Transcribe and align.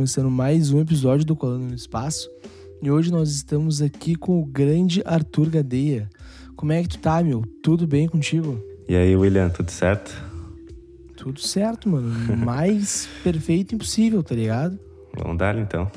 começando 0.00 0.30
mais 0.30 0.72
um 0.72 0.80
episódio 0.80 1.26
do 1.26 1.36
Colando 1.36 1.66
no 1.66 1.74
Espaço 1.74 2.30
e 2.80 2.90
hoje 2.90 3.12
nós 3.12 3.28
estamos 3.32 3.82
aqui 3.82 4.14
com 4.14 4.40
o 4.40 4.46
grande 4.46 5.02
Arthur 5.04 5.50
Gadeia. 5.50 6.08
Como 6.56 6.72
é 6.72 6.80
que 6.80 6.88
tu 6.88 6.98
tá, 7.00 7.22
meu? 7.22 7.44
Tudo 7.62 7.86
bem 7.86 8.08
contigo? 8.08 8.58
E 8.88 8.96
aí, 8.96 9.14
William, 9.14 9.50
tudo 9.50 9.70
certo? 9.70 10.10
Tudo 11.18 11.38
certo, 11.38 11.86
mano. 11.86 12.08
Mais 12.34 13.10
perfeito 13.22 13.74
impossível, 13.74 14.22
tá 14.22 14.34
ligado? 14.34 14.78
Vamos 15.18 15.36
dar 15.36 15.58
então. 15.58 15.92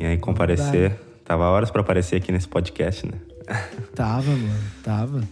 E 0.00 0.06
aí, 0.06 0.16
comparecer. 0.16 0.98
Tava 1.22 1.50
horas 1.50 1.70
pra 1.70 1.82
aparecer 1.82 2.16
aqui 2.16 2.32
nesse 2.32 2.48
podcast, 2.48 3.04
né? 3.06 3.20
Tava, 3.94 4.30
mano, 4.30 4.60
tava. 4.82 5.22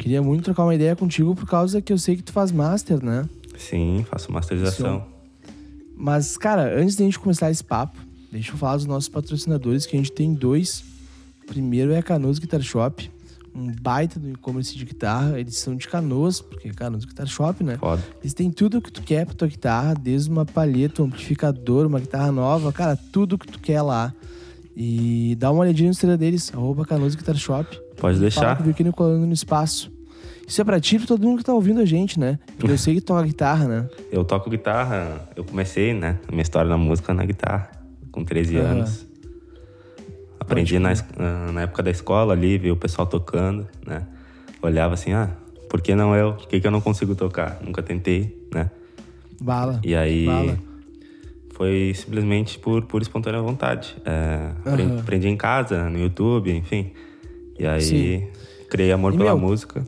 Queria 0.00 0.20
muito 0.20 0.42
trocar 0.42 0.64
uma 0.64 0.74
ideia 0.74 0.96
contigo 0.96 1.36
por 1.36 1.46
causa 1.46 1.80
que 1.80 1.92
eu 1.92 1.98
sei 1.98 2.16
que 2.16 2.22
tu 2.24 2.32
faz 2.32 2.50
master, 2.50 3.00
né? 3.00 3.28
Sim, 3.56 4.04
faço 4.10 4.32
masterização. 4.32 5.13
Mas, 5.96 6.36
cara, 6.36 6.78
antes 6.78 6.96
da 6.96 7.04
gente 7.04 7.18
começar 7.18 7.50
esse 7.50 7.62
papo, 7.62 7.98
deixa 8.30 8.52
eu 8.52 8.56
falar 8.56 8.76
dos 8.76 8.86
nossos 8.86 9.08
patrocinadores, 9.08 9.86
que 9.86 9.96
a 9.96 9.98
gente 9.98 10.12
tem 10.12 10.34
dois. 10.34 10.84
O 11.42 11.46
primeiro 11.46 11.92
é 11.92 11.98
a 11.98 12.02
Canoas 12.02 12.38
Guitar 12.38 12.60
Shop, 12.62 13.10
um 13.54 13.70
baita 13.80 14.18
do 14.18 14.30
e-commerce 14.30 14.76
de 14.76 14.84
guitarra. 14.84 15.38
Eles 15.38 15.56
são 15.56 15.76
de 15.76 15.86
Canoas, 15.86 16.40
porque 16.40 16.68
é 16.68 16.72
Canoas 16.72 17.04
Guitar 17.04 17.26
Shop, 17.26 17.62
né? 17.62 17.76
Foda. 17.76 18.02
Eles 18.20 18.34
têm 18.34 18.50
tudo 18.50 18.78
o 18.78 18.82
que 18.82 18.90
tu 18.90 19.02
quer 19.02 19.24
pra 19.24 19.34
tua 19.34 19.48
guitarra, 19.48 19.94
desde 19.94 20.30
uma 20.30 20.44
palheta, 20.44 21.02
um 21.02 21.06
amplificador, 21.06 21.86
uma 21.86 22.00
guitarra 22.00 22.32
nova, 22.32 22.72
cara, 22.72 22.96
tudo 23.12 23.38
que 23.38 23.46
tu 23.46 23.60
quer 23.60 23.82
lá. 23.82 24.12
E 24.76 25.36
dá 25.38 25.52
uma 25.52 25.60
olhadinha 25.60 25.86
no 25.86 25.92
Instagram 25.92 26.16
deles, 26.16 26.52
arroba 26.52 26.84
Canoas 26.84 27.14
Guitar 27.14 27.36
Shop. 27.36 27.68
Pode 27.96 28.16
Fala 28.16 28.18
deixar. 28.18 28.62
que 28.62 28.70
aqui 28.70 28.82
no 28.82 28.92
Colando 28.92 29.24
no 29.24 29.32
Espaço. 29.32 29.93
Isso 30.46 30.60
é 30.60 30.64
pra 30.64 30.78
ti 30.80 30.96
e 30.96 30.98
pra 30.98 31.08
todo 31.08 31.22
mundo 31.22 31.38
que 31.38 31.44
tá 31.44 31.52
ouvindo 31.54 31.80
a 31.80 31.84
gente, 31.84 32.18
né? 32.20 32.38
Porque 32.58 32.72
eu 32.72 32.78
sei 32.78 32.94
que 32.94 33.00
toca 33.00 33.22
guitarra, 33.22 33.66
né? 33.66 33.88
Eu 34.10 34.24
toco 34.24 34.50
guitarra, 34.50 35.28
eu 35.36 35.44
comecei, 35.44 35.92
né? 35.94 36.18
A 36.28 36.32
minha 36.32 36.42
história 36.42 36.68
na 36.68 36.76
música 36.76 37.12
na 37.14 37.24
guitarra, 37.24 37.70
com 38.12 38.24
13 38.24 38.56
Aham. 38.58 38.70
anos. 38.72 39.06
Aprendi 40.38 40.78
na, 40.78 40.92
ah, 41.18 41.52
na 41.52 41.62
época 41.62 41.82
da 41.82 41.90
escola 41.90 42.34
ali, 42.34 42.58
ver 42.58 42.70
o 42.70 42.76
pessoal 42.76 43.06
tocando, 43.06 43.66
né? 43.86 44.06
Olhava 44.62 44.92
assim, 44.94 45.12
ah, 45.12 45.30
por 45.70 45.80
que 45.80 45.94
não 45.94 46.14
eu? 46.14 46.34
Por 46.34 46.46
que, 46.48 46.60
que 46.60 46.66
eu 46.66 46.70
não 46.70 46.80
consigo 46.82 47.14
tocar? 47.14 47.58
Nunca 47.62 47.82
tentei, 47.82 48.36
né? 48.52 48.70
Bala. 49.40 49.80
E 49.82 49.94
aí 49.96 50.26
Bala. 50.26 50.58
foi 51.50 51.92
simplesmente 51.94 52.58
por, 52.58 52.82
por 52.84 53.00
espontânea 53.00 53.40
vontade. 53.40 53.96
É, 54.04 54.52
Aham. 54.66 54.98
Aprendi 55.00 55.28
em 55.28 55.36
casa, 55.36 55.88
no 55.88 55.98
YouTube, 55.98 56.54
enfim. 56.54 56.92
E 57.58 57.66
aí 57.66 57.80
Sim. 58.20 58.28
criei 58.68 58.92
amor 58.92 59.14
E, 59.14 59.16
pela 59.16 59.30
meu, 59.30 59.38
música. 59.38 59.86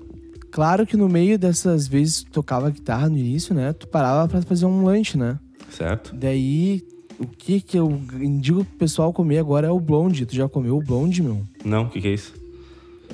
Claro 0.56 0.86
que 0.86 0.96
no 0.96 1.06
meio 1.06 1.38
dessas 1.38 1.86
vezes 1.86 2.22
tu 2.22 2.30
tocava 2.30 2.70
guitarra 2.70 3.10
no 3.10 3.18
início, 3.18 3.54
né? 3.54 3.74
Tu 3.74 3.86
parava 3.86 4.26
pra 4.26 4.40
fazer 4.40 4.64
um 4.64 4.86
lanche, 4.86 5.18
né? 5.18 5.38
Certo? 5.68 6.16
Daí, 6.16 6.82
o 7.18 7.26
que 7.26 7.60
que 7.60 7.78
eu 7.78 8.00
indico 8.18 8.64
pro 8.64 8.78
pessoal 8.78 9.12
comer 9.12 9.36
agora 9.36 9.66
é 9.66 9.70
o 9.70 9.78
blonde. 9.78 10.24
Tu 10.24 10.34
já 10.34 10.48
comeu 10.48 10.78
o 10.78 10.82
blonde, 10.82 11.22
meu? 11.22 11.42
Não, 11.62 11.82
o 11.82 11.90
que, 11.90 12.00
que 12.00 12.08
é 12.08 12.14
isso? 12.14 12.32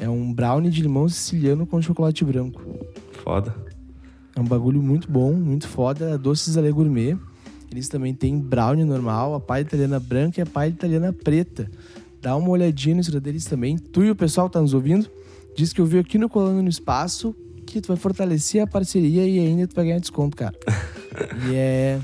É 0.01 0.09
um 0.09 0.33
brownie 0.33 0.71
de 0.71 0.83
limão 0.83 1.09
siciliano 1.09 1.67
com 1.67 1.83
chocolate 1.83 2.25
branco. 2.25 2.63
Foda. 3.25 3.53
É 4.37 4.41
um 4.41 4.45
bagulho 4.45 4.81
muito 4.81 5.11
bom, 5.11 5.33
muito 5.33 5.67
foda. 5.67 6.17
Doces 6.17 6.57
Ale 6.57 6.71
Gourmet. 6.71 7.19
Eles 7.73 7.89
também 7.89 8.15
têm 8.15 8.39
brownie 8.39 8.85
normal, 8.85 9.35
a 9.35 9.41
palha 9.41 9.63
italiana 9.63 9.99
branca 9.99 10.41
e 10.41 10.43
a 10.43 10.47
palha 10.47 10.71
italiana 10.71 11.13
preta. 11.13 11.69
Dá 12.21 12.37
uma 12.37 12.51
olhadinha 12.51 12.95
no 12.95 13.01
Instagram 13.01 13.21
deles 13.21 13.47
também. 13.47 13.77
Tu 13.77 14.05
e 14.05 14.11
o 14.13 14.15
pessoal 14.15 14.47
que 14.49 14.53
tá 14.53 14.61
nos 14.61 14.75
ouvindo, 14.75 15.11
diz 15.57 15.73
que 15.73 15.81
eu 15.81 15.87
vi 15.87 15.99
aqui 15.99 16.19
no 16.19 16.29
Colando 16.29 16.63
no 16.63 16.69
Espaço 16.69 17.35
que 17.67 17.81
tu 17.81 17.89
vai 17.89 17.97
fortalecer 17.97 18.63
a 18.63 18.67
parceria 18.67 19.27
e 19.27 19.39
ainda 19.39 19.67
tu 19.67 19.75
vai 19.75 19.87
ganhar 19.87 19.99
desconto, 19.99 20.37
cara. 20.37 20.55
e 21.49 21.55
é, 21.55 21.99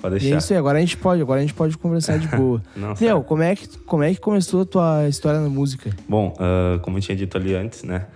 Pode 0.00 0.16
e 0.16 0.18
é 0.18 0.20
deixar. 0.20 0.38
isso 0.38 0.52
aí. 0.52 0.58
Agora 0.58 0.76
a 0.76 0.80
gente 0.80 0.98
pode, 0.98 1.22
agora 1.22 1.38
a 1.40 1.42
gente 1.42 1.54
pode 1.54 1.78
conversar 1.78 2.18
de 2.18 2.28
boa. 2.28 2.62
Não, 2.76 3.22
como 3.22 3.42
é, 3.42 3.56
que, 3.56 3.66
como 3.78 4.02
é 4.02 4.12
que 4.12 4.20
começou 4.20 4.62
a 4.62 4.66
tua 4.66 5.08
história 5.08 5.40
na 5.40 5.48
música? 5.48 5.90
Bom, 6.06 6.34
ah, 6.38 6.78
como 6.82 6.98
eu 6.98 7.00
tinha 7.00 7.16
dito 7.16 7.36
ali 7.38 7.54
antes, 7.54 7.82
né? 7.84 8.06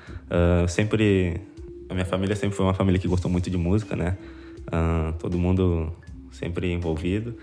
eu 0.63 0.69
sempre. 0.69 1.41
A 1.89 1.95
minha 1.95 2.05
família 2.05 2.37
sempre 2.37 2.55
foi 2.55 2.67
uma 2.67 2.75
família 2.75 3.01
que 3.01 3.09
gostou 3.09 3.31
muito 3.31 3.49
de 3.49 3.57
música, 3.57 3.97
né? 3.97 4.19
Ah, 4.71 5.15
todo 5.19 5.39
mundo 5.39 5.91
sempre 6.31 6.71
envolvido. 6.71 7.35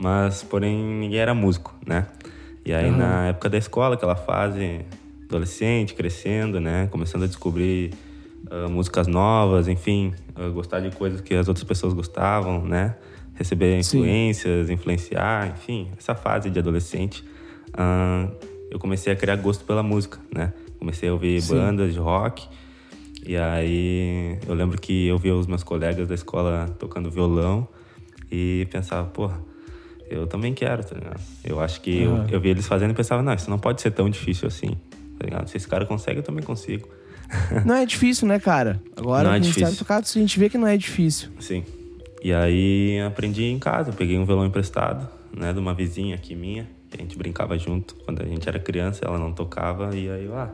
Mas, 0.00 0.44
porém, 0.44 0.76
ninguém 0.76 1.18
era 1.18 1.34
músico, 1.34 1.74
né? 1.84 2.06
E 2.64 2.72
aí, 2.72 2.88
Aham. 2.88 2.96
na 2.96 3.26
época 3.28 3.48
da 3.48 3.58
escola, 3.58 3.96
aquela 3.96 4.14
fase 4.14 4.82
adolescente, 5.28 5.94
crescendo, 5.94 6.58
né? 6.58 6.88
Começando 6.90 7.24
a 7.24 7.26
descobrir 7.26 7.92
ah, 8.50 8.68
músicas 8.68 9.06
novas, 9.06 9.68
enfim, 9.68 10.14
ah, 10.34 10.48
gostar 10.48 10.80
de 10.80 10.90
coisas 10.90 11.20
que 11.20 11.34
as 11.34 11.48
outras 11.48 11.64
pessoas 11.64 11.92
gostavam, 11.92 12.64
né? 12.64 12.96
Receber 13.34 13.82
Sim. 13.84 13.98
influências, 13.98 14.70
influenciar, 14.70 15.48
enfim, 15.48 15.88
essa 15.96 16.14
fase 16.14 16.50
de 16.50 16.58
adolescente. 16.58 17.24
ah, 17.74 18.28
eu 18.70 18.78
comecei 18.78 19.10
a 19.10 19.16
criar 19.16 19.36
gosto 19.36 19.64
pela 19.64 19.82
música, 19.82 20.18
né? 20.34 20.52
Comecei 20.78 21.08
a 21.08 21.12
ouvir 21.12 21.40
Sim. 21.40 21.54
bandas 21.54 21.92
de 21.92 21.98
rock. 21.98 22.46
E 23.26 23.36
aí 23.36 24.38
eu 24.46 24.54
lembro 24.54 24.78
que 24.78 25.06
eu 25.06 25.18
via 25.18 25.34
os 25.34 25.46
meus 25.46 25.62
colegas 25.62 26.06
da 26.06 26.14
escola 26.14 26.74
tocando 26.78 27.10
violão 27.10 27.66
e 28.30 28.66
pensava, 28.70 29.08
pô, 29.08 29.30
eu 30.10 30.26
também 30.26 30.52
quero, 30.52 30.84
tá 30.84 30.94
ligado? 30.94 31.20
Eu 31.44 31.60
acho 31.60 31.80
que 31.80 32.02
eu, 32.02 32.26
eu 32.30 32.40
via 32.40 32.50
eles 32.50 32.66
fazendo 32.66 32.90
e 32.90 32.94
pensava, 32.94 33.22
não, 33.22 33.32
isso 33.32 33.48
não 33.48 33.58
pode 33.58 33.80
ser 33.80 33.90
tão 33.90 34.08
difícil 34.08 34.46
assim, 34.46 34.76
tá 35.18 35.24
ligado? 35.24 35.48
Se 35.48 35.56
esse 35.56 35.66
cara 35.68 35.84
consegue, 35.84 36.20
eu 36.20 36.22
também 36.22 36.42
consigo. 36.44 36.88
Não 37.66 37.74
é 37.74 37.84
difícil, 37.84 38.26
né, 38.26 38.38
cara? 38.38 38.80
Agora 38.96 39.24
Não 39.24 39.32
é 39.32 39.36
a 39.36 39.38
gente 39.40 39.52
difícil. 39.54 39.76
tocar, 39.76 39.98
a 39.98 40.02
gente 40.02 40.38
vê 40.38 40.48
que 40.48 40.56
não 40.56 40.66
é 40.66 40.76
difícil. 40.78 41.28
Sim. 41.38 41.62
E 42.22 42.32
aí 42.32 42.98
aprendi 43.06 43.44
em 43.44 43.58
casa, 43.58 43.92
peguei 43.92 44.18
um 44.18 44.24
violão 44.24 44.46
emprestado, 44.46 45.06
né, 45.36 45.52
de 45.52 45.58
uma 45.58 45.74
vizinha 45.74 46.14
aqui 46.14 46.34
minha, 46.34 46.66
que 46.90 46.96
a 46.98 47.02
gente 47.02 47.16
brincava 47.18 47.56
junto 47.58 47.94
quando 47.96 48.22
a 48.22 48.24
gente 48.26 48.48
era 48.48 48.58
criança, 48.58 49.04
ela 49.04 49.18
não 49.18 49.32
tocava, 49.32 49.94
e 49.94 50.10
aí 50.10 50.28
ah, 50.32 50.50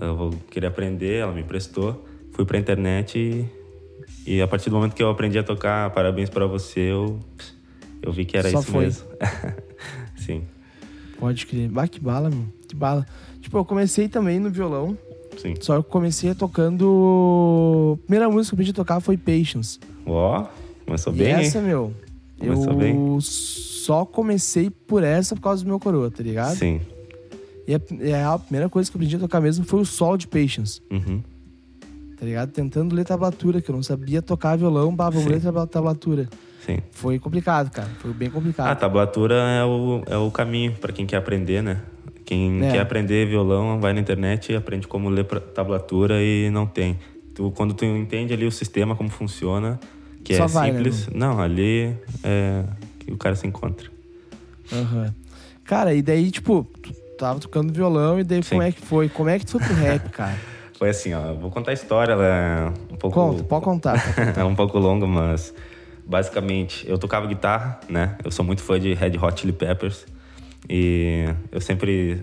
eu 0.00 0.16
vou 0.16 0.30
querer 0.50 0.66
aprender, 0.66 1.20
ela 1.22 1.32
me 1.32 1.40
emprestou, 1.40 2.04
fui 2.32 2.44
pra 2.44 2.58
internet 2.58 3.16
e, 4.26 4.34
e 4.36 4.42
a 4.42 4.48
partir 4.48 4.70
do 4.70 4.76
momento 4.76 4.94
que 4.94 5.02
eu 5.02 5.08
aprendi 5.08 5.38
a 5.38 5.42
tocar 5.42 5.88
Parabéns 5.90 6.28
pra 6.28 6.46
Você, 6.46 6.80
eu, 6.80 7.20
eu 8.02 8.12
vi 8.12 8.24
que 8.24 8.36
era 8.36 8.50
Só 8.50 8.58
isso 8.60 8.70
foi. 8.72 8.84
mesmo. 8.84 9.06
Sim, 10.16 10.42
Pode 11.18 11.46
crer. 11.46 11.68
Bah, 11.68 11.88
que 11.88 11.98
bala, 11.98 12.30
meu. 12.30 12.44
Que 12.68 12.76
bala. 12.76 13.04
Tipo, 13.40 13.58
eu 13.58 13.64
comecei 13.64 14.08
também 14.08 14.38
no 14.38 14.50
violão, 14.50 14.96
sim. 15.36 15.54
só 15.60 15.74
que 15.74 15.78
eu 15.80 15.82
comecei 15.84 16.34
tocando... 16.34 17.98
A 17.98 18.06
primeira 18.06 18.28
música 18.30 18.50
que 18.50 18.54
eu 18.54 18.56
aprendi 18.56 18.70
a 18.70 18.74
tocar 18.74 19.00
foi 19.00 19.16
Patience. 19.16 19.78
Ó, 20.06 20.46
começou 20.84 21.12
e 21.12 21.16
bem, 21.16 21.32
essa, 21.32 21.58
hein? 21.58 21.64
meu, 21.64 21.92
Começou 22.38 22.72
eu 22.72 22.76
bem. 22.78 23.18
só 23.20 24.04
comecei 24.04 24.70
por 24.70 25.02
essa 25.02 25.34
por 25.34 25.42
causa 25.42 25.62
do 25.64 25.68
meu 25.68 25.78
coroa, 25.80 26.10
tá 26.10 26.22
ligado? 26.22 26.56
Sim. 26.56 26.80
E 27.66 27.74
a, 28.14 28.32
a 28.34 28.38
primeira 28.38 28.68
coisa 28.68 28.90
que 28.90 28.96
eu 28.96 28.98
aprendi 28.98 29.16
a 29.16 29.18
tocar 29.18 29.40
mesmo 29.40 29.64
foi 29.64 29.80
o 29.80 29.84
solo 29.84 30.16
de 30.16 30.26
Patience, 30.26 30.80
Uhum. 30.90 31.22
tá 32.18 32.24
ligado? 32.24 32.50
Tentando 32.50 32.94
ler 32.94 33.04
tablatura, 33.04 33.60
que 33.60 33.70
eu 33.70 33.74
não 33.76 33.82
sabia 33.82 34.22
tocar 34.22 34.56
violão, 34.56 34.94
bah, 34.94 35.10
vamos 35.10 35.24
Sim. 35.24 35.30
ler 35.30 35.40
tabla- 35.42 35.66
tablatura. 35.66 36.28
Sim. 36.64 36.78
Foi 36.90 37.18
complicado, 37.18 37.70
cara. 37.70 37.88
Foi 37.98 38.12
bem 38.12 38.28
Ah, 38.28 38.30
a 38.30 38.34
complicado. 38.34 38.78
tablatura 38.78 39.34
é 39.34 39.64
o, 39.64 40.02
é 40.06 40.16
o 40.16 40.30
caminho 40.30 40.72
para 40.80 40.92
quem 40.92 41.06
quer 41.06 41.16
aprender, 41.16 41.62
né? 41.62 41.80
Quem 42.28 42.62
É. 42.62 42.72
quer 42.72 42.80
aprender 42.80 43.26
violão 43.26 43.80
vai 43.80 43.94
na 43.94 44.00
internet 44.00 44.52
e 44.52 44.54
aprende 44.54 44.86
como 44.86 45.08
ler 45.08 45.24
tablatura 45.24 46.22
e 46.22 46.50
não 46.50 46.66
tem. 46.66 46.98
Tu, 47.34 47.50
quando 47.52 47.72
tu 47.72 47.86
entende 47.86 48.34
ali 48.34 48.44
o 48.44 48.52
sistema, 48.52 48.94
como 48.94 49.08
funciona, 49.08 49.80
que 50.22 50.36
Só 50.36 50.44
é 50.44 50.46
vai, 50.46 50.70
né, 50.70 50.76
simples, 50.76 51.08
não, 51.10 51.40
ali 51.40 51.96
é 52.22 52.64
que 52.98 53.10
o 53.10 53.16
cara 53.16 53.34
se 53.34 53.46
encontra. 53.46 53.88
Aham. 54.70 55.14
Cara, 55.64 55.94
e 55.94 56.02
daí, 56.02 56.30
tipo, 56.30 56.66
tu 56.82 56.92
tava 57.16 57.40
tocando 57.40 57.72
violão 57.72 58.20
e 58.20 58.24
daí 58.24 58.42
Sim. 58.42 58.50
como 58.50 58.62
é 58.62 58.72
que 58.72 58.82
foi? 58.82 59.08
Como 59.08 59.30
é 59.30 59.38
que 59.38 59.46
tu 59.46 59.52
foi 59.52 59.60
pro 59.62 59.74
rap, 59.82 60.10
cara? 60.10 60.38
Foi 60.78 60.90
assim, 60.90 61.14
ó, 61.14 61.32
vou 61.32 61.50
contar 61.50 61.70
a 61.70 61.74
história, 61.74 62.12
ela 62.12 62.26
é 62.26 62.66
um 62.92 62.96
pouco... 62.96 63.14
Conta, 63.18 63.42
pode 63.44 63.64
contar. 63.64 64.04
é 64.36 64.44
um 64.44 64.54
pouco 64.54 64.78
longa, 64.78 65.06
mas 65.06 65.54
basicamente 66.04 66.86
eu 66.86 66.98
tocava 66.98 67.26
guitarra, 67.26 67.80
né? 67.88 68.18
Eu 68.22 68.30
sou 68.30 68.44
muito 68.44 68.60
fã 68.62 68.78
de 68.78 68.92
Red 68.92 69.16
Hot 69.16 69.40
Chili 69.40 69.54
Peppers 69.54 70.04
e 70.68 71.24
eu 71.50 71.60
sempre 71.60 72.22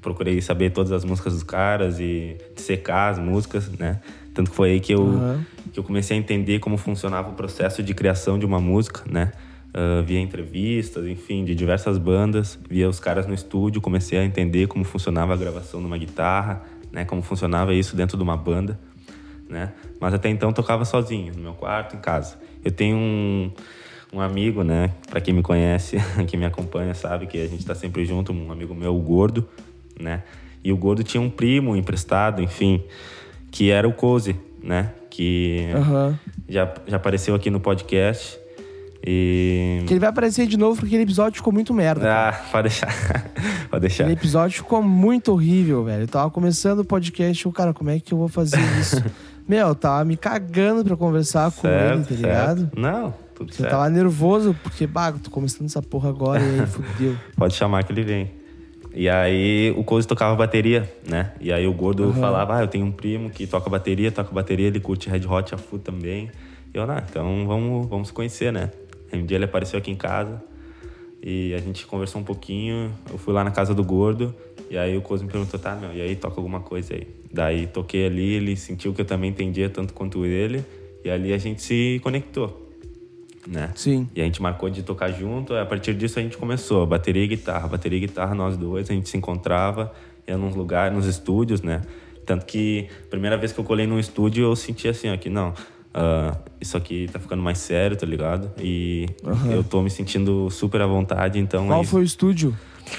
procurei 0.00 0.40
saber 0.40 0.70
todas 0.70 0.92
as 0.92 1.04
músicas 1.04 1.32
dos 1.32 1.42
caras 1.42 1.98
e 1.98 2.36
dissecar 2.54 3.12
as 3.12 3.18
músicas, 3.18 3.68
né? 3.70 4.00
Tanto 4.34 4.50
que 4.50 4.56
foi 4.56 4.72
aí 4.72 4.80
que 4.80 4.92
eu, 4.92 5.02
Aham. 5.02 5.46
que 5.72 5.78
eu 5.78 5.84
comecei 5.84 6.16
a 6.16 6.20
entender 6.20 6.58
como 6.58 6.76
funcionava 6.76 7.30
o 7.30 7.34
processo 7.34 7.82
de 7.82 7.94
criação 7.94 8.38
de 8.38 8.44
uma 8.44 8.60
música, 8.60 9.02
né? 9.10 9.32
Ah, 9.72 10.02
via 10.02 10.20
entrevistas, 10.20 11.06
enfim, 11.06 11.44
de 11.44 11.54
diversas 11.54 11.98
bandas, 11.98 12.58
via 12.68 12.88
os 12.88 13.00
caras 13.00 13.26
no 13.26 13.34
estúdio, 13.34 13.80
comecei 13.80 14.18
a 14.18 14.24
entender 14.24 14.66
como 14.66 14.84
funcionava 14.84 15.32
a 15.34 15.36
gravação 15.36 15.80
de 15.80 15.86
uma 15.86 15.98
guitarra, 15.98 16.62
né? 16.92 17.04
Como 17.04 17.22
funcionava 17.22 17.72
isso 17.72 17.96
dentro 17.96 18.16
de 18.16 18.22
uma 18.22 18.36
banda 18.36 18.78
né? 19.48 19.72
Mas 20.00 20.14
até 20.14 20.28
então 20.28 20.52
tocava 20.52 20.84
sozinho, 20.84 21.32
no 21.34 21.40
meu 21.40 21.54
quarto, 21.54 21.96
em 21.96 22.00
casa. 22.00 22.38
Eu 22.64 22.70
tenho 22.70 22.96
um, 22.96 23.52
um 24.14 24.20
amigo, 24.20 24.62
né? 24.62 24.90
Pra 25.10 25.20
quem 25.20 25.34
me 25.34 25.42
conhece, 25.42 25.96
quem 26.28 26.38
me 26.38 26.46
acompanha, 26.46 26.94
sabe 26.94 27.26
que 27.26 27.42
a 27.42 27.46
gente 27.46 27.66
tá 27.66 27.74
sempre 27.74 28.04
junto. 28.04 28.32
Um 28.32 28.52
amigo 28.52 28.74
meu, 28.74 28.94
o 28.94 29.00
Gordo, 29.00 29.46
né? 30.00 30.22
E 30.62 30.72
o 30.72 30.76
Gordo 30.76 31.02
tinha 31.02 31.20
um 31.20 31.28
primo 31.28 31.76
emprestado, 31.76 32.40
enfim, 32.40 32.82
que 33.50 33.70
era 33.70 33.86
o 33.88 33.92
Cozy, 33.92 34.36
né? 34.62 34.92
Que 35.10 35.68
Aham. 35.74 36.18
já, 36.48 36.72
já 36.86 36.96
apareceu 36.96 37.34
aqui 37.34 37.50
no 37.50 37.60
podcast. 37.60 38.38
E. 39.06 39.82
Que 39.86 39.92
ele 39.92 40.00
vai 40.00 40.08
aparecer 40.08 40.46
de 40.46 40.56
novo 40.56 40.76
porque 40.76 40.86
aquele 40.86 41.02
episódio 41.02 41.36
ficou 41.36 41.52
muito 41.52 41.74
merda. 41.74 42.10
Ah, 42.10 42.32
pode 42.50 42.68
deixar. 42.70 42.88
pode 43.68 43.80
deixar. 43.82 44.04
Aquele 44.04 44.18
episódio 44.18 44.56
ficou 44.56 44.82
muito 44.82 45.30
horrível, 45.30 45.84
velho. 45.84 46.04
Eu 46.04 46.08
tava 46.08 46.30
começando 46.30 46.78
o 46.78 46.84
podcast, 46.84 47.44
eu, 47.44 47.52
cara, 47.52 47.74
como 47.74 47.90
é 47.90 48.00
que 48.00 48.14
eu 48.14 48.18
vou 48.18 48.28
fazer 48.28 48.60
isso? 48.80 49.04
Meu, 49.46 49.68
eu 49.68 49.74
tava 49.74 50.02
me 50.06 50.16
cagando 50.16 50.82
pra 50.82 50.96
conversar 50.96 51.52
com 51.52 51.68
ele, 51.68 52.02
tá 52.02 52.14
ligado? 52.14 52.60
certo. 52.60 52.80
Não, 52.80 53.12
tudo 53.34 53.50
Eu 53.50 53.56
certo. 53.56 53.70
tava 53.70 53.88
nervoso, 53.90 54.56
porque, 54.62 54.86
bah, 54.86 55.12
tô 55.12 55.30
começando 55.30 55.66
essa 55.66 55.82
porra 55.82 56.08
agora 56.08 56.42
e 56.42 56.60
aí 56.60 56.66
fudeu. 56.66 57.16
Pode 57.36 57.54
chamar 57.54 57.84
que 57.84 57.92
ele 57.92 58.02
vem. 58.02 58.30
E 58.94 59.08
aí 59.08 59.74
o 59.76 59.82
Cozy 59.82 60.06
tocava 60.06 60.36
bateria, 60.36 60.88
né? 61.08 61.32
E 61.40 61.52
aí 61.52 61.66
o 61.66 61.72
Gordo 61.72 62.12
falava, 62.12 62.58
ah, 62.58 62.60
eu 62.62 62.68
tenho 62.68 62.86
um 62.86 62.92
primo 62.92 63.28
que 63.28 63.44
toca 63.44 63.68
bateria, 63.68 64.12
toca 64.12 64.32
bateria, 64.32 64.68
ele 64.68 64.78
curte 64.78 65.10
Red 65.10 65.26
Hot 65.26 65.52
a 65.52 65.58
Fu 65.58 65.80
também. 65.80 66.30
E 66.72 66.76
eu, 66.76 66.84
ah, 66.84 67.02
então 67.08 67.44
vamos, 67.44 67.88
vamos 67.88 68.08
se 68.08 68.14
conhecer, 68.14 68.52
né? 68.52 68.70
Aí 69.12 69.20
um 69.20 69.26
dia 69.26 69.36
ele 69.36 69.46
apareceu 69.46 69.78
aqui 69.80 69.90
em 69.90 69.96
casa 69.96 70.40
e 71.20 71.52
a 71.54 71.58
gente 71.58 71.84
conversou 71.86 72.20
um 72.20 72.24
pouquinho. 72.24 72.92
Eu 73.10 73.18
fui 73.18 73.34
lá 73.34 73.42
na 73.42 73.50
casa 73.50 73.74
do 73.74 73.82
Gordo 73.82 74.32
e 74.70 74.78
aí 74.78 74.96
o 74.96 75.02
Cozy 75.02 75.24
me 75.24 75.30
perguntou, 75.30 75.58
tá, 75.58 75.74
meu, 75.74 75.92
e 75.92 76.00
aí 76.00 76.14
toca 76.14 76.38
alguma 76.38 76.60
coisa 76.60 76.94
aí? 76.94 77.08
Daí 77.32 77.66
toquei 77.66 78.06
ali, 78.06 78.34
ele 78.34 78.56
sentiu 78.56 78.94
que 78.94 79.00
eu 79.00 79.04
também 79.04 79.30
entendia 79.30 79.68
tanto 79.68 79.92
quanto 79.92 80.24
ele 80.24 80.64
e 81.04 81.10
ali 81.10 81.32
a 81.32 81.38
gente 81.38 81.60
se 81.62 82.00
conectou, 82.02 82.63
né? 83.46 83.70
Sim. 83.74 84.08
E 84.14 84.20
a 84.20 84.24
gente 84.24 84.40
marcou 84.40 84.70
de 84.70 84.82
tocar 84.82 85.10
junto, 85.10 85.54
a 85.54 85.64
partir 85.64 85.94
disso 85.94 86.18
a 86.18 86.22
gente 86.22 86.36
começou, 86.36 86.86
bateria 86.86 87.24
e 87.24 87.28
guitarra, 87.28 87.68
bateria 87.68 87.98
e 87.98 88.00
guitarra, 88.00 88.34
nós 88.34 88.56
dois, 88.56 88.90
a 88.90 88.92
gente 88.92 89.08
se 89.08 89.16
encontrava, 89.16 89.92
ia 90.26 90.36
nos 90.36 90.54
lugares, 90.54 90.94
nos 90.96 91.06
estúdios, 91.06 91.62
né? 91.62 91.82
Tanto 92.24 92.46
que, 92.46 92.88
primeira 93.10 93.36
vez 93.36 93.52
que 93.52 93.60
eu 93.60 93.64
colei 93.64 93.86
num 93.86 93.98
estúdio, 93.98 94.44
eu 94.44 94.56
senti 94.56 94.88
assim, 94.88 95.12
ó, 95.12 95.16
que 95.16 95.28
não, 95.28 95.52
ah, 95.92 96.36
isso 96.60 96.76
aqui 96.76 97.08
tá 97.12 97.18
ficando 97.18 97.42
mais 97.42 97.58
sério, 97.58 97.96
tá 97.96 98.06
ligado? 98.06 98.50
E 98.58 99.06
eu 99.50 99.62
tô 99.62 99.82
me 99.82 99.90
sentindo 99.90 100.48
super 100.50 100.80
à 100.80 100.86
vontade, 100.86 101.38
então... 101.38 101.66
Qual 101.66 101.82
é 101.82 101.84
foi 101.84 102.00
o 102.00 102.04
estúdio? 102.04 102.56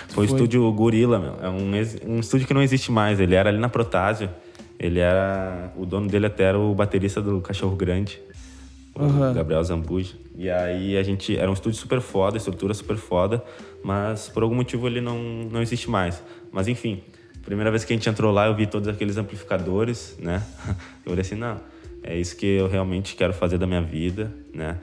Foi 0.09 0.25
o 0.25 0.27
estúdio 0.27 0.71
Gorila, 0.71 1.19
meu. 1.19 1.35
É 1.41 1.49
um, 1.49 2.15
um 2.15 2.19
estúdio 2.19 2.47
que 2.47 2.53
não 2.53 2.61
existe 2.61 2.91
mais. 2.91 3.19
Ele 3.19 3.35
era 3.35 3.49
ali 3.49 3.59
na 3.59 3.69
Protásio. 3.69 4.29
Ele 4.79 4.99
era. 4.99 5.71
O 5.77 5.85
dono 5.85 6.07
dele 6.07 6.25
até 6.25 6.43
era 6.45 6.59
o 6.59 6.73
baterista 6.73 7.21
do 7.21 7.39
Cachorro 7.39 7.75
Grande, 7.75 8.19
Aham. 8.97 9.33
Gabriel 9.33 9.63
Zambuja. 9.63 10.15
E 10.37 10.49
aí 10.49 10.97
a 10.97 11.03
gente. 11.03 11.35
Era 11.37 11.49
um 11.49 11.53
estúdio 11.53 11.79
super 11.79 11.99
foda, 12.01 12.37
estrutura 12.37 12.73
super 12.73 12.95
foda, 12.97 13.43
mas 13.83 14.29
por 14.29 14.43
algum 14.43 14.55
motivo 14.55 14.87
ele 14.87 15.01
não, 15.01 15.17
não 15.51 15.61
existe 15.61 15.89
mais. 15.89 16.21
Mas 16.51 16.67
enfim, 16.67 17.01
primeira 17.43 17.69
vez 17.71 17.83
que 17.83 17.93
a 17.93 17.95
gente 17.95 18.07
entrou 18.09 18.31
lá, 18.31 18.47
eu 18.47 18.55
vi 18.55 18.65
todos 18.67 18.87
aqueles 18.87 19.17
amplificadores, 19.17 20.15
né? 20.19 20.41
Eu 21.05 21.11
falei 21.11 21.21
assim, 21.21 21.35
não, 21.35 21.59
é 22.01 22.17
isso 22.17 22.35
que 22.35 22.45
eu 22.45 22.67
realmente 22.67 23.15
quero 23.15 23.31
fazer 23.31 23.57
da 23.59 23.67
minha 23.67 23.81
vida, 23.81 24.33
né? 24.53 24.77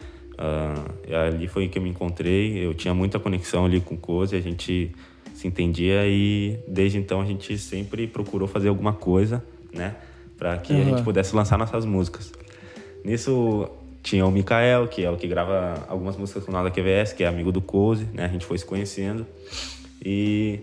E 1.08 1.14
ali 1.14 1.48
foi 1.48 1.68
que 1.68 1.76
eu 1.78 1.82
me 1.82 1.90
encontrei, 1.90 2.64
eu 2.64 2.72
tinha 2.74 2.94
muita 2.94 3.18
conexão 3.18 3.64
ali 3.64 3.80
com 3.80 3.94
o 3.96 3.98
Cozy, 3.98 4.36
a 4.36 4.40
gente 4.40 4.92
se 5.34 5.46
entendia 5.48 6.06
e 6.06 6.58
desde 6.68 6.98
então 6.98 7.20
a 7.20 7.24
gente 7.24 7.58
sempre 7.58 8.06
procurou 8.06 8.46
fazer 8.46 8.68
alguma 8.68 8.92
coisa, 8.92 9.42
né? 9.72 9.96
Para 10.38 10.58
que 10.58 10.72
a 10.72 10.76
Uhum. 10.76 10.84
gente 10.84 11.02
pudesse 11.02 11.34
lançar 11.34 11.58
nossas 11.58 11.84
músicas. 11.84 12.32
Nisso 13.04 13.68
tinha 14.02 14.26
o 14.26 14.30
Mikael, 14.30 14.88
que 14.88 15.04
é 15.04 15.10
o 15.10 15.16
que 15.16 15.28
grava 15.28 15.86
algumas 15.88 16.16
músicas 16.16 16.44
com 16.44 16.50
o 16.50 16.54
Nada 16.54 16.70
QVS, 16.70 17.12
que 17.12 17.22
é 17.22 17.26
amigo 17.26 17.52
do 17.52 17.60
Cozy, 17.60 18.08
né? 18.12 18.24
A 18.24 18.28
gente 18.28 18.44
foi 18.44 18.58
se 18.58 18.66
conhecendo. 18.66 19.24
E 20.04 20.60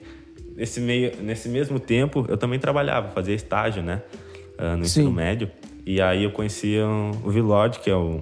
nesse, 0.55 0.81
meio, 0.81 1.13
nesse 1.21 1.47
mesmo 1.47 1.79
tempo 1.79 2.25
eu 2.27 2.37
também 2.37 2.59
trabalhava, 2.59 3.09
fazia 3.11 3.33
estágio, 3.33 3.81
né? 3.81 4.01
Ah, 4.57 4.75
no 4.75 4.83
ensino 4.83 5.09
Sim. 5.09 5.15
médio. 5.15 5.49
E 5.85 6.01
aí 6.01 6.25
eu 6.25 6.31
conhecia 6.31 6.85
o 6.85 7.29
Vilord, 7.29 7.79
que 7.79 7.89
é 7.89 7.95
o 7.95 8.21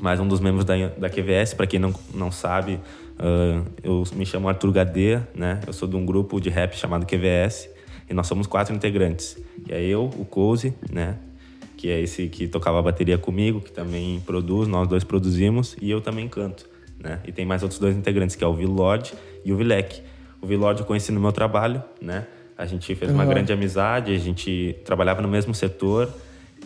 mais 0.00 0.20
um 0.20 0.28
dos 0.28 0.38
membros 0.38 0.64
da, 0.64 0.74
da 0.96 1.10
QVS. 1.10 1.54
Para 1.54 1.66
quem 1.66 1.80
não, 1.80 1.92
não 2.14 2.30
sabe, 2.30 2.78
ah, 3.18 3.62
eu 3.82 4.04
me 4.14 4.24
chamo 4.24 4.48
Arthur 4.48 4.70
Gadeia, 4.70 5.28
né? 5.34 5.60
Eu 5.66 5.72
sou 5.72 5.88
de 5.88 5.96
um 5.96 6.06
grupo 6.06 6.40
de 6.40 6.48
rap 6.48 6.76
chamado 6.76 7.04
QVS. 7.04 7.68
E 8.08 8.14
nós 8.14 8.26
somos 8.26 8.46
quatro 8.46 8.74
integrantes. 8.74 9.36
E 9.68 9.72
é 9.72 9.82
eu, 9.82 10.04
o 10.04 10.24
Cozy, 10.24 10.72
né? 10.90 11.16
Que 11.78 11.88
é 11.88 12.00
esse 12.00 12.28
que 12.28 12.48
tocava 12.48 12.80
a 12.80 12.82
bateria 12.82 13.16
comigo, 13.16 13.60
que 13.60 13.70
também 13.72 14.20
produz, 14.26 14.66
nós 14.68 14.88
dois 14.88 15.04
produzimos. 15.04 15.76
E 15.80 15.88
eu 15.88 16.00
também 16.00 16.26
canto, 16.28 16.68
né? 17.02 17.20
E 17.24 17.30
tem 17.32 17.46
mais 17.46 17.62
outros 17.62 17.80
dois 17.80 17.96
integrantes, 17.96 18.34
que 18.36 18.42
é 18.42 18.46
o 18.46 18.52
Vilord 18.52 19.14
e 19.44 19.52
o 19.52 19.56
Vilek. 19.56 20.02
O 20.42 20.46
Vilord 20.46 20.80
eu 20.80 20.86
conheci 20.86 21.12
no 21.12 21.20
meu 21.20 21.30
trabalho, 21.32 21.80
né? 22.02 22.26
A 22.56 22.66
gente 22.66 22.92
fez 22.96 23.12
uma 23.12 23.22
Uhum. 23.22 23.30
grande 23.30 23.52
amizade, 23.52 24.12
a 24.12 24.18
gente 24.18 24.76
trabalhava 24.84 25.22
no 25.22 25.28
mesmo 25.28 25.54
setor. 25.54 26.12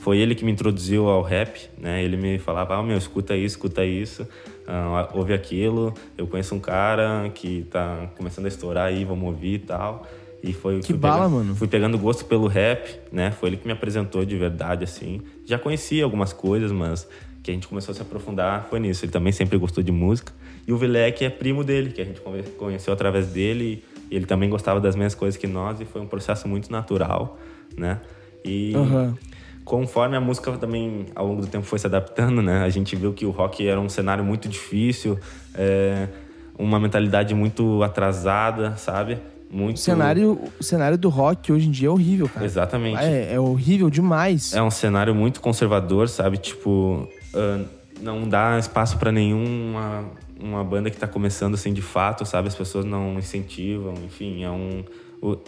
Foi 0.00 0.16
ele 0.16 0.34
que 0.34 0.44
me 0.46 0.50
introduziu 0.50 1.06
ao 1.08 1.20
rap, 1.22 1.68
né? 1.78 2.02
Ele 2.02 2.16
me 2.16 2.38
falava, 2.38 2.74
ah, 2.76 2.82
meu, 2.82 2.96
escuta 2.96 3.36
isso, 3.36 3.56
escuta 3.56 3.84
isso, 3.84 4.26
ah, 4.66 5.10
ouve 5.12 5.34
aquilo. 5.34 5.92
Eu 6.16 6.26
conheço 6.26 6.54
um 6.54 6.58
cara 6.58 7.30
que 7.34 7.66
tá 7.70 8.08
começando 8.16 8.46
a 8.46 8.48
estourar 8.48 8.86
aí, 8.86 9.04
vamos 9.04 9.26
ouvir 9.26 9.54
e 9.54 9.58
tal. 9.58 10.06
E 10.42 10.52
foi 10.52 10.80
Que 10.80 10.88
fui 10.88 10.96
bala, 10.96 11.16
pegando- 11.24 11.34
mano. 11.36 11.54
Fui 11.56 11.68
pegando 11.68 11.96
gosto 11.98 12.24
pelo 12.24 12.46
rap, 12.48 12.98
né? 13.12 13.30
Foi 13.30 13.48
ele 13.50 13.56
que 13.56 13.66
me 13.66 13.72
apresentou 13.72 14.24
de 14.24 14.36
verdade, 14.36 14.82
assim. 14.84 15.20
Já 15.46 15.58
conhecia 15.58 16.02
algumas 16.02 16.32
coisas, 16.32 16.72
mas 16.72 17.06
que 17.42 17.50
a 17.50 17.54
gente 17.54 17.68
começou 17.68 17.92
a 17.92 17.94
se 17.94 18.02
aprofundar 18.02 18.66
foi 18.68 18.80
nisso. 18.80 19.04
Ele 19.04 19.12
também 19.12 19.32
sempre 19.32 19.56
gostou 19.56 19.82
de 19.84 19.92
música. 19.92 20.32
E 20.66 20.72
o 20.72 20.76
Vilek 20.76 21.24
é 21.24 21.30
primo 21.30 21.62
dele, 21.62 21.90
que 21.92 22.00
a 22.00 22.04
gente 22.04 22.20
conheceu 22.58 22.92
através 22.92 23.28
dele. 23.28 23.84
E 24.10 24.16
ele 24.16 24.26
também 24.26 24.48
gostava 24.50 24.80
das 24.80 24.96
mesmas 24.96 25.14
coisas 25.14 25.38
que 25.40 25.46
nós. 25.46 25.80
E 25.80 25.84
foi 25.84 26.00
um 26.00 26.06
processo 26.06 26.48
muito 26.48 26.70
natural, 26.72 27.38
né? 27.76 28.00
E 28.44 28.72
Aham. 28.74 29.16
conforme 29.64 30.16
a 30.16 30.20
música 30.20 30.50
também 30.58 31.06
ao 31.14 31.26
longo 31.26 31.40
do 31.42 31.46
tempo 31.46 31.64
foi 31.64 31.78
se 31.78 31.86
adaptando, 31.86 32.42
né? 32.42 32.64
A 32.64 32.68
gente 32.68 32.96
viu 32.96 33.12
que 33.12 33.24
o 33.24 33.30
rock 33.30 33.66
era 33.66 33.80
um 33.80 33.88
cenário 33.88 34.24
muito 34.24 34.48
difícil, 34.48 35.18
é, 35.54 36.08
uma 36.58 36.78
mentalidade 36.80 37.32
muito 37.34 37.80
atrasada, 37.82 38.76
sabe? 38.76 39.18
Muito 39.52 39.76
O 39.76 39.80
cenário, 39.80 40.38
o 40.58 40.62
cenário 40.62 40.96
do 40.96 41.10
rock 41.10 41.52
hoje 41.52 41.68
em 41.68 41.70
dia 41.70 41.88
é 41.88 41.90
horrível, 41.90 42.26
cara. 42.26 42.46
Exatamente. 42.46 42.98
É, 43.04 43.34
é 43.34 43.38
horrível 43.40 43.90
demais. 43.90 44.54
É 44.54 44.62
um 44.62 44.70
cenário 44.70 45.14
muito 45.14 45.42
conservador, 45.42 46.08
sabe? 46.08 46.38
Tipo, 46.38 47.06
ah, 47.34 47.60
não 48.00 48.26
dá 48.26 48.58
espaço 48.58 48.96
pra 48.96 49.12
nenhuma 49.12 50.04
uma 50.40 50.64
banda 50.64 50.90
que 50.90 50.96
tá 50.96 51.06
começando 51.06 51.54
assim 51.54 51.72
de 51.72 51.82
fato, 51.82 52.24
sabe? 52.24 52.48
As 52.48 52.54
pessoas 52.54 52.84
não 52.84 53.18
incentivam, 53.18 53.92
enfim, 54.04 54.42
é 54.42 54.50
um 54.50 54.82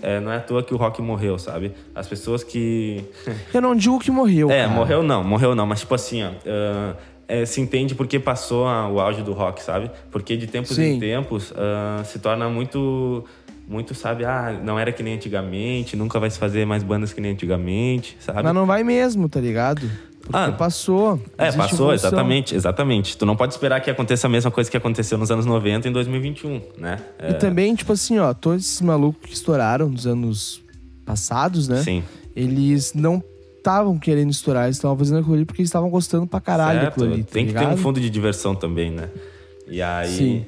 é, 0.02 0.20
não 0.20 0.30
é 0.30 0.36
à 0.36 0.40
toa 0.40 0.62
que 0.62 0.72
o 0.72 0.76
rock 0.76 1.02
morreu, 1.02 1.36
sabe? 1.36 1.72
As 1.94 2.06
pessoas 2.06 2.44
que 2.44 3.02
Eu 3.52 3.60
não 3.60 3.74
digo 3.74 3.98
que 3.98 4.10
morreu. 4.10 4.50
É, 4.50 4.60
cara. 4.64 4.68
morreu 4.70 5.02
não, 5.02 5.24
morreu 5.24 5.54
não, 5.56 5.66
mas 5.66 5.80
tipo 5.80 5.94
assim, 5.94 6.22
ó, 6.22 6.28
ah, 6.46 6.94
é, 7.26 7.44
se 7.46 7.60
entende 7.60 7.94
porque 7.94 8.20
passou 8.20 8.68
a- 8.68 8.88
o 8.88 9.00
auge 9.00 9.22
do 9.22 9.32
rock, 9.32 9.60
sabe? 9.62 9.90
Porque 10.12 10.36
de 10.36 10.46
tempos 10.46 10.76
Sim. 10.76 10.92
em 10.96 11.00
tempos 11.00 11.52
ah, 11.56 12.02
se 12.04 12.18
torna 12.20 12.48
muito, 12.48 13.24
muito, 13.66 13.94
sabe? 13.94 14.24
Ah, 14.24 14.58
não 14.62 14.78
era 14.78 14.92
que 14.92 15.02
nem 15.02 15.14
antigamente, 15.14 15.96
nunca 15.96 16.18
vai 16.20 16.30
se 16.30 16.38
fazer 16.38 16.64
mais 16.66 16.82
bandas 16.82 17.12
que 17.12 17.20
nem 17.20 17.32
antigamente, 17.32 18.16
sabe? 18.20 18.42
Mas 18.42 18.54
não 18.54 18.66
vai 18.66 18.82
mesmo, 18.84 19.28
tá 19.28 19.40
ligado? 19.40 19.90
Porque 20.20 20.36
Ah. 20.38 20.52
passou. 20.52 21.20
É, 21.36 21.52
passou, 21.52 21.86
evolução. 21.86 21.92
exatamente, 21.92 22.54
exatamente. 22.54 23.16
Tu 23.16 23.26
não 23.26 23.36
pode 23.36 23.52
esperar 23.52 23.80
que 23.80 23.90
aconteça 23.90 24.26
a 24.26 24.30
mesma 24.30 24.50
coisa 24.50 24.70
que 24.70 24.76
aconteceu 24.76 25.18
nos 25.18 25.30
anos 25.30 25.44
90 25.44 25.86
em 25.88 25.92
2021, 25.92 26.62
né? 26.78 26.98
É, 27.18 27.30
E 27.30 27.34
também, 27.34 27.74
tipo 27.74 27.92
assim, 27.92 28.18
ó, 28.18 28.32
todos 28.32 28.64
esses 28.64 28.80
malucos 28.80 29.28
que 29.28 29.34
estouraram 29.34 29.88
nos 29.88 30.06
anos 30.06 30.62
passados, 31.04 31.68
né? 31.68 31.82
Sim. 31.82 32.02
Eles 32.34 32.94
não 32.94 33.22
estavam 33.58 33.98
querendo 33.98 34.30
estourar, 34.30 34.64
eles 34.64 34.76
estavam 34.76 34.96
fazendo 34.96 35.18
aquilo 35.20 35.34
ali 35.34 35.44
porque 35.44 35.60
eles 35.62 35.68
estavam 35.68 35.88
gostando 35.90 36.26
pra 36.26 36.40
caralho 36.40 36.80
certo? 36.80 36.90
daquilo 36.98 37.12
ali, 37.14 37.22
tá 37.24 37.30
Tem 37.32 37.46
que 37.46 37.52
ter 37.52 37.58
um 37.58 37.62
ligado? 37.62 37.78
fundo 37.78 38.00
de 38.00 38.08
diversão 38.10 38.54
também, 38.54 38.90
né? 38.90 39.08
E 39.68 39.80
aí. 39.82 40.08
Sim. 40.08 40.46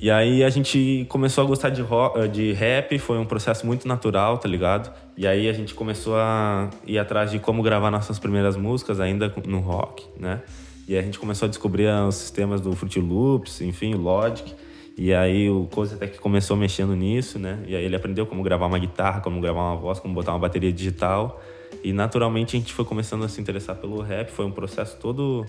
E 0.00 0.10
aí 0.10 0.44
a 0.44 0.50
gente 0.50 1.06
começou 1.08 1.42
a 1.42 1.46
gostar 1.46 1.70
de, 1.70 1.82
ro- 1.82 2.12
de 2.28 2.52
rap, 2.52 2.96
foi 2.98 3.18
um 3.18 3.24
processo 3.24 3.66
muito 3.66 3.88
natural, 3.88 4.38
tá 4.38 4.48
ligado? 4.48 4.92
E 5.16 5.26
aí 5.26 5.48
a 5.48 5.52
gente 5.52 5.74
começou 5.74 6.14
a 6.16 6.70
ir 6.86 6.98
atrás 6.98 7.32
de 7.32 7.40
como 7.40 7.62
gravar 7.62 7.90
nossas 7.90 8.18
primeiras 8.18 8.56
músicas, 8.56 9.00
ainda 9.00 9.32
no 9.46 9.58
rock, 9.58 10.06
né? 10.16 10.40
E 10.86 10.94
aí 10.94 11.00
a 11.00 11.02
gente 11.02 11.18
começou 11.18 11.46
a 11.46 11.48
descobrir 11.48 11.88
os 12.06 12.14
sistemas 12.14 12.60
do 12.60 12.74
Fruit 12.76 13.00
Loops, 13.00 13.60
enfim, 13.60 13.94
Logic. 13.94 14.54
E 14.96 15.12
aí 15.12 15.50
o 15.50 15.66
Cozy 15.66 15.94
até 15.94 16.06
que 16.06 16.18
começou 16.18 16.56
mexendo 16.56 16.94
nisso, 16.94 17.38
né? 17.38 17.58
E 17.66 17.74
aí 17.74 17.84
ele 17.84 17.94
aprendeu 17.96 18.24
como 18.24 18.42
gravar 18.42 18.66
uma 18.66 18.78
guitarra, 18.78 19.20
como 19.20 19.40
gravar 19.40 19.62
uma 19.72 19.76
voz, 19.76 19.98
como 19.98 20.14
botar 20.14 20.32
uma 20.32 20.38
bateria 20.38 20.72
digital. 20.72 21.42
E 21.84 21.92
naturalmente 21.92 22.56
a 22.56 22.58
gente 22.58 22.72
foi 22.72 22.84
começando 22.84 23.24
a 23.24 23.28
se 23.28 23.40
interessar 23.40 23.76
pelo 23.76 24.00
rap, 24.00 24.30
foi 24.30 24.44
um 24.44 24.50
processo 24.50 24.96
todo 24.98 25.44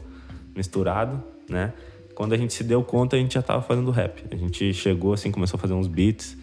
misturado, 0.56 1.24
né? 1.48 1.72
Quando 2.20 2.34
a 2.34 2.38
gente 2.38 2.54
se 2.54 2.66
deu 2.66 2.84
conta, 2.84 3.16
a 3.16 3.20
gente 3.20 3.36
já 3.36 3.40
estava 3.40 3.62
fazendo 3.62 3.92
rap. 3.92 4.26
A 4.30 4.36
gente 4.36 4.74
chegou 4.74 5.14
assim, 5.14 5.32
começou 5.32 5.58
a 5.58 5.62
fazer 5.62 5.74
uns 5.74 5.88
beats 5.88 6.38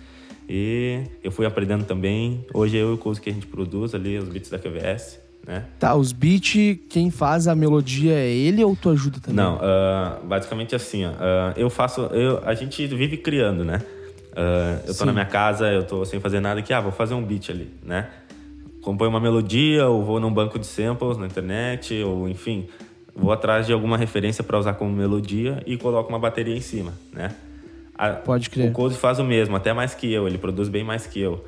e 0.49 1.03
eu 1.23 1.31
fui 1.31 1.45
aprendendo 1.45 1.85
também. 1.85 2.47
Hoje 2.55 2.79
é 2.79 2.81
eu 2.81 2.93
e 2.93 2.95
o 2.95 2.97
Cozy 2.97 3.21
que 3.21 3.29
a 3.29 3.33
gente 3.35 3.47
produz 3.47 3.95
ali 3.95 4.17
os 4.17 4.27
beats 4.27 4.49
da 4.49 4.59
QVS, 4.59 5.21
né? 5.47 5.67
Tá, 5.79 5.95
os 5.95 6.13
beats, 6.13 6.79
quem 6.89 7.11
faz 7.11 7.47
a 7.47 7.55
melodia 7.55 8.15
é 8.15 8.27
ele 8.27 8.65
ou 8.65 8.75
tu 8.75 8.89
ajuda 8.89 9.21
também? 9.21 9.37
Não, 9.37 9.59
ah, 9.61 10.19
basicamente 10.25 10.75
assim, 10.75 11.05
ó, 11.05 11.11
ah, 11.21 11.53
eu 11.59 11.69
faço, 11.69 12.01
eu, 12.07 12.43
a 12.43 12.55
gente 12.55 12.87
vive 12.87 13.19
criando, 13.19 13.63
né? 13.63 13.83
Ah, 14.35 14.81
eu 14.81 14.95
tô 14.95 15.01
Sim. 15.01 15.05
na 15.05 15.13
minha 15.13 15.27
casa, 15.27 15.71
eu 15.71 15.85
tô 15.85 16.07
sem 16.07 16.19
fazer 16.21 16.41
nada 16.41 16.61
aqui, 16.61 16.73
ah, 16.73 16.81
vou 16.81 16.91
fazer 16.91 17.13
um 17.13 17.23
beat 17.23 17.51
ali, 17.51 17.69
né? 17.85 18.09
Compõe 18.81 19.09
uma 19.09 19.21
melodia, 19.21 19.87
ou 19.87 20.03
vou 20.03 20.19
num 20.19 20.33
banco 20.33 20.59
de 20.59 20.67
samples 20.67 21.19
na 21.19 21.27
internet, 21.27 22.03
ou 22.03 22.27
enfim, 22.27 22.67
vou 23.17 23.33
atrás 23.33 23.67
de 23.67 23.73
alguma 23.73 23.97
referência 23.97 24.45
para 24.45 24.59
usar 24.59 24.75
como 24.75 24.91
melodia 24.95 25.63
e 25.67 25.77
coloco 25.77 26.09
uma 26.11 26.19
bateria 26.19 26.55
em 26.57 26.61
cima, 26.61 26.93
né? 27.13 27.35
A- 27.97 28.11
Pode 28.11 28.51
crer. 28.51 28.69
O 28.69 28.73
Cozy 28.73 28.97
faz 28.97 29.19
o 29.19 29.25
mesmo, 29.25 29.57
até 29.57 29.73
mais 29.73 29.95
que 29.95 30.13
eu, 30.13 30.29
ele 30.29 30.37
produz 30.39 30.69
bem 30.69 30.85
mais 30.85 31.07
que 31.07 31.21
eu. 31.21 31.43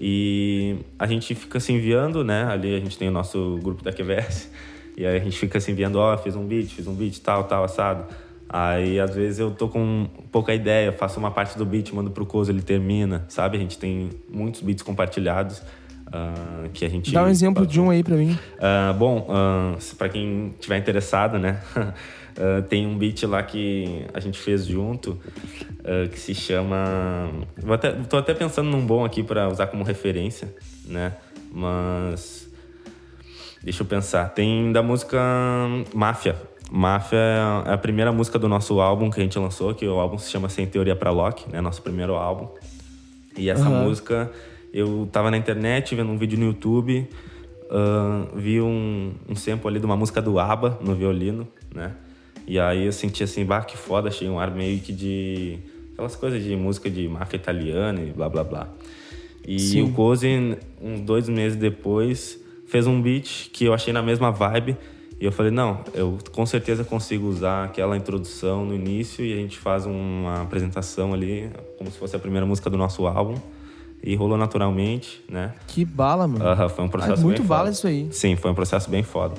E 0.00 0.76
a 0.98 1.06
gente 1.06 1.34
fica 1.34 1.60
se 1.60 1.72
enviando, 1.72 2.24
né? 2.24 2.44
Ali 2.44 2.74
a 2.74 2.78
gente 2.80 2.98
tem 2.98 3.08
o 3.08 3.12
nosso 3.12 3.58
grupo 3.62 3.82
da 3.82 3.92
QVS. 3.92 4.50
E 4.94 5.06
aí 5.06 5.16
a 5.16 5.20
gente 5.20 5.38
fica 5.38 5.58
se 5.58 5.72
enviando, 5.72 5.96
ó, 5.96 6.14
fiz 6.18 6.36
um 6.36 6.44
beat, 6.44 6.66
fiz 6.66 6.86
um 6.86 6.94
beat, 6.94 7.18
tal, 7.20 7.44
tal, 7.44 7.64
assado. 7.64 8.04
Aí 8.46 9.00
às 9.00 9.14
vezes 9.14 9.38
eu 9.38 9.50
tô 9.50 9.66
com 9.66 10.06
pouca 10.30 10.52
ideia, 10.54 10.92
faço 10.92 11.18
uma 11.18 11.30
parte 11.30 11.56
do 11.56 11.64
beat, 11.64 11.90
mando 11.94 12.10
pro 12.10 12.26
Cozy, 12.26 12.52
ele 12.52 12.60
termina, 12.60 13.24
sabe? 13.26 13.56
A 13.56 13.60
gente 13.60 13.78
tem 13.78 14.10
muitos 14.28 14.60
beats 14.60 14.82
compartilhados 14.82 15.62
ah, 16.12 16.68
que 16.72 16.84
a 16.84 16.88
gente... 16.88 17.12
Dá 17.12 17.24
um 17.24 17.28
exemplo 17.28 17.66
de 17.66 17.80
um 17.80 17.90
aí 17.90 18.02
pra 18.02 18.16
mim. 18.16 18.38
Ah, 18.60 18.94
bom, 18.96 19.26
para 19.96 20.08
quem 20.08 20.54
tiver 20.60 20.78
interessado, 20.78 21.38
né? 21.38 21.60
ah, 21.74 22.62
tem 22.68 22.86
um 22.86 22.96
beat 22.96 23.22
lá 23.24 23.42
que 23.42 24.04
a 24.12 24.20
gente 24.20 24.38
fez 24.38 24.66
junto 24.66 25.18
ah, 25.84 26.08
que 26.08 26.18
se 26.18 26.34
chama. 26.34 27.30
Vou 27.56 27.74
até, 27.74 27.92
tô 27.92 28.16
até 28.16 28.34
pensando 28.34 28.70
num 28.70 28.84
bom 28.84 29.04
aqui 29.04 29.22
para 29.22 29.48
usar 29.48 29.66
como 29.66 29.82
referência, 29.82 30.54
né? 30.86 31.12
Mas. 31.52 32.50
Deixa 33.62 33.82
eu 33.82 33.86
pensar. 33.86 34.28
Tem 34.30 34.72
da 34.72 34.82
música 34.82 35.18
Máfia. 35.94 36.36
Máfia 36.70 37.18
é 37.66 37.72
a 37.72 37.78
primeira 37.78 38.10
música 38.10 38.38
do 38.38 38.48
nosso 38.48 38.80
álbum 38.80 39.10
que 39.10 39.20
a 39.20 39.22
gente 39.22 39.38
lançou, 39.38 39.74
que 39.74 39.86
o 39.86 40.00
álbum 40.00 40.16
se 40.18 40.30
chama 40.30 40.48
Sem 40.48 40.66
Teoria 40.66 40.96
pra 40.96 41.10
Loki, 41.10 41.50
né? 41.50 41.60
Nosso 41.60 41.82
primeiro 41.82 42.14
álbum. 42.14 42.48
E 43.36 43.50
essa 43.50 43.68
Aham. 43.68 43.84
música, 43.84 44.30
eu 44.72 45.08
tava 45.12 45.30
na 45.30 45.36
internet 45.36 45.94
vendo 45.94 46.10
um 46.10 46.16
vídeo 46.16 46.38
no 46.38 46.46
YouTube, 46.46 47.06
ahn, 47.70 48.26
vi 48.34 48.60
um, 48.60 49.12
um 49.28 49.36
sample 49.36 49.68
ali 49.68 49.78
de 49.78 49.86
uma 49.86 49.96
música 49.96 50.22
do 50.22 50.38
ABBA 50.38 50.78
no 50.82 50.94
violino, 50.94 51.46
né? 51.74 51.92
E 52.46 52.58
aí 52.58 52.86
eu 52.86 52.92
senti 52.92 53.22
assim, 53.22 53.44
bah, 53.44 53.62
que 53.62 53.76
foda, 53.76 54.08
achei 54.08 54.28
um 54.28 54.38
ar 54.38 54.50
meio 54.50 54.80
que 54.80 54.92
de. 54.92 55.58
aquelas 55.92 56.16
coisas 56.16 56.42
de 56.42 56.56
música 56.56 56.90
de 56.90 57.06
máfia 57.06 57.36
italiana 57.36 58.00
e 58.00 58.10
blá 58.10 58.28
blá 58.28 58.42
blá. 58.42 58.68
E 59.46 59.58
Sim. 59.58 59.82
o 59.82 59.92
Cozy, 59.92 60.56
uns 60.80 61.00
dois 61.00 61.28
meses 61.28 61.56
depois, 61.56 62.40
fez 62.66 62.86
um 62.86 63.00
beat 63.00 63.50
que 63.52 63.64
eu 63.64 63.74
achei 63.74 63.92
na 63.92 64.02
mesma 64.02 64.30
vibe. 64.30 64.76
E 65.20 65.24
eu 65.24 65.30
falei, 65.30 65.52
não, 65.52 65.84
eu 65.94 66.18
com 66.32 66.44
certeza 66.44 66.82
consigo 66.82 67.28
usar 67.28 67.64
aquela 67.64 67.96
introdução 67.96 68.64
no 68.64 68.74
início 68.74 69.24
e 69.24 69.32
a 69.32 69.36
gente 69.36 69.56
faz 69.56 69.86
uma 69.86 70.42
apresentação 70.42 71.14
ali, 71.14 71.48
como 71.78 71.90
se 71.92 71.98
fosse 71.98 72.16
a 72.16 72.18
primeira 72.18 72.44
música 72.44 72.68
do 72.68 72.76
nosso 72.76 73.06
álbum. 73.06 73.36
E 74.02 74.14
rolou 74.16 74.36
naturalmente, 74.36 75.22
né? 75.28 75.52
Que 75.68 75.84
bala, 75.84 76.26
mano. 76.26 76.44
Aham, 76.44 76.68
foi 76.68 76.84
um 76.84 76.88
processo 76.88 77.20
Ah, 77.22 77.24
muito 77.24 77.38
bem 77.38 77.46
bala 77.48 77.60
foda. 77.64 77.70
isso 77.72 77.86
aí. 77.86 78.08
Sim, 78.10 78.34
foi 78.36 78.50
um 78.50 78.54
processo 78.54 78.90
bem 78.90 79.02
foda. 79.02 79.34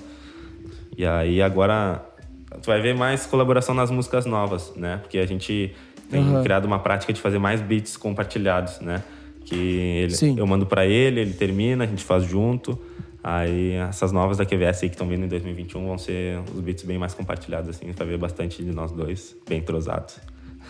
E 0.97 1.05
aí 1.05 1.41
agora 1.41 2.03
tu 2.61 2.67
vai 2.67 2.81
ver 2.81 2.95
mais 2.95 3.25
colaboração 3.25 3.75
nas 3.75 3.91
músicas 3.91 4.25
novas, 4.25 4.73
né? 4.75 4.97
Porque 5.01 5.17
a 5.17 5.25
gente 5.25 5.73
tem 6.09 6.41
criado 6.43 6.65
uma 6.65 6.79
prática 6.79 7.11
de 7.11 7.19
fazer 7.19 7.39
mais 7.39 7.61
beats 7.61 7.97
compartilhados, 7.97 8.79
né? 8.79 9.03
Que 9.43 9.55
ele, 9.55 10.15
Sim. 10.15 10.35
eu 10.37 10.47
mando 10.47 10.65
pra 10.65 10.85
ele, 10.85 11.19
ele 11.19 11.33
termina, 11.33 11.83
a 11.83 11.87
gente 11.87 12.03
faz 12.03 12.23
junto. 12.23 12.79
Aí 13.21 13.71
essas 13.73 14.11
novas 14.11 14.37
da 14.37 14.45
QVS 14.45 14.83
aí 14.83 14.89
que 14.89 14.95
estão 14.95 15.07
vindo 15.07 15.25
em 15.25 15.27
2021 15.27 15.85
vão 15.87 15.97
ser 15.97 16.39
os 16.53 16.59
beats 16.61 16.83
bem 16.83 16.97
mais 16.97 17.13
compartilhados, 17.13 17.69
assim, 17.69 17.91
vai 17.91 18.07
ver 18.07 18.17
bastante 18.17 18.63
de 18.63 18.71
nós 18.71 18.91
dois, 18.91 19.35
bem 19.47 19.59
entrosados. 19.59 20.19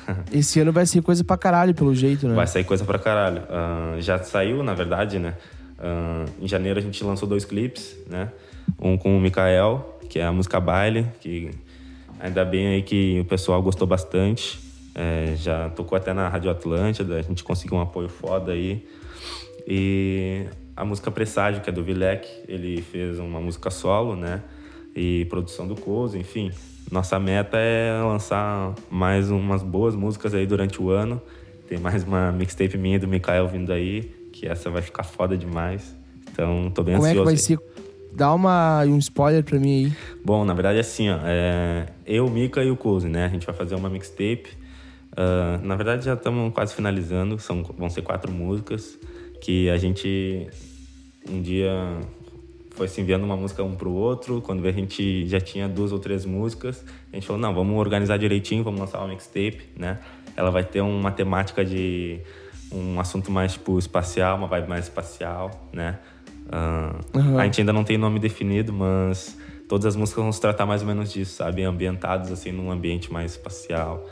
Esse 0.32 0.60
ano 0.60 0.72
vai 0.72 0.86
ser 0.86 1.02
coisa 1.02 1.24
pra 1.24 1.38
caralho, 1.38 1.74
pelo 1.74 1.94
jeito, 1.94 2.28
né? 2.28 2.36
Vai 2.36 2.48
sair 2.48 2.64
coisa 2.64 2.84
pra 2.86 3.00
caralho. 3.00 3.44
Ah, 3.50 3.96
já 4.00 4.22
saiu, 4.24 4.64
na 4.64 4.74
verdade, 4.74 5.20
né? 5.20 5.36
Ah, 5.80 6.26
em 6.40 6.48
janeiro 6.48 6.80
a 6.80 6.82
gente 6.82 7.04
lançou 7.04 7.28
dois 7.28 7.46
clipes, 7.46 7.96
né? 8.08 8.30
Um 8.80 8.98
com 8.98 9.18
o 9.18 9.20
Mikael, 9.20 10.00
que 10.10 10.20
é 10.20 10.26
a 10.26 10.32
música 10.32 10.60
Baile, 10.60 11.08
que 11.20 11.52
ainda 12.20 12.46
bem 12.46 12.68
aí 12.68 12.82
que 12.82 13.20
o 13.22 13.26
pessoal 13.26 13.62
gostou 13.62 13.88
bastante. 13.88 14.60
É, 14.96 15.34
já 15.36 15.70
tocou 15.70 15.98
até 15.98 16.14
na 16.14 16.30
Rádio 16.30 16.52
Atlântida, 16.52 17.18
a 17.18 17.22
gente 17.22 17.44
conseguiu 17.44 17.78
um 17.78 17.82
apoio 17.82 18.08
foda 18.08 18.52
aí. 18.52 18.88
E 19.68 20.46
a 20.76 20.86
música 20.86 21.10
Presságio, 21.10 21.62
que 21.62 21.70
é 21.70 21.74
do 21.74 21.84
Vilek, 21.84 22.28
ele 22.48 22.82
fez 22.82 23.20
uma 23.20 23.40
música 23.40 23.70
solo, 23.70 24.16
né? 24.16 24.42
E 24.96 25.26
produção 25.26 25.68
do 25.68 25.76
Cozo, 25.76 26.18
enfim. 26.18 26.52
Nossa 26.94 27.18
meta 27.18 27.58
é 27.58 27.92
lançar 28.04 28.76
mais 28.88 29.32
umas 29.32 29.64
boas 29.64 29.96
músicas 29.96 30.32
aí 30.36 30.46
durante 30.46 30.80
o 30.80 30.92
ano. 30.92 31.20
Tem 31.68 31.80
mais 31.80 32.04
uma 32.04 32.32
mixtape 32.32 32.78
minha 32.78 33.00
do 33.00 33.08
Mikael 33.08 33.48
vindo 33.48 33.74
aí, 33.74 34.04
que 34.32 34.48
essa 34.48 34.70
vai 34.70 34.84
ficar 34.84 35.02
foda 35.02 35.36
demais. 35.36 35.98
Então, 36.32 36.70
tô 36.70 36.84
bem 36.84 36.94
Como 36.94 37.08
é 37.08 37.14
que 37.14 37.20
ansioso. 37.20 37.26
vai 37.26 37.36
ser? 37.36 37.60
Dá 38.16 38.32
uma, 38.32 38.84
um 38.84 39.00
spoiler 39.00 39.44
pra 39.44 39.58
mim 39.58 39.86
aí. 39.86 39.94
Bom, 40.24 40.46
na 40.46 40.54
verdade 40.54 40.78
é 40.78 40.82
assim, 40.82 41.10
ó, 41.10 41.18
é, 41.24 41.88
eu, 42.06 42.30
Mika 42.30 42.64
e 42.64 42.70
o 42.70 42.78
Cozy, 42.78 43.10
né? 43.10 43.26
A 43.26 43.30
gente 43.30 43.48
vai 43.48 43.56
fazer 43.56 43.74
uma 43.74 43.90
mixtape. 43.90 44.50
Ah, 45.18 45.60
na 45.64 45.76
verdade 45.76 46.06
já 46.06 46.14
estamos 46.14 46.54
quase 46.54 46.76
finalizando, 46.76 47.40
são, 47.40 47.64
vão 47.64 47.90
ser 47.90 48.04
quatro 48.04 48.32
músicas 48.32 49.00
que 49.42 49.68
a 49.72 49.78
gente 49.78 50.48
um 51.28 51.42
dia 51.42 51.72
foi 52.74 52.88
se 52.88 53.00
enviando 53.00 53.24
uma 53.24 53.38
música 53.38 53.64
um 53.64 53.76
pro 53.76 53.92
outro, 53.92 54.42
quando 54.42 54.68
a 54.68 54.72
gente 54.72 55.28
já 55.28 55.40
tinha 55.40 55.68
duas 55.70 55.92
ou 55.92 56.00
três 56.00 56.26
músicas, 56.26 56.84
a 57.12 57.16
gente 57.16 57.26
falou, 57.26 57.42
não, 57.42 57.54
vamos 57.54 57.78
organizar 57.78 58.18
direitinho, 58.18 58.64
vamos 58.64 58.80
lançar 58.80 59.00
uma 59.00 59.08
mixtape, 59.08 59.70
né? 59.78 60.00
Ela 60.36 60.50
vai 60.50 60.64
ter 60.64 60.82
uma 60.82 61.12
temática 61.12 61.64
de 61.64 62.20
um 62.72 63.00
assunto 63.00 63.32
mais 63.32 63.54
tipo 63.54 63.78
espacial, 63.78 64.38
uma 64.38 64.48
vibe 64.48 64.68
mais 64.68 64.86
espacial, 64.86 65.70
né? 65.72 66.00
Ah, 66.52 66.96
Aham. 67.16 67.40
A 67.40 67.46
gente 67.46 67.62
ainda 67.62 67.72
não 67.72 67.84
tem 67.84 67.98
nome 67.98 68.20
definido, 68.20 68.74
mas 68.74 69.38
todas 69.70 69.86
as 69.86 69.96
músicas 69.96 70.24
vão 70.24 70.32
se 70.32 70.42
tratar 70.42 70.66
mais 70.66 70.82
ou 70.82 70.88
menos 70.88 71.14
disso, 71.14 71.36
sabe? 71.36 71.64
Ambientados 71.64 72.32
assim 72.32 72.52
num 72.52 72.72
ambiente 72.72 73.14
mais 73.14 73.34
espacial. 73.34 74.04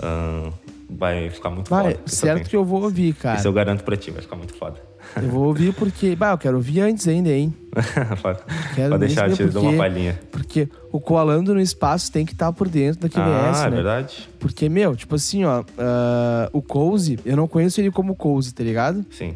Ah, 0.00 0.50
vai 0.88 1.30
ficar 1.30 1.50
muito 1.50 1.68
Vai, 1.68 1.94
foda. 1.94 2.00
Certo 2.06 2.48
que 2.48 2.56
eu 2.56 2.64
vou 2.64 2.82
ouvir, 2.82 3.14
cara. 3.14 3.38
Isso 3.38 3.48
eu 3.48 3.52
garanto 3.52 3.82
pra 3.82 3.96
ti, 3.96 4.12
vai 4.12 4.22
ficar 4.22 4.36
muito 4.36 4.54
foda. 4.54 4.80
Eu 5.16 5.28
vou 5.28 5.44
ouvir 5.46 5.72
porque. 5.74 6.14
Bah, 6.16 6.32
eu 6.32 6.38
quero 6.38 6.56
ouvir 6.56 6.80
antes 6.80 7.06
ainda, 7.06 7.30
hein? 7.30 7.54
Quero 8.74 8.90
pode 8.90 9.06
deixar, 9.06 9.28
mesmo 9.28 9.46
te 9.46 9.52
dou 9.52 9.62
uma 9.64 9.76
palhinha. 9.76 10.20
Porque 10.30 10.68
o 10.92 11.00
Coalando 11.00 11.54
no 11.54 11.60
Espaço 11.60 12.10
tem 12.12 12.24
que 12.24 12.32
estar 12.32 12.52
por 12.52 12.68
dentro 12.68 13.00
da 13.00 13.08
QBS, 13.08 13.58
ah, 13.62 13.66
é 13.66 13.70
né? 13.70 13.76
verdade? 13.76 14.28
Porque, 14.38 14.68
meu, 14.68 14.94
tipo 14.94 15.14
assim, 15.16 15.44
ó, 15.44 15.64
ah, 15.78 16.48
o 16.52 16.62
Cozy, 16.62 17.18
eu 17.24 17.36
não 17.36 17.48
conheço 17.48 17.80
ele 17.80 17.90
como 17.90 18.14
Cozy, 18.14 18.54
tá 18.54 18.62
ligado? 18.62 19.04
Sim, 19.10 19.34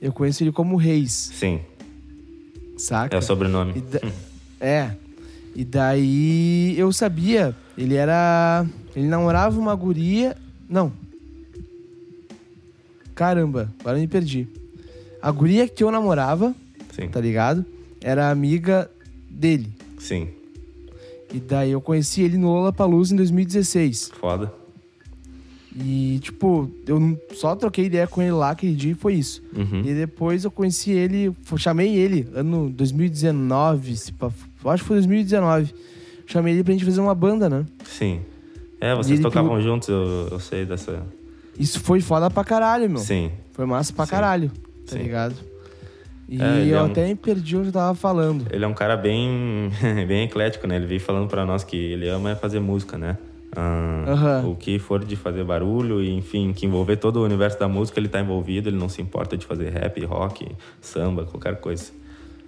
Eu 0.00 0.12
conheço 0.12 0.42
ele 0.42 0.52
como 0.52 0.76
Reis, 0.76 1.30
sim. 1.34 1.60
saca? 2.76 3.14
É 3.14 3.18
o 3.18 3.22
sobrenome. 3.22 3.80
Da- 3.80 4.00
É. 4.60 4.90
E 5.54 5.64
daí 5.64 6.74
eu 6.78 6.92
sabia, 6.92 7.54
ele 7.78 7.94
era. 7.94 8.66
Ele 8.94 9.06
namorava 9.06 9.58
uma 9.58 9.74
guria. 9.74 10.36
Não. 10.68 10.92
Caramba, 13.14 13.72
agora 13.80 13.96
eu 13.96 14.00
me 14.02 14.06
perdi. 14.08 14.46
A 15.26 15.30
guria 15.32 15.66
que 15.68 15.82
eu 15.82 15.90
namorava, 15.90 16.54
Sim, 16.94 17.08
tá 17.08 17.20
ligado? 17.20 17.64
Era 18.00 18.30
amiga 18.30 18.88
dele. 19.28 19.68
sim. 19.98 20.28
E 21.34 21.40
daí 21.40 21.72
eu 21.72 21.80
conheci 21.80 22.22
ele 22.22 22.36
no 22.38 22.46
Lollapalooza 22.52 23.12
em 23.12 23.16
2016. 23.16 24.12
Foda. 24.20 24.52
E, 25.76 26.20
tipo, 26.22 26.70
eu 26.86 27.20
só 27.34 27.56
troquei 27.56 27.86
ideia 27.86 28.06
com 28.06 28.22
ele 28.22 28.30
lá 28.30 28.50
aquele 28.50 28.74
dia 28.76 28.92
e 28.92 28.94
foi 28.94 29.14
isso. 29.14 29.42
Uhum. 29.54 29.80
E 29.84 29.92
depois 29.92 30.44
eu 30.44 30.50
conheci 30.52 30.92
ele, 30.92 31.34
chamei 31.56 31.96
ele, 31.96 32.28
ano 32.32 32.70
2019, 32.70 33.96
se 33.96 34.14
acho 34.64 34.82
que 34.84 34.88
foi 34.88 34.96
2019. 34.98 35.74
Chamei 36.26 36.54
ele 36.54 36.62
pra 36.62 36.72
gente 36.72 36.84
fazer 36.84 37.00
uma 37.00 37.14
banda, 37.14 37.50
né? 37.50 37.66
Sim. 37.84 38.20
É, 38.80 38.94
vocês 38.94 39.18
tocavam 39.18 39.50
pegou- 39.50 39.62
juntos, 39.64 39.88
eu, 39.88 40.28
eu 40.30 40.38
sei 40.40 40.64
dessa. 40.64 41.02
Isso 41.58 41.80
foi 41.80 42.00
foda 42.00 42.30
pra 42.30 42.44
caralho, 42.44 42.88
meu. 42.88 42.98
Sim. 43.00 43.32
Foi 43.52 43.66
massa 43.66 43.92
pra 43.92 44.04
Sim. 44.06 44.10
caralho, 44.12 44.50
tá 44.86 44.96
Sim. 44.96 45.02
ligado? 45.02 45.34
E 46.28 46.42
É, 46.42 46.60
ele 46.62 46.70
eu 46.70 46.78
é 46.78 46.82
um- 46.82 46.86
até 46.86 47.14
perdi 47.14 47.56
onde 47.56 47.68
eu 47.68 47.72
tava 47.72 47.94
falando. 47.94 48.46
Ele 48.50 48.64
é 48.64 48.68
um 48.68 48.74
cara 48.74 48.96
bem, 48.96 49.70
bem 50.08 50.24
eclético, 50.24 50.66
né? 50.66 50.76
Ele 50.76 50.86
veio 50.86 51.00
falando 51.00 51.28
pra 51.28 51.44
nós 51.46 51.62
que 51.62 51.76
ele 51.76 52.08
ama 52.08 52.30
é 52.30 52.34
fazer 52.34 52.58
música, 52.60 52.98
né? 52.98 53.16
Ah, 53.56 54.04
Aham. 54.08 54.48
O 54.50 54.56
que 54.56 54.78
for 54.78 55.04
de 55.04 55.14
fazer 55.16 55.44
barulho 55.44 56.02
e, 56.02 56.10
enfim, 56.10 56.52
que 56.52 56.66
envolver 56.66 56.96
todo 56.96 57.18
o 57.20 57.24
universo 57.24 57.58
da 57.58 57.68
música, 57.68 57.98
ele 58.00 58.08
tá 58.08 58.20
envolvido. 58.20 58.68
Ele 58.68 58.76
não 58.76 58.88
se 58.88 59.00
importa 59.00 59.36
de 59.36 59.46
fazer 59.46 59.70
rap, 59.70 60.04
rock, 60.04 60.46
samba, 60.80 61.24
qualquer 61.24 61.56
coisa. 61.60 61.90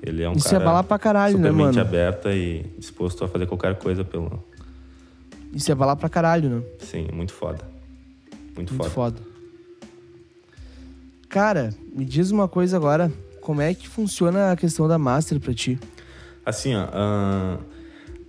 Ele 0.02 0.22
é 0.22 0.28
um 0.28 0.32
Isso 0.34 0.48
é 0.48 0.52
cara 0.52 0.64
bala 0.64 0.84
pra 0.84 0.98
caralho, 0.98 1.38
né, 1.38 1.48
super 1.48 1.52
mente 1.56 1.76
mano? 1.76 1.80
aberta 1.88 2.32
e 2.34 2.66
disposto 2.78 3.24
a 3.24 3.28
fazer 3.28 3.46
qualquer 3.46 3.74
coisa 3.76 4.04
pelo... 4.04 4.42
Isso 5.52 5.72
é 5.72 5.74
balar 5.74 5.96
pra 5.96 6.08
caralho, 6.08 6.48
né? 6.50 6.62
Sim, 6.80 7.08
muito 7.12 7.32
foda. 7.32 7.60
Muito, 8.54 8.74
Muito 8.74 8.74
foda. 8.76 8.90
foda. 8.90 9.16
Cara, 11.28 11.74
me 11.92 12.04
diz 12.04 12.30
uma 12.30 12.48
coisa 12.48 12.76
agora. 12.76 13.12
Como 13.40 13.60
é 13.60 13.74
que 13.74 13.88
funciona 13.88 14.52
a 14.52 14.56
questão 14.56 14.88
da 14.88 14.98
Master 14.98 15.38
pra 15.38 15.52
ti? 15.52 15.78
Assim, 16.44 16.74
ó, 16.74 16.86
ah, 16.92 17.58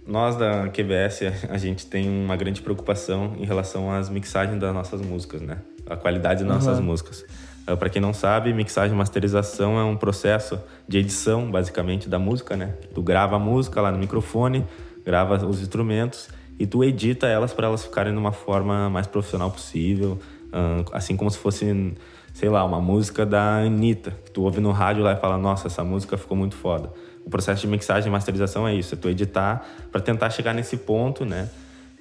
nós 0.06 0.36
da 0.36 0.68
QBS, 0.70 1.22
a 1.50 1.58
gente 1.58 1.86
tem 1.86 2.10
uma 2.10 2.36
grande 2.36 2.62
preocupação 2.62 3.36
em 3.38 3.46
relação 3.46 3.92
às 3.92 4.10
mixagens 4.10 4.60
das 4.60 4.74
nossas 4.74 5.02
músicas, 5.02 5.42
né? 5.42 5.60
A 5.88 5.96
qualidade 5.96 6.44
das 6.44 6.54
nossas 6.54 6.80
músicas. 6.80 7.24
Uh, 7.68 7.78
para 7.78 7.90
quem 7.90 8.02
não 8.02 8.14
sabe, 8.14 8.52
mixagem 8.52 8.94
e 8.94 8.98
masterização 8.98 9.80
é 9.80 9.84
um 9.84 9.96
processo 9.96 10.60
de 10.88 10.98
edição, 10.98 11.50
basicamente, 11.50 12.10
da 12.10 12.20
música, 12.20 12.58
né? 12.58 12.74
Tu 12.94 13.02
grava 13.02 13.36
a 13.36 13.40
música 13.40 13.80
lá 13.80 13.92
no 13.92 13.98
microfone, 13.98 14.66
grava 15.06 15.46
os 15.46 15.62
instrumentos 15.62 16.30
e 16.60 16.66
tu 16.66 16.84
edita 16.84 17.28
elas 17.28 17.54
para 17.54 17.68
elas 17.68 17.84
ficarem 17.84 18.12
de 18.12 18.20
uma 18.20 18.32
forma 18.32 18.90
mais 18.90 19.08
profissional 19.08 19.50
possível, 19.52 20.20
uh, 20.48 20.84
assim 20.92 21.16
como 21.16 21.30
se 21.30 21.38
fosse, 21.38 21.94
sei 22.34 22.50
lá, 22.50 22.64
uma 22.64 22.80
música 22.80 23.26
da 23.26 23.58
Anitta, 23.60 24.12
que 24.26 24.32
tu 24.32 24.44
ouve 24.44 24.60
no 24.60 24.72
rádio 24.72 25.04
lá 25.04 25.14
e 25.14 25.16
fala, 25.18 25.38
nossa, 25.38 25.68
essa 25.68 25.84
música 25.84 26.18
ficou 26.18 26.38
muito 26.38 26.56
foda. 26.56 26.92
O 27.26 27.30
processo 27.30 27.62
de 27.62 27.68
mixagem 27.68 28.08
e 28.08 28.12
masterização 28.12 28.68
é 28.68 28.74
isso, 28.74 28.96
é 28.96 28.98
tu 28.98 29.10
editar 29.10 29.66
para 29.92 30.02
tentar 30.02 30.30
chegar 30.30 30.54
nesse 30.54 30.78
ponto, 30.78 31.26
né? 31.26 31.50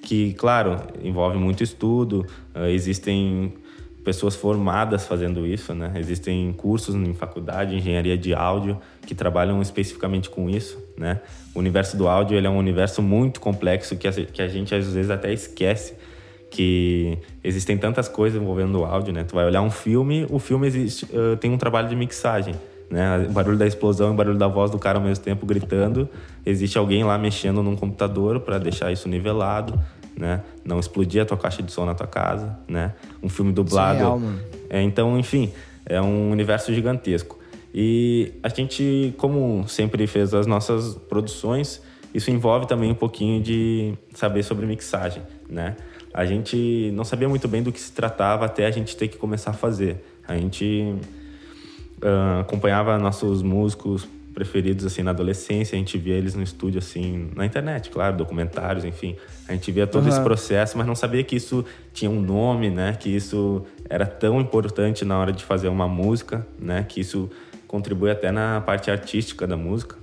Que, 0.01 0.33
claro, 0.33 0.77
envolve 1.03 1.37
muito 1.37 1.61
estudo, 1.61 2.25
uh, 2.55 2.65
existem 2.67 3.53
pessoas 4.03 4.35
formadas 4.35 5.05
fazendo 5.05 5.45
isso, 5.45 5.73
né? 5.73 5.91
Existem 5.97 6.53
cursos 6.53 6.95
em 6.95 7.13
faculdade, 7.13 7.75
engenharia 7.75 8.17
de 8.17 8.33
áudio, 8.33 8.79
que 9.05 9.13
trabalham 9.13 9.61
especificamente 9.61 10.29
com 10.29 10.49
isso, 10.49 10.81
né? 10.97 11.21
O 11.53 11.59
universo 11.59 11.97
do 11.97 12.07
áudio 12.07 12.37
ele 12.37 12.47
é 12.47 12.49
um 12.49 12.57
universo 12.57 13.01
muito 13.01 13.41
complexo 13.41 13.97
que 13.97 14.07
a 14.41 14.47
gente 14.47 14.73
às 14.73 14.93
vezes 14.93 15.11
até 15.11 15.33
esquece 15.33 15.95
que 16.49 17.17
existem 17.43 17.77
tantas 17.77 18.07
coisas 18.07 18.41
envolvendo 18.41 18.79
o 18.79 18.85
áudio, 18.85 19.13
né? 19.13 19.23
Tu 19.23 19.35
vai 19.35 19.45
olhar 19.45 19.61
um 19.61 19.69
filme, 19.69 20.25
o 20.29 20.39
filme 20.39 20.67
existe, 20.67 21.05
uh, 21.05 21.37
tem 21.37 21.51
um 21.51 21.57
trabalho 21.57 21.87
de 21.87 21.95
mixagem, 21.95 22.55
né? 22.89 23.25
O 23.29 23.31
barulho 23.31 23.57
da 23.57 23.67
explosão, 23.67 24.11
o 24.11 24.13
barulho 24.13 24.37
da 24.37 24.47
voz 24.47 24.71
do 24.71 24.79
cara 24.79 24.97
ao 24.97 25.03
mesmo 25.03 25.23
tempo 25.23 25.45
gritando. 25.45 26.09
Existe 26.45 26.77
alguém 26.77 27.03
lá 27.03 27.17
mexendo 27.17 27.61
num 27.61 27.75
computador 27.75 28.39
para 28.39 28.57
deixar 28.57 28.91
isso 28.91 29.07
nivelado, 29.07 29.79
né? 30.17 30.41
Não 30.65 30.79
explodir 30.79 31.21
a 31.21 31.25
tua 31.25 31.37
caixa 31.37 31.61
de 31.61 31.71
som 31.71 31.85
na 31.85 31.93
tua 31.93 32.07
casa, 32.07 32.57
né? 32.67 32.93
Um 33.21 33.29
filme 33.29 33.51
dublado. 33.51 33.97
Isso 33.97 34.03
é 34.03 34.05
real, 34.05 34.19
mano. 34.19 34.39
É, 34.69 34.81
então, 34.81 35.17
enfim, 35.19 35.51
é 35.85 36.01
um 36.01 36.31
universo 36.31 36.73
gigantesco. 36.73 37.37
E 37.73 38.33
a 38.41 38.49
gente, 38.49 39.13
como 39.17 39.67
sempre 39.67 40.07
fez 40.07 40.33
as 40.33 40.47
nossas 40.47 40.95
produções, 40.95 41.81
isso 42.13 42.31
envolve 42.31 42.67
também 42.67 42.91
um 42.91 42.95
pouquinho 42.95 43.41
de 43.41 43.93
saber 44.13 44.43
sobre 44.43 44.65
mixagem, 44.65 45.21
né? 45.47 45.75
A 46.13 46.25
gente 46.25 46.91
não 46.93 47.03
sabia 47.03 47.29
muito 47.29 47.47
bem 47.47 47.61
do 47.61 47.71
que 47.71 47.79
se 47.79 47.91
tratava 47.91 48.45
até 48.45 48.65
a 48.65 48.71
gente 48.71 48.95
ter 48.97 49.07
que 49.07 49.17
começar 49.17 49.51
a 49.51 49.53
fazer. 49.53 50.03
A 50.27 50.35
gente 50.35 50.95
uh, 52.01 52.41
acompanhava 52.41 52.97
nossos 52.97 53.41
músicos 53.41 54.07
preferidos 54.33 54.85
assim 54.85 55.03
na 55.03 55.11
adolescência, 55.11 55.75
a 55.75 55.79
gente 55.79 55.97
via 55.97 56.13
eles 56.15 56.33
no 56.33 56.41
estúdio 56.41 56.79
assim, 56.79 57.29
na 57.35 57.45
internet, 57.45 57.89
claro, 57.89 58.15
documentários, 58.15 58.85
enfim. 58.85 59.15
A 59.47 59.53
gente 59.53 59.71
via 59.71 59.85
todo 59.85 60.03
Uhum. 60.03 60.09
esse 60.09 60.21
processo, 60.21 60.77
mas 60.77 60.87
não 60.87 60.95
sabia 60.95 61.23
que 61.23 61.35
isso 61.35 61.65
tinha 61.93 62.09
um 62.09 62.21
nome, 62.21 62.69
né? 62.69 62.93
Que 62.97 63.09
isso 63.09 63.65
era 63.89 64.05
tão 64.05 64.39
importante 64.39 65.03
na 65.03 65.17
hora 65.19 65.33
de 65.33 65.43
fazer 65.43 65.67
uma 65.67 65.87
música, 65.87 66.45
né? 66.57 66.85
Que 66.87 67.01
isso 67.01 67.29
contribui 67.67 68.09
até 68.11 68.31
na 68.31 68.61
parte 68.61 68.89
artística 68.89 69.45
da 69.45 69.57
música. 69.57 69.97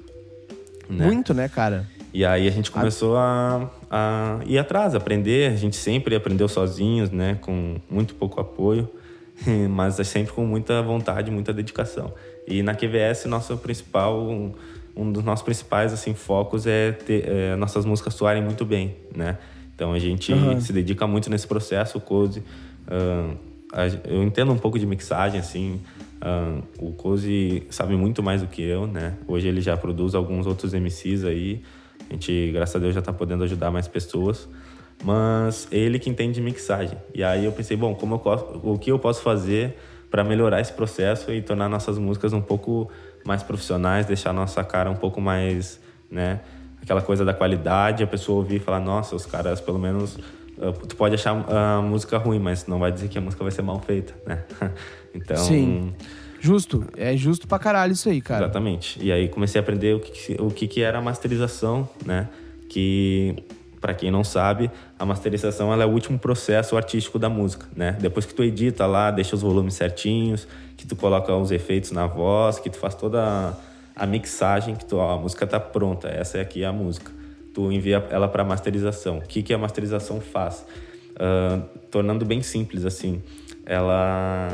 Né? 0.88 1.06
Muito, 1.06 1.32
né, 1.32 1.48
cara? 1.48 1.86
E 2.16 2.24
aí 2.24 2.48
a 2.48 2.50
gente 2.50 2.70
começou 2.70 3.14
a, 3.18 3.70
a 3.90 4.40
ir 4.46 4.56
atrás, 4.58 4.94
aprender. 4.94 5.52
A 5.52 5.54
gente 5.56 5.76
sempre 5.76 6.16
aprendeu 6.16 6.48
sozinhos, 6.48 7.10
né? 7.10 7.36
Com 7.42 7.76
muito 7.90 8.14
pouco 8.14 8.40
apoio, 8.40 8.88
mas 9.68 10.00
é 10.00 10.04
sempre 10.04 10.32
com 10.32 10.46
muita 10.46 10.80
vontade, 10.80 11.30
muita 11.30 11.52
dedicação. 11.52 12.14
E 12.48 12.62
na 12.62 12.74
QVS, 12.74 13.26
nosso 13.26 13.54
principal, 13.58 14.30
um, 14.96 15.12
dos 15.12 15.22
nossos 15.22 15.44
principais 15.44 15.92
assim 15.92 16.14
focos 16.14 16.66
é 16.66 16.92
ter 16.92 17.28
é, 17.28 17.54
nossas 17.56 17.84
músicas 17.84 18.14
soarem 18.14 18.42
muito 18.42 18.64
bem, 18.64 18.96
né? 19.14 19.36
Então 19.74 19.92
a 19.92 19.98
gente 19.98 20.32
Aham. 20.32 20.58
se 20.58 20.72
dedica 20.72 21.06
muito 21.06 21.28
nesse 21.28 21.46
processo. 21.46 21.98
O 21.98 22.00
Cozy, 22.00 22.42
a- 23.74 23.88
eu 24.10 24.22
entendo 24.22 24.52
um 24.52 24.56
pouco 24.58 24.78
de 24.78 24.86
mixagem, 24.86 25.38
assim. 25.38 25.82
ah, 26.18 26.60
o 26.78 26.92
Cozy 26.92 27.64
sabe 27.68 27.94
muito 27.94 28.22
mais 28.22 28.40
do 28.40 28.48
que 28.48 28.62
eu, 28.62 28.86
né? 28.86 29.18
Hoje 29.28 29.48
ele 29.48 29.60
já 29.60 29.76
produz 29.76 30.14
alguns 30.14 30.46
outros 30.46 30.72
MCs 30.72 31.24
aí. 31.26 31.60
A 32.08 32.12
gente, 32.12 32.50
graças 32.52 32.76
a 32.76 32.78
Deus, 32.78 32.94
já 32.94 33.02
tá 33.02 33.12
podendo 33.12 33.44
ajudar 33.44 33.70
mais 33.70 33.88
pessoas. 33.88 34.48
Mas 35.04 35.68
ele 35.70 35.98
que 35.98 36.08
entende 36.08 36.34
de 36.34 36.40
mixagem. 36.40 36.96
E 37.14 37.22
aí 37.22 37.44
eu 37.44 37.52
pensei, 37.52 37.76
bom, 37.76 37.94
como 37.94 38.14
eu 38.14 38.60
o 38.62 38.78
que 38.78 38.90
eu 38.90 38.98
posso 38.98 39.22
fazer 39.22 39.76
para 40.10 40.24
melhorar 40.24 40.60
esse 40.60 40.72
processo 40.72 41.32
e 41.32 41.42
tornar 41.42 41.68
nossas 41.68 41.98
músicas 41.98 42.32
um 42.32 42.40
pouco 42.40 42.90
mais 43.24 43.42
profissionais, 43.42 44.06
deixar 44.06 44.32
nossa 44.32 44.62
cara 44.64 44.90
um 44.90 44.94
pouco 44.94 45.20
mais, 45.20 45.80
né? 46.10 46.40
Aquela 46.80 47.02
coisa 47.02 47.24
da 47.24 47.34
qualidade, 47.34 48.02
a 48.02 48.06
pessoa 48.06 48.38
ouvir 48.38 48.56
e 48.56 48.58
falar, 48.60 48.80
nossa, 48.80 49.16
os 49.16 49.26
caras 49.26 49.60
pelo 49.60 49.78
menos 49.78 50.18
ah, 50.60 50.72
tu 50.72 50.96
pode 50.96 51.14
achar 51.14 51.32
a 51.48 51.82
música 51.82 52.16
ruim, 52.18 52.38
mas 52.38 52.66
não 52.66 52.78
vai 52.78 52.90
dizer 52.90 53.08
que 53.08 53.18
a 53.18 53.20
música 53.20 53.42
vai 53.42 53.50
ser 53.50 53.62
mal 53.62 53.80
feita, 53.80 54.14
né? 54.26 54.44
Então, 55.14 55.36
Sim. 55.36 55.94
Justo. 56.40 56.84
É 56.96 57.16
justo 57.16 57.46
pra 57.46 57.58
caralho 57.58 57.92
isso 57.92 58.08
aí, 58.08 58.20
cara. 58.20 58.44
Exatamente. 58.44 58.98
E 59.02 59.10
aí 59.12 59.28
comecei 59.28 59.60
a 59.60 59.62
aprender 59.62 59.94
o 59.94 60.00
que, 60.00 60.36
o 60.40 60.50
que, 60.50 60.66
que 60.66 60.82
era 60.82 60.98
a 60.98 61.02
masterização, 61.02 61.88
né? 62.04 62.28
Que, 62.68 63.36
para 63.80 63.94
quem 63.94 64.10
não 64.10 64.24
sabe, 64.24 64.70
a 64.98 65.04
masterização 65.04 65.72
ela 65.72 65.84
é 65.84 65.86
o 65.86 65.90
último 65.90 66.18
processo 66.18 66.76
artístico 66.76 67.18
da 67.18 67.28
música, 67.28 67.66
né? 67.74 67.96
Depois 68.00 68.26
que 68.26 68.34
tu 68.34 68.42
edita 68.42 68.86
lá, 68.86 69.10
deixa 69.10 69.36
os 69.36 69.42
volumes 69.42 69.74
certinhos, 69.74 70.46
que 70.76 70.86
tu 70.86 70.96
coloca 70.96 71.34
os 71.34 71.50
efeitos 71.50 71.90
na 71.92 72.06
voz, 72.06 72.58
que 72.58 72.68
tu 72.68 72.78
faz 72.78 72.94
toda 72.94 73.56
a, 73.94 74.06
mixagem, 74.06 74.74
que 74.74 74.84
tu, 74.84 74.96
ó, 74.96 75.14
a 75.14 75.18
música 75.18 75.46
tá 75.46 75.60
pronta, 75.60 76.08
essa 76.08 76.38
é 76.38 76.40
aqui 76.40 76.64
a 76.64 76.72
música. 76.72 77.12
Tu 77.54 77.72
envia 77.72 78.04
ela 78.10 78.28
para 78.28 78.44
masterização. 78.44 79.18
O 79.18 79.22
que, 79.22 79.42
que 79.42 79.54
a 79.54 79.58
masterização 79.58 80.20
faz? 80.20 80.64
Ah, 81.18 81.60
tornando 81.90 82.24
bem 82.24 82.42
simples 82.42 82.84
assim, 82.84 83.22
ela 83.64 84.48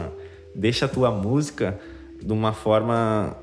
deixa 0.54 0.86
a 0.86 0.88
tua 0.88 1.10
música 1.10 1.78
de 2.22 2.32
uma 2.32 2.52
forma 2.52 3.36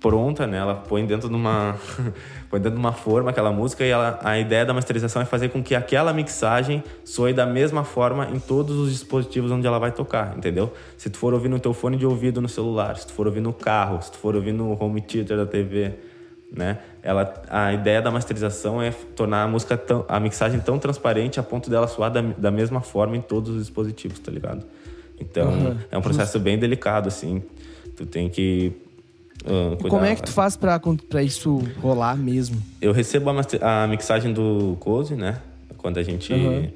pronta, 0.00 0.46
né? 0.46 0.58
Ela 0.58 0.74
põe 0.74 1.04
dentro 1.04 1.28
de 1.28 1.34
uma 1.34 1.76
põe 2.50 2.60
dentro 2.60 2.78
de 2.78 2.78
uma 2.78 2.92
forma 2.92 3.30
aquela 3.30 3.50
música 3.50 3.84
e 3.84 3.88
ela, 3.88 4.18
a 4.22 4.38
ideia 4.38 4.64
da 4.64 4.72
masterização 4.72 5.20
é 5.22 5.24
fazer 5.24 5.48
com 5.48 5.62
que 5.62 5.74
aquela 5.74 6.12
mixagem 6.12 6.82
soe 7.04 7.32
da 7.32 7.46
mesma 7.46 7.84
forma 7.84 8.28
em 8.30 8.38
todos 8.38 8.76
os 8.76 8.92
dispositivos 8.92 9.50
onde 9.50 9.66
ela 9.66 9.78
vai 9.78 9.90
tocar, 9.90 10.36
entendeu? 10.36 10.72
Se 10.96 11.10
tu 11.10 11.18
for 11.18 11.34
ouvir 11.34 11.48
no 11.48 11.58
teu 11.58 11.72
fone 11.72 11.96
de 11.96 12.06
ouvido 12.06 12.40
no 12.40 12.48
celular, 12.48 12.96
se 12.96 13.06
tu 13.06 13.12
for 13.12 13.26
ouvir 13.26 13.40
no 13.40 13.52
carro, 13.52 14.00
se 14.00 14.12
tu 14.12 14.18
for 14.18 14.36
ouvir 14.36 14.52
no 14.52 14.80
home 14.80 15.00
theater 15.00 15.36
da 15.36 15.46
TV, 15.46 15.94
né? 16.52 16.78
Ela, 17.02 17.42
a 17.48 17.72
ideia 17.72 18.00
da 18.00 18.10
masterização 18.10 18.80
é 18.80 18.90
tornar 18.90 19.42
a 19.42 19.48
música 19.48 19.76
tão, 19.76 20.04
a 20.08 20.20
mixagem 20.20 20.60
tão 20.60 20.78
transparente 20.78 21.40
a 21.40 21.42
ponto 21.42 21.68
dela 21.68 21.88
soar 21.88 22.10
da, 22.10 22.20
da 22.20 22.50
mesma 22.50 22.80
forma 22.80 23.16
em 23.16 23.20
todos 23.20 23.50
os 23.50 23.58
dispositivos, 23.58 24.18
tá 24.18 24.30
ligado? 24.30 24.64
Então, 25.20 25.48
Aham, 25.48 25.78
é 25.90 25.98
um 25.98 26.02
processo 26.02 26.38
bem 26.38 26.58
delicado, 26.58 27.08
assim. 27.08 27.42
Tu 27.96 28.04
tem 28.06 28.28
que. 28.28 28.72
cuidar. 29.44 29.88
como 29.88 30.04
é 30.04 30.14
que 30.14 30.22
tu 30.22 30.32
faz 30.32 30.56
pra, 30.56 30.78
pra 31.08 31.22
isso 31.22 31.58
rolar 31.80 32.16
mesmo? 32.16 32.62
Eu 32.80 32.92
recebo 32.92 33.30
a, 33.30 33.32
master- 33.32 33.62
a 33.64 33.86
mixagem 33.86 34.32
do 34.32 34.76
Cozy, 34.80 35.14
né? 35.14 35.40
Quando 35.78 35.98
a 35.98 36.02
gente. 36.02 36.32
Aham. 36.32 36.68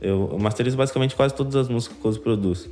Eu, 0.00 0.28
eu 0.32 0.38
masterizo 0.38 0.76
basicamente 0.76 1.16
quase 1.16 1.34
todas 1.34 1.56
as 1.56 1.68
músicas 1.68 1.96
que 1.96 2.00
o 2.00 2.02
Cozy 2.02 2.20
produz. 2.20 2.68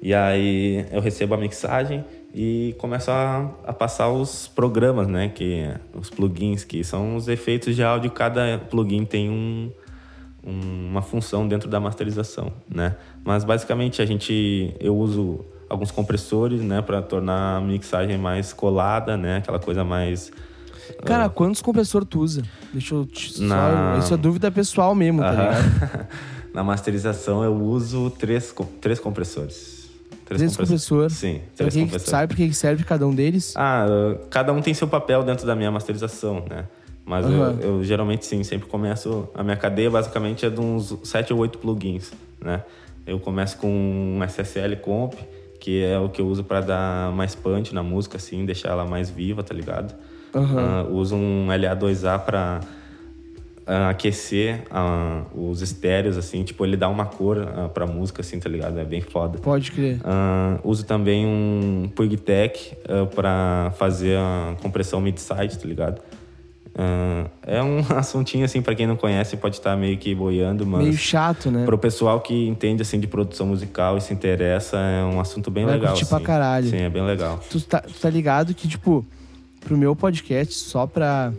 E 0.00 0.14
aí 0.14 0.86
eu 0.92 1.00
recebo 1.00 1.34
a 1.34 1.36
mixagem 1.38 2.04
e 2.32 2.74
começo 2.78 3.10
a, 3.10 3.50
a 3.64 3.72
passar 3.72 4.10
os 4.12 4.46
programas, 4.46 5.08
né? 5.08 5.28
Que, 5.28 5.68
os 5.94 6.10
plugins, 6.10 6.62
que 6.62 6.84
são 6.84 7.16
os 7.16 7.26
efeitos 7.26 7.74
de 7.74 7.82
áudio. 7.82 8.10
Cada 8.10 8.58
plugin 8.70 9.04
tem 9.04 9.28
um, 9.30 9.72
um- 10.48 10.88
uma 10.90 11.02
função 11.02 11.46
dentro 11.46 11.68
da 11.68 11.78
masterização, 11.78 12.52
né? 12.68 12.96
Mas 13.24 13.44
basicamente 13.44 14.00
a 14.00 14.06
gente 14.06 14.74
eu 14.80 14.96
uso 14.96 15.44
alguns 15.68 15.90
compressores, 15.90 16.62
né, 16.62 16.80
para 16.80 17.02
tornar 17.02 17.56
a 17.56 17.60
mixagem 17.60 18.16
mais 18.16 18.52
colada, 18.54 19.16
né, 19.18 19.36
aquela 19.38 19.58
coisa 19.58 19.84
mais 19.84 20.30
Cara, 21.04 21.28
quantos 21.28 21.60
compressores 21.60 22.08
tu 22.08 22.20
usa? 22.20 22.42
Deixa 22.72 22.94
eu 22.94 23.04
te... 23.04 23.34
Só... 23.34 23.44
Na- 23.44 23.96
Isso 23.98 24.14
é 24.14 24.16
dúvida 24.16 24.50
pessoal 24.50 24.94
mesmo, 24.94 25.20
tá 25.20 25.30
ligado? 25.30 26.06
Na 26.54 26.64
masterização 26.64 27.44
eu 27.44 27.54
uso 27.54 28.08
três, 28.10 28.54
três 28.80 28.98
compressores. 28.98 29.86
Três 30.24 30.56
compressores. 30.56 31.12
Sim, 31.12 31.40
Pra 31.56 31.66
três 31.68 31.74
compressores. 31.74 32.10
sabe 32.10 32.34
pra 32.34 32.36
que 32.46 32.52
serve 32.54 32.84
cada 32.84 33.06
um 33.06 33.14
deles? 33.14 33.52
Ah, 33.56 33.86
uh, 33.86 34.26
cada 34.30 34.52
um 34.52 34.60
tem 34.62 34.72
seu 34.74 34.88
papel 34.88 35.22
dentro 35.22 35.46
da 35.46 35.54
minha 35.54 35.70
masterização, 35.70 36.42
né? 36.48 36.64
Mas 37.08 37.24
eu- 37.24 37.42
Aham. 37.42 37.58
eu, 37.62 37.82
geralmente 37.82 38.26
sim, 38.26 38.44
sempre 38.44 38.68
começo. 38.68 39.30
A 39.34 39.42
minha 39.42 39.56
cadeia 39.56 39.90
basicamente 39.90 40.44
é 40.44 40.50
de 40.50 40.60
uns 40.60 40.94
7 41.04 41.32
ou 41.32 41.38
8 41.38 41.58
plugins, 41.58 42.12
né? 42.38 42.62
Eu 43.06 43.18
começo 43.18 43.56
com 43.56 43.66
um 43.66 44.22
SSL 44.22 44.76
Comp, 44.76 45.14
que 45.58 45.82
é 45.82 45.98
o 45.98 46.10
que 46.10 46.20
eu 46.20 46.26
uso 46.28 46.44
para 46.44 46.60
dar 46.60 47.12
mais 47.12 47.34
punch 47.34 47.74
na 47.74 47.82
música, 47.82 48.18
assim, 48.18 48.44
deixar 48.44 48.68
ela 48.72 48.84
mais 48.84 49.08
viva, 49.08 49.42
tá 49.42 49.54
ligado? 49.54 49.94
Aham. 50.34 50.58
Ah, 50.60 50.86
uso 50.90 51.16
um 51.16 51.46
LA2A 51.50 52.18
para 52.18 52.60
aquecer 53.88 54.62
ah, 54.70 55.22
os 55.34 55.62
estéreos, 55.62 56.18
assim, 56.18 56.42
tipo, 56.44 56.62
ele 56.64 56.76
dá 56.76 56.90
uma 56.90 57.06
cor 57.06 57.38
ah, 57.38 57.70
pra 57.70 57.86
música, 57.86 58.20
assim, 58.20 58.38
tá 58.38 58.50
ligado? 58.50 58.78
É 58.78 58.84
bem 58.84 59.00
foda. 59.00 59.38
Pode 59.38 59.72
crer. 59.72 59.98
Uso 60.62 60.84
também 60.84 61.24
um 61.24 61.90
PugTech 61.94 62.76
uh, 62.84 63.06
para 63.06 63.72
fazer 63.78 64.18
a 64.18 64.54
compressão 64.60 65.00
mid-side, 65.00 65.58
tá 65.58 65.66
ligado? 65.66 66.02
Ah, 66.80 67.26
é 67.44 67.60
um 67.62 67.80
assuntinho, 67.98 68.44
assim, 68.44 68.62
pra 68.62 68.72
quem 68.74 68.86
não 68.86 68.94
conhece, 68.96 69.36
pode 69.36 69.56
estar 69.56 69.76
meio 69.76 69.98
que 69.98 70.14
boiando, 70.14 70.64
mas... 70.64 70.84
Meio 70.84 70.96
chato, 70.96 71.50
né? 71.50 71.64
Pro 71.64 71.76
pessoal 71.76 72.20
que 72.20 72.46
entende, 72.46 72.82
assim, 72.82 73.00
de 73.00 73.08
produção 73.08 73.48
musical 73.48 73.98
e 73.98 74.00
se 74.00 74.14
interessa, 74.14 74.76
é 74.78 75.02
um 75.04 75.18
assunto 75.18 75.50
bem 75.50 75.64
Vai 75.64 75.74
legal, 75.74 75.90
curtir 75.92 76.06
pra 76.06 76.16
assim. 76.18 76.26
caralho. 76.26 76.70
Sim, 76.70 76.76
é 76.82 76.88
bem 76.88 77.04
legal. 77.04 77.40
Tu 77.50 77.60
tá, 77.62 77.80
tu 77.80 77.94
tá 77.94 78.08
ligado 78.08 78.54
que, 78.54 78.68
tipo, 78.68 79.04
pro 79.60 79.76
meu 79.76 79.96
podcast, 79.96 80.54
só 80.54 80.86
pra 80.86 81.32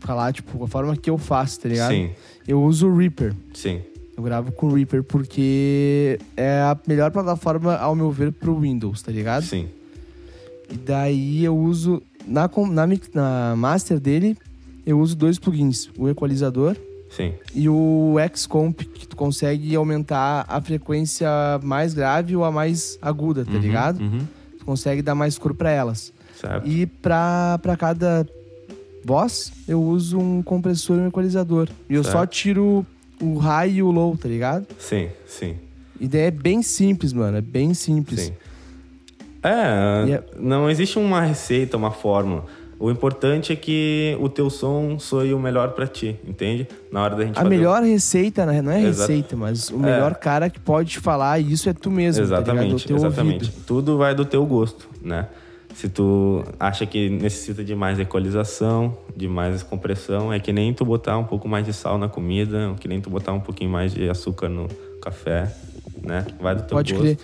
falar, 0.00 0.34
tipo, 0.34 0.62
a 0.62 0.68
forma 0.68 0.94
que 0.96 1.08
eu 1.08 1.16
faço, 1.16 1.58
tá 1.60 1.68
ligado? 1.70 1.92
Sim, 1.92 2.10
Eu 2.46 2.62
uso 2.62 2.88
o 2.88 2.96
Reaper. 2.96 3.32
sim, 3.54 3.80
Eu 4.16 4.22
gravo 4.22 4.52
com 4.52 4.66
o 4.66 4.74
Reaper 4.74 5.02
porque 5.02 6.18
é 6.36 6.60
a 6.60 6.76
melhor 6.86 7.10
plataforma, 7.10 7.74
ao 7.76 7.94
meu 7.96 8.10
ver, 8.10 8.32
pro 8.32 8.58
Windows, 8.60 9.00
tá 9.00 9.10
ligado? 9.10 9.44
sim. 9.44 9.66
E 10.70 10.74
daí 10.76 11.44
eu 11.44 11.56
uso, 11.56 12.02
na, 12.26 12.50
na, 12.70 12.86
na 13.14 13.54
master 13.56 14.00
dele, 14.00 14.36
eu 14.84 14.98
uso 15.00 15.16
dois 15.16 15.38
plugins. 15.38 15.88
O 15.98 16.08
equalizador 16.08 16.76
Sim, 17.10 17.32
e 17.54 17.68
o 17.68 18.16
Xcomp, 18.34 18.80
que 18.84 19.06
tu 19.06 19.16
consegue 19.16 19.74
aumentar 19.76 20.44
a 20.48 20.60
frequência 20.60 21.28
mais 21.62 21.94
grave 21.94 22.34
ou 22.36 22.44
a 22.44 22.50
mais 22.52 22.98
aguda, 23.00 23.44
tá 23.44 23.52
Uhum, 23.52 23.58
ligado? 23.58 24.00
Uhum, 24.00 24.18
Tu 24.58 24.64
consegue 24.64 25.00
dar 25.02 25.14
mais 25.14 25.38
cor 25.38 25.54
pra 25.54 25.70
elas. 25.70 26.12
certo. 26.40 26.66
E 26.68 26.84
pra, 26.86 27.58
pra 27.62 27.76
cada 27.76 28.26
voz, 29.04 29.52
eu 29.68 29.80
uso 29.82 30.18
um 30.18 30.42
compressor 30.42 30.98
e 30.98 31.00
um 31.02 31.06
equalizador. 31.08 31.68
E 31.88 31.94
eu 31.94 32.02
só 32.04 32.10
Certo. 32.18 32.30
tiro 32.32 32.84
o 33.22 33.38
high 33.38 33.70
e 33.76 33.82
o 33.82 33.90
low, 33.90 34.16
tá 34.16 34.28
ligado? 34.28 34.66
Sim, 34.78 35.08
sim, 35.26 35.56
E 35.98 36.06
daí 36.08 36.22
é 36.22 36.30
bem 36.30 36.60
simples, 36.60 37.12
mano. 37.12 37.38
É 37.38 37.40
bem 37.40 37.72
simples. 37.72 38.20
sim. 38.20 38.32
É, 39.48 40.08
E 40.08 40.12
é- 40.12 40.22
não 40.38 40.68
existe 40.68 40.98
uma 40.98 41.20
receita, 41.20 41.76
uma 41.76 41.90
fórmula. 41.90 42.44
O 42.78 42.90
importante 42.90 43.52
é 43.54 43.56
que 43.56 44.14
o 44.20 44.28
teu 44.28 44.50
som 44.50 44.98
soe 44.98 45.32
o 45.32 45.38
melhor 45.38 45.70
pra 45.70 45.86
ti, 45.86 46.14
entende? 46.26 46.68
Na 46.92 47.02
hora 47.02 47.16
da 47.16 47.24
gente 47.24 47.38
A 47.38 47.44
melhor 47.44 47.82
receita, 47.82 48.44
né? 48.44 48.60
não 48.60 48.70
é 48.70 48.82
Exato. 48.82 49.10
receita, 49.12 49.34
mas 49.36 49.70
o 49.70 49.78
melhor 49.78 50.14
cara 50.16 50.50
que 50.50 50.60
pode 50.60 50.90
te 50.90 51.00
falar 51.00 51.40
isso 51.40 51.70
é 51.70 51.72
tu 51.72 51.90
mesmo, 51.90 52.20
tá? 52.28 52.34
Exatamente, 52.34 52.86
teu 52.86 52.96
exatamente. 52.96 53.46
ouvido. 53.46 53.64
Tudo 53.66 53.96
vai 53.96 54.14
do 54.14 54.26
teu 54.26 54.44
gosto, 54.44 54.88
né? 55.00 55.26
Se 55.74 55.88
tu 55.88 56.44
acha 56.60 56.84
que 56.84 57.08
necessita 57.08 57.64
de 57.64 57.74
mais 57.74 57.98
equalização, 57.98 58.96
de 59.16 59.26
mais 59.28 59.62
compressão, 59.62 60.30
é 60.32 60.38
que 60.38 60.52
nem 60.52 60.72
tu 60.74 60.84
botar 60.84 61.16
um 61.16 61.24
pouco 61.24 61.48
mais 61.48 61.64
de 61.64 61.72
sal 61.72 61.96
na 61.96 62.08
comida, 62.08 62.74
que 62.78 62.88
nem 62.88 63.00
tu 63.00 63.08
botar 63.08 63.32
um 63.32 63.40
pouquinho 63.40 63.70
mais 63.70 63.92
de 63.94 64.06
açúcar 64.08 64.48
no 64.50 64.68
café, 65.00 65.50
né? 66.02 66.26
Vai 66.40 66.54
do 66.54 66.62
teu 66.62 66.76
Pode 66.76 66.92
gosto. 66.92 67.02
crer. 67.04 67.18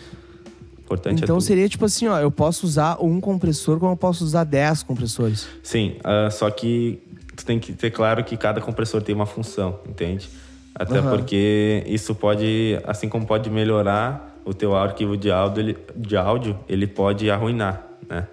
Importante 0.92 1.24
Então 1.24 1.38
é 1.38 1.40
seria 1.40 1.68
tipo 1.68 1.84
assim, 1.84 2.06
ó, 2.06 2.18
eu 2.18 2.30
posso 2.30 2.66
usar 2.66 2.98
um 3.00 3.20
compressor 3.20 3.78
como 3.78 3.92
eu 3.92 3.96
posso 3.96 4.24
usar 4.24 4.44
10 4.44 4.82
compressores. 4.82 5.48
Sim, 5.62 5.96
ah, 6.04 6.28
só 6.30 6.50
que 6.50 7.02
tu 7.34 7.46
tem 7.46 7.58
que 7.58 7.72
ter 7.72 7.90
claro 7.90 8.22
que 8.22 8.36
cada 8.36 8.60
compressor 8.60 9.00
tem 9.00 9.14
uma 9.14 9.26
função, 9.26 9.80
entende? 9.88 10.28
Até 10.74 10.98
Aham. 10.98 11.16
porque 11.16 11.82
isso 11.86 12.14
pode, 12.14 12.78
assim 12.84 13.08
como 13.08 13.26
pode 13.26 13.48
melhorar 13.48 14.40
o 14.44 14.52
teu 14.52 14.76
arquivo 14.76 15.16
de 15.16 15.30
áudio, 15.30 15.60
ele, 15.62 15.78
de 15.96 16.16
áudio, 16.16 16.58
ele 16.68 16.86
pode 16.86 17.30
arruinar, 17.30 17.86
né? 18.08 18.26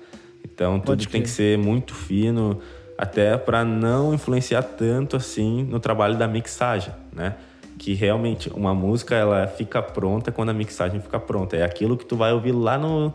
Então 0.44 0.80
tudo 0.80 1.06
tem 1.08 1.22
que 1.22 1.30
ser 1.30 1.58
muito 1.58 1.94
fino, 1.94 2.60
até 2.98 3.38
para 3.38 3.64
não 3.64 4.14
influenciar 4.14 4.62
tanto 4.64 5.16
assim 5.16 5.64
no 5.64 5.80
trabalho 5.80 6.18
da 6.18 6.28
mixagem, 6.28 6.94
né? 7.14 7.36
Que 7.80 7.96
realmente 7.96 8.52
uma 8.54 8.76
música 8.76 9.16
ela 9.16 9.48
fica 9.48 9.82
pronta 9.82 10.32
quando 10.32 10.50
a 10.50 10.54
mixagem 10.54 11.02
fica 11.02 11.20
pronta. 11.20 11.58
É 11.58 11.64
aquilo 11.64 11.98
que 11.98 12.06
tu 12.06 12.16
vai 12.16 12.32
ouvir 12.32 12.52
lá 12.52 12.78
no, 12.78 13.12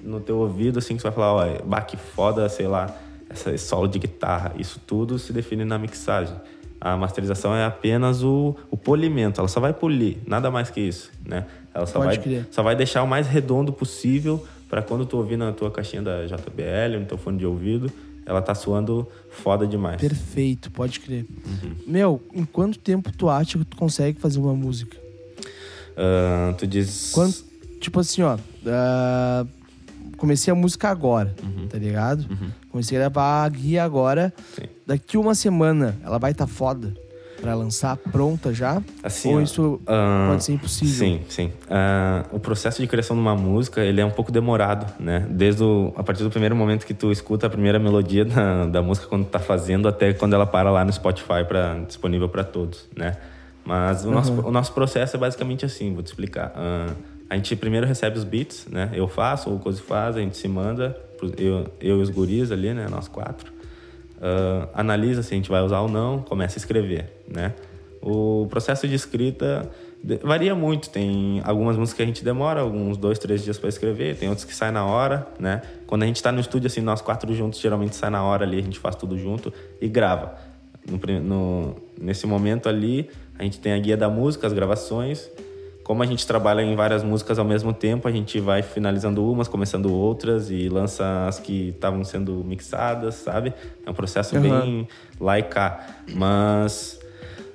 no 0.00 0.20
teu 0.20 0.36
ouvido, 0.38 0.78
assim, 0.78 0.94
que 0.94 1.00
tu 1.00 1.04
vai 1.04 1.12
falar, 1.12 1.32
ó, 1.32 1.64
bah, 1.64 1.80
que 1.80 1.96
foda, 1.96 2.48
sei 2.48 2.68
lá, 2.68 2.94
essa 3.28 3.56
solo 3.58 3.88
de 3.88 3.98
guitarra. 3.98 4.52
Isso 4.56 4.80
tudo 4.86 5.18
se 5.18 5.32
define 5.32 5.64
na 5.64 5.78
mixagem. 5.78 6.36
A 6.80 6.96
masterização 6.96 7.54
é 7.56 7.64
apenas 7.64 8.22
o, 8.22 8.54
o 8.70 8.76
polimento, 8.76 9.40
ela 9.40 9.48
só 9.48 9.58
vai 9.58 9.72
polir, 9.72 10.18
nada 10.26 10.50
mais 10.50 10.68
que 10.68 10.82
isso, 10.82 11.10
né? 11.24 11.46
Ela 11.72 11.86
só, 11.86 11.98
Pode 11.98 12.28
vai, 12.28 12.46
só 12.50 12.62
vai 12.62 12.76
deixar 12.76 13.02
o 13.02 13.06
mais 13.06 13.26
redondo 13.26 13.72
possível 13.72 14.44
para 14.68 14.82
quando 14.82 15.06
tu 15.06 15.16
ouvir 15.16 15.38
na 15.38 15.50
tua 15.50 15.70
caixinha 15.70 16.02
da 16.02 16.26
JBL, 16.26 16.98
no 17.00 17.06
teu 17.06 17.16
fone 17.16 17.38
de 17.38 17.46
ouvido, 17.46 17.90
ela 18.26 18.40
tá 18.42 18.54
suando 18.54 19.06
foda 19.30 19.66
demais. 19.66 20.00
Perfeito, 20.00 20.70
pode 20.70 21.00
crer. 21.00 21.26
Uhum. 21.46 21.74
Meu, 21.86 22.22
em 22.32 22.44
quanto 22.44 22.78
tempo 22.78 23.12
tu 23.12 23.28
acha 23.28 23.58
que 23.58 23.64
tu 23.64 23.76
consegue 23.76 24.18
fazer 24.18 24.38
uma 24.38 24.54
música? 24.54 24.96
Ah, 25.96 26.54
tu 26.56 26.66
diz... 26.66 27.10
Quanto, 27.12 27.44
tipo 27.80 28.00
assim, 28.00 28.22
ó. 28.22 28.38
ah, 28.66 29.46
comecei 30.16 30.50
a 30.52 30.54
música 30.54 30.88
agora, 30.88 31.34
Uhum. 31.42 31.66
tá 31.68 31.78
ligado? 31.78 32.26
Comecei 32.70 32.96
a 32.96 33.00
gravar 33.02 33.44
a 33.44 33.48
guia 33.48 33.84
agora. 33.84 34.32
Sim. 34.54 34.66
Daqui 34.86 35.16
uma 35.16 35.34
semana 35.34 35.96
ela 36.02 36.18
vai 36.18 36.32
estar 36.32 36.46
tá 36.46 36.52
foda 36.52 36.94
pra 37.44 37.54
lançar 37.54 37.98
pronta 37.98 38.54
já? 38.54 38.82
Assim, 39.02 39.34
Ou 39.34 39.42
isso 39.42 39.78
ah, 39.86 40.28
pode 40.30 40.44
ser 40.44 40.52
impossível? 40.54 40.94
Sim, 40.94 41.20
sim. 41.28 41.52
Ah, 41.68 42.24
o 42.32 42.40
processo 42.40 42.80
de 42.80 42.88
criação 42.88 43.14
de 43.14 43.20
uma 43.20 43.34
música, 43.34 43.82
ele 43.82 44.00
é 44.00 44.04
um 44.04 44.10
pouco 44.10 44.32
demorado, 44.32 44.90
né? 44.98 45.26
Desde 45.28 45.62
o, 45.62 45.92
a 45.94 46.02
partir 46.02 46.22
do 46.22 46.30
primeiro 46.30 46.56
momento 46.56 46.86
que 46.86 46.94
tu 46.94 47.12
escuta 47.12 47.46
a 47.46 47.50
primeira 47.50 47.78
melodia 47.78 48.24
da, 48.24 48.64
da 48.64 48.82
música 48.82 49.06
quando 49.08 49.26
tu 49.26 49.28
tá 49.28 49.38
fazendo 49.38 49.86
até 49.86 50.14
quando 50.14 50.32
ela 50.32 50.46
para 50.46 50.70
lá 50.70 50.86
no 50.86 50.92
Spotify 50.92 51.44
para 51.46 51.80
disponível 51.86 52.30
para 52.30 52.44
todos, 52.44 52.88
né? 52.96 53.14
Mas 53.62 54.06
o, 54.06 54.10
nosso, 54.10 54.32
o 54.32 54.50
nosso 54.50 54.72
processo 54.72 55.16
é 55.16 55.18
basicamente 55.18 55.66
assim, 55.66 55.92
vou 55.92 56.02
te 56.02 56.06
explicar. 56.06 56.50
Ah, 56.56 56.94
a 57.28 57.36
gente 57.36 57.54
primeiro 57.56 57.86
recebe 57.86 58.16
os 58.16 58.24
beats, 58.24 58.66
né? 58.70 58.90
Eu 58.94 59.06
faço, 59.06 59.54
o 59.54 59.58
Cozy 59.58 59.82
faz, 59.82 60.16
a 60.16 60.20
gente 60.20 60.38
se 60.38 60.48
manda, 60.48 60.96
eu, 61.36 61.66
eu 61.78 61.98
e 61.98 62.02
os 62.02 62.08
guris 62.08 62.50
ali, 62.50 62.72
né? 62.72 62.86
Nós 62.90 63.06
quatro. 63.06 63.52
Ah, 64.20 64.68
analisa 64.74 65.22
se 65.22 65.34
a 65.34 65.36
gente 65.36 65.50
vai 65.50 65.62
usar 65.62 65.80
ou 65.80 65.88
não, 65.88 66.20
começa 66.22 66.56
a 66.56 66.60
escrever, 66.60 67.12
né? 67.28 67.52
O 68.00 68.46
processo 68.50 68.86
de 68.86 68.94
escrita 68.94 69.68
varia 70.22 70.54
muito. 70.54 70.90
Tem 70.90 71.40
algumas 71.44 71.76
músicas 71.76 71.96
que 71.96 72.02
a 72.02 72.06
gente 72.06 72.22
demora 72.24 72.60
alguns 72.60 72.96
dois, 72.98 73.18
três 73.18 73.42
dias 73.42 73.58
para 73.58 73.68
escrever, 73.68 74.16
tem 74.16 74.28
outros 74.28 74.44
que 74.44 74.54
saem 74.54 74.72
na 74.72 74.84
hora, 74.84 75.26
né? 75.38 75.62
Quando 75.86 76.02
a 76.02 76.06
gente 76.06 76.22
tá 76.22 76.30
no 76.30 76.40
estúdio, 76.40 76.66
assim, 76.66 76.80
nós 76.80 77.00
quatro 77.00 77.32
juntos, 77.34 77.60
geralmente 77.60 77.96
sai 77.96 78.10
na 78.10 78.22
hora 78.22 78.44
ali, 78.44 78.58
a 78.58 78.62
gente 78.62 78.78
faz 78.78 78.94
tudo 78.96 79.18
junto 79.18 79.52
e 79.80 79.88
grava. 79.88 80.34
No 80.86 80.98
no- 81.20 81.76
nesse 81.98 82.26
momento 82.26 82.68
ali, 82.68 83.08
a 83.38 83.42
gente 83.42 83.58
tem 83.58 83.72
a 83.72 83.78
guia 83.78 83.96
da 83.96 84.10
música, 84.10 84.46
as 84.46 84.52
gravações. 84.52 85.30
Como 85.84 86.02
a 86.02 86.06
gente 86.06 86.26
trabalha 86.26 86.62
em 86.62 86.74
várias 86.74 87.04
músicas 87.04 87.38
ao 87.38 87.44
mesmo 87.44 87.72
tempo, 87.72 88.08
a 88.08 88.10
gente 88.10 88.40
vai 88.40 88.62
finalizando 88.62 89.30
umas, 89.30 89.46
começando 89.46 89.92
outras 89.92 90.50
e 90.50 90.66
lança 90.68 91.26
as 91.28 91.38
que 91.38 91.68
estavam 91.68 92.02
sendo 92.02 92.42
mixadas, 92.42 93.16
sabe? 93.16 93.52
É 93.84 93.90
um 93.90 93.94
processo 93.94 94.34
Aham. 94.34 94.42
bem 94.42 94.88
lá 95.20 95.38
e 95.38 95.42
cá. 95.42 95.86
Mas 96.14 96.98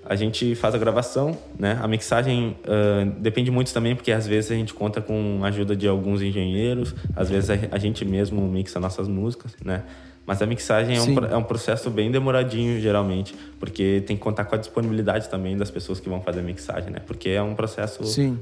a 0.05 0.15
gente 0.15 0.53
faz 0.53 0.75
a 0.75 0.77
gravação, 0.77 1.35
né? 1.57 1.79
A 1.81 1.87
mixagem 1.87 2.55
ah, 2.67 3.05
depende 3.17 3.49
muito 3.49 3.73
também, 3.73 3.95
porque 3.95 4.11
às 4.11 4.27
vezes 4.27 4.51
a 4.51 4.55
gente 4.55 4.75
conta 4.75 5.01
com 5.01 5.39
a 5.43 5.47
ajuda 5.47 5.75
de 5.75 5.87
alguns 5.87 6.21
engenheiros, 6.21 6.93
às 7.15 7.29
vezes 7.29 7.49
a 7.71 7.77
gente 7.79 8.05
mesmo 8.05 8.41
mixa 8.47 8.79
nossas 8.79 9.07
músicas, 9.07 9.55
né? 9.65 9.83
Mas 10.29 10.43
a 10.43 10.45
mixagem 10.45 10.95
é 10.95 11.01
um, 11.01 11.25
é 11.25 11.35
um 11.37 11.41
processo 11.41 11.89
bem 11.89 12.11
demoradinho, 12.11 12.79
geralmente, 12.79 13.33
porque 13.59 14.03
tem 14.05 14.15
que 14.15 14.21
contar 14.21 14.45
com 14.45 14.53
a 14.53 14.59
disponibilidade 14.59 15.27
também 15.27 15.57
das 15.57 15.71
pessoas 15.71 15.99
que 15.99 16.07
vão 16.07 16.21
fazer 16.21 16.41
a 16.41 16.43
mixagem, 16.43 16.91
né? 16.91 16.99
Porque 17.07 17.29
é 17.29 17.41
um 17.41 17.55
processo. 17.55 18.03
Sim. 18.03 18.37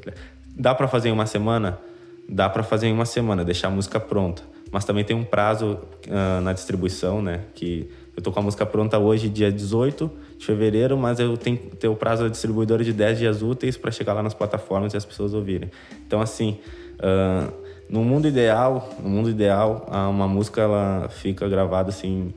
Dá 0.53 0.75
pra 0.75 0.89
fazer 0.89 1.07
em 1.07 1.13
uma 1.13 1.25
semana? 1.25 1.79
Dá 2.27 2.49
pra 2.49 2.61
fazer 2.61 2.87
em 2.87 2.91
uma 2.91 3.05
semana, 3.05 3.45
deixar 3.45 3.69
a 3.69 3.71
música 3.71 4.01
pronta. 4.01 4.43
Mas 4.69 4.83
também 4.83 5.05
tem 5.05 5.15
um 5.15 5.23
prazo 5.23 5.79
ah, 6.11 6.41
na 6.41 6.51
distribuição, 6.51 7.21
né? 7.21 7.45
Que 7.55 7.89
eu 8.17 8.21
tô 8.21 8.33
com 8.33 8.39
a 8.41 8.43
música 8.43 8.65
pronta 8.65 8.99
hoje, 8.99 9.29
dia 9.29 9.49
18 9.49 10.11
de 10.37 10.45
fevereiro, 10.45 10.97
mas 10.97 11.21
eu 11.21 11.37
tenho 11.37 11.55
que 11.55 11.77
ter 11.77 11.87
o 11.87 11.95
prazo 11.95 12.23
da 12.23 12.29
distribuidora 12.29 12.83
de 12.83 12.91
10 12.91 13.17
dias 13.17 13.41
úteis 13.41 13.77
para 13.77 13.91
chegar 13.91 14.11
lá 14.11 14.21
nas 14.21 14.33
plataformas 14.33 14.93
e 14.93 14.97
as 14.97 15.05
pessoas 15.05 15.33
ouvirem. 15.33 15.71
Então, 16.05 16.19
assim, 16.19 16.59
ah, 16.99 17.47
no 17.89 18.03
mundo 18.03 18.27
ideal, 18.27 18.89
no 19.01 19.09
mundo 19.09 19.29
ideal, 19.29 19.87
uma 20.09 20.27
música 20.27 20.61
ela 20.61 21.09
fica 21.09 21.47
gravada 21.47 21.89
assim 21.89 22.33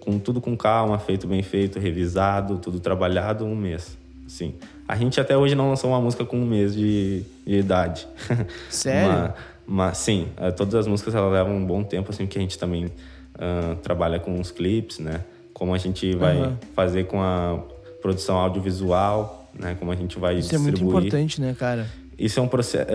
com 0.00 0.18
tudo 0.18 0.40
com 0.40 0.56
calma, 0.56 0.98
feito 0.98 1.26
bem 1.26 1.42
feito, 1.42 1.78
revisado, 1.78 2.58
tudo 2.58 2.80
trabalhado, 2.80 3.44
um 3.44 3.54
mês. 3.54 3.96
Sim. 4.26 4.54
A 4.86 4.96
gente 4.96 5.20
até 5.20 5.36
hoje 5.36 5.54
não 5.54 5.68
lançou 5.68 5.90
uma 5.90 6.00
música 6.00 6.24
com 6.24 6.38
um 6.38 6.46
mês 6.46 6.74
de, 6.74 7.22
de 7.46 7.58
idade. 7.58 8.08
Sério? 8.70 9.08
Mas, 9.08 9.32
mas, 9.66 9.98
sim, 9.98 10.28
eh, 10.38 10.50
todas 10.50 10.74
as 10.74 10.86
músicas 10.86 11.14
elas 11.14 11.30
levam 11.30 11.54
um 11.54 11.64
bom 11.64 11.82
tempo, 11.84 12.10
assim, 12.10 12.24
porque 12.24 12.38
a 12.38 12.40
gente 12.40 12.58
também 12.58 12.90
ah, 13.38 13.76
trabalha 13.82 14.18
com 14.18 14.40
os 14.40 14.50
clipes, 14.50 14.98
né? 14.98 15.20
Como 15.52 15.74
a 15.74 15.78
gente 15.78 16.14
vai 16.16 16.38
Aham. 16.38 16.58
fazer 16.74 17.04
com 17.04 17.20
a 17.20 17.58
produção 18.00 18.36
audiovisual, 18.36 19.46
né? 19.52 19.76
Como 19.78 19.92
a 19.92 19.94
gente 19.96 20.18
vai 20.18 20.38
Isso 20.38 20.54
é 20.54 20.58
muito 20.58 20.74
distribuir. 20.76 21.04
importante, 21.06 21.40
né, 21.40 21.54
cara? 21.58 21.86
Isso 22.18 22.40
é, 22.40 22.42
um 22.42 22.48
processo, 22.48 22.88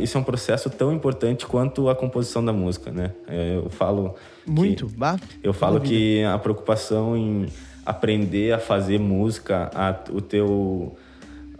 isso 0.00 0.16
é 0.16 0.20
um 0.20 0.24
processo 0.24 0.70
tão 0.70 0.92
importante 0.92 1.44
quanto 1.46 1.88
a 1.88 1.96
composição 1.96 2.44
da 2.44 2.52
música, 2.52 2.90
né? 2.92 3.12
Eh, 3.26 3.56
Eu 3.64 3.68
falo 3.70 4.14
que- 4.44 4.50
Muito. 4.50 4.88
Bah, 4.96 5.16
eu 5.42 5.52
falo 5.52 5.80
que 5.80 6.22
a 6.22 6.38
preocupação 6.38 7.16
em 7.16 7.46
aprender 7.84 8.52
a 8.52 8.58
fazer 8.58 8.98
música, 9.00 9.70
a- 9.74 9.98
o 10.12 10.20
teu 10.20 10.96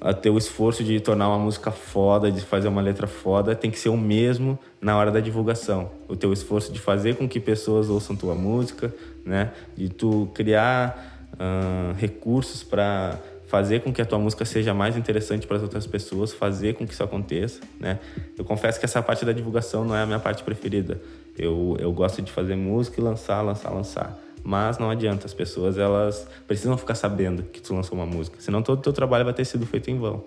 a 0.01 0.15
ter 0.15 0.31
o 0.31 0.39
esforço 0.39 0.85
de 0.85 1.01
tornar 1.01 1.27
uma 1.29 1.41
música 1.41 1.73
foda, 1.73 2.31
de 2.31 2.41
fazer 2.41 2.69
uma 2.69 2.81
letra 2.81 3.09
foda, 3.09 3.57
tem 3.57 3.69
que 3.69 3.77
ser 3.81 3.89
o 3.89 3.97
mesmo 3.97 4.57
na 4.81 4.97
hora 4.97 5.11
da 5.11 5.19
divulgação. 5.19 5.91
O 6.07 6.15
teu 6.15 6.33
esforço 6.33 6.73
de 6.73 6.79
fazer 6.79 7.17
com 7.17 7.29
que 7.29 7.41
pessoas 7.41 7.89
ouçam 7.91 8.15
tua 8.15 8.33
música, 8.37 8.95
né? 9.25 9.51
De 9.77 9.89
tu 9.89 10.29
criar 10.33 11.27
uh, 11.35 11.95
recursos 11.99 12.63
para 12.63 13.19
fazer 13.49 13.81
com 13.81 13.91
que 13.91 14.01
a 14.01 14.05
tua 14.05 14.19
música 14.19 14.45
seja 14.45 14.75
mais 14.75 14.95
interessante 14.97 15.47
para 15.47 15.57
as 15.57 15.63
outras 15.63 15.87
pessoas, 15.87 16.35
fazer 16.35 16.75
com 16.75 16.87
que 16.87 16.93
isso 16.93 17.03
aconteça, 17.03 17.61
né? 17.81 17.99
Eu 18.37 18.45
confesso 18.45 18.79
que 18.79 18.85
essa 18.85 19.03
parte 19.03 19.25
da 19.25 19.33
divulgação 19.33 19.85
não 19.87 19.97
é 19.97 20.03
a 20.03 20.07
minha 20.07 20.19
parte 20.19 20.45
preferida. 20.45 21.01
Eu, 21.37 21.75
eu 21.81 21.91
gosto 21.91 22.21
de 22.21 22.31
fazer 22.31 22.57
música 22.57 23.01
e 23.01 23.03
lançar, 23.03 23.41
lançar, 23.41 23.71
lançar. 23.71 24.19
Mas 24.45 24.77
não 24.77 24.91
adianta, 24.91 25.25
as 25.25 25.33
pessoas 25.33 25.79
elas 25.79 26.29
precisam 26.47 26.77
ficar 26.77 26.95
sabendo 26.95 27.43
que 27.43 27.61
tu 27.61 27.75
lançou 27.75 27.97
uma 27.97 28.07
música, 28.07 28.37
senão 28.39 28.63
todo 28.63 28.81
o 28.81 28.83
teu 28.83 28.93
trabalho 28.93 29.25
vai 29.25 29.33
ter 29.33 29.47
sido 29.47 29.65
feito 29.65 29.91
em 29.91 29.99
vão. 29.99 30.23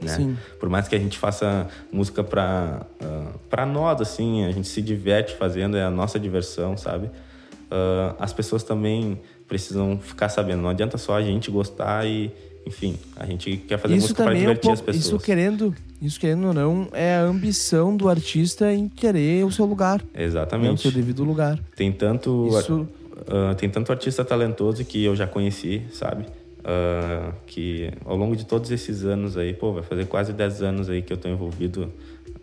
Né? 0.00 0.14
Sim. 0.14 0.38
Por 0.60 0.68
mais 0.68 0.86
que 0.86 0.94
a 0.94 0.98
gente 0.98 1.18
faça 1.18 1.66
música 1.90 2.22
para 2.22 2.86
uh, 3.02 3.36
para 3.50 3.66
nós 3.66 4.00
assim, 4.00 4.44
a 4.44 4.52
gente 4.52 4.68
se 4.68 4.80
diverte 4.80 5.34
fazendo, 5.34 5.76
é 5.76 5.82
a 5.82 5.90
nossa 5.90 6.20
diversão, 6.20 6.76
sabe? 6.76 7.06
Uh, 7.06 8.14
as 8.20 8.32
pessoas 8.32 8.62
também 8.62 9.20
precisam 9.48 9.98
ficar 9.98 10.28
sabendo. 10.28 10.62
Não 10.62 10.68
adianta 10.68 10.98
só 10.98 11.16
a 11.16 11.22
gente 11.22 11.50
gostar 11.50 12.06
e, 12.06 12.30
enfim, 12.66 12.96
a 13.16 13.26
gente 13.26 13.56
quer 13.56 13.78
fazer 13.78 13.94
Isso 13.94 14.02
música 14.02 14.22
para 14.22 14.32
também 14.32 14.42
é 14.42 14.44
um 14.44 14.48
divertir 14.50 14.70
as 14.70 14.80
pessoas. 14.80 15.06
isso 15.06 15.18
querendo, 15.18 15.74
isso 16.00 16.20
querendo 16.20 16.48
ou 16.48 16.54
não, 16.54 16.88
é 16.92 17.16
a 17.16 17.22
ambição 17.22 17.96
do 17.96 18.08
artista 18.08 18.72
em 18.72 18.88
querer 18.88 19.44
o 19.44 19.50
seu 19.50 19.64
lugar, 19.64 19.98
né, 19.98 20.20
o 20.20 20.22
Exatamente. 20.22 20.82
seu 20.82 20.92
devido 20.92 21.24
lugar. 21.24 21.58
Tem 21.74 21.90
tanto 21.90 22.48
Isso 22.58 22.86
ah, 23.26 23.54
tem 23.54 23.68
tanto 23.68 23.90
artista 23.90 24.24
talentoso 24.24 24.84
que 24.84 25.04
eu 25.04 25.16
já 25.16 25.26
conheci, 25.26 25.82
sabe? 25.92 26.24
Ah, 26.64 27.32
que 27.46 27.90
ao 28.04 28.16
longo 28.16 28.36
de 28.36 28.44
todos 28.44 28.70
esses 28.70 29.04
anos 29.04 29.36
aí, 29.36 29.54
pô, 29.54 29.72
vai 29.72 29.82
fazer 29.82 30.06
quase 30.06 30.32
10 30.32 30.62
anos 30.62 30.88
aí 30.88 31.02
que 31.02 31.12
eu 31.12 31.16
tô 31.16 31.28
envolvido, 31.28 31.92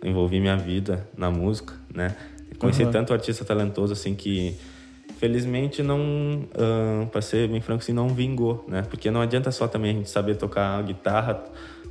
envolvi 0.04 0.40
minha 0.40 0.58
vida 0.58 1.08
na 1.18 1.30
música, 1.32 1.74
né? 1.94 2.16
Conheci 2.58 2.84
Aham. 2.84 2.92
tanto 2.92 3.14
artista 3.14 3.44
talentoso 3.46 3.94
assim 3.94 4.16
que 4.16 4.56
felizmente 5.20 5.82
não, 5.84 6.44
ah, 6.56 7.06
para 7.12 7.22
ser 7.22 7.48
bem 7.50 7.62
franco, 7.62 7.82
assim, 7.84 7.94
não 7.94 8.10
vingou, 8.10 8.64
né? 8.68 8.84
Porque 8.90 9.10
não 9.12 9.22
adianta 9.22 9.52
só 9.52 9.68
também 9.68 9.92
a 9.92 9.94
gente 9.94 10.10
saber 10.10 10.36
tocar 10.36 10.82
guitarra, 10.84 11.44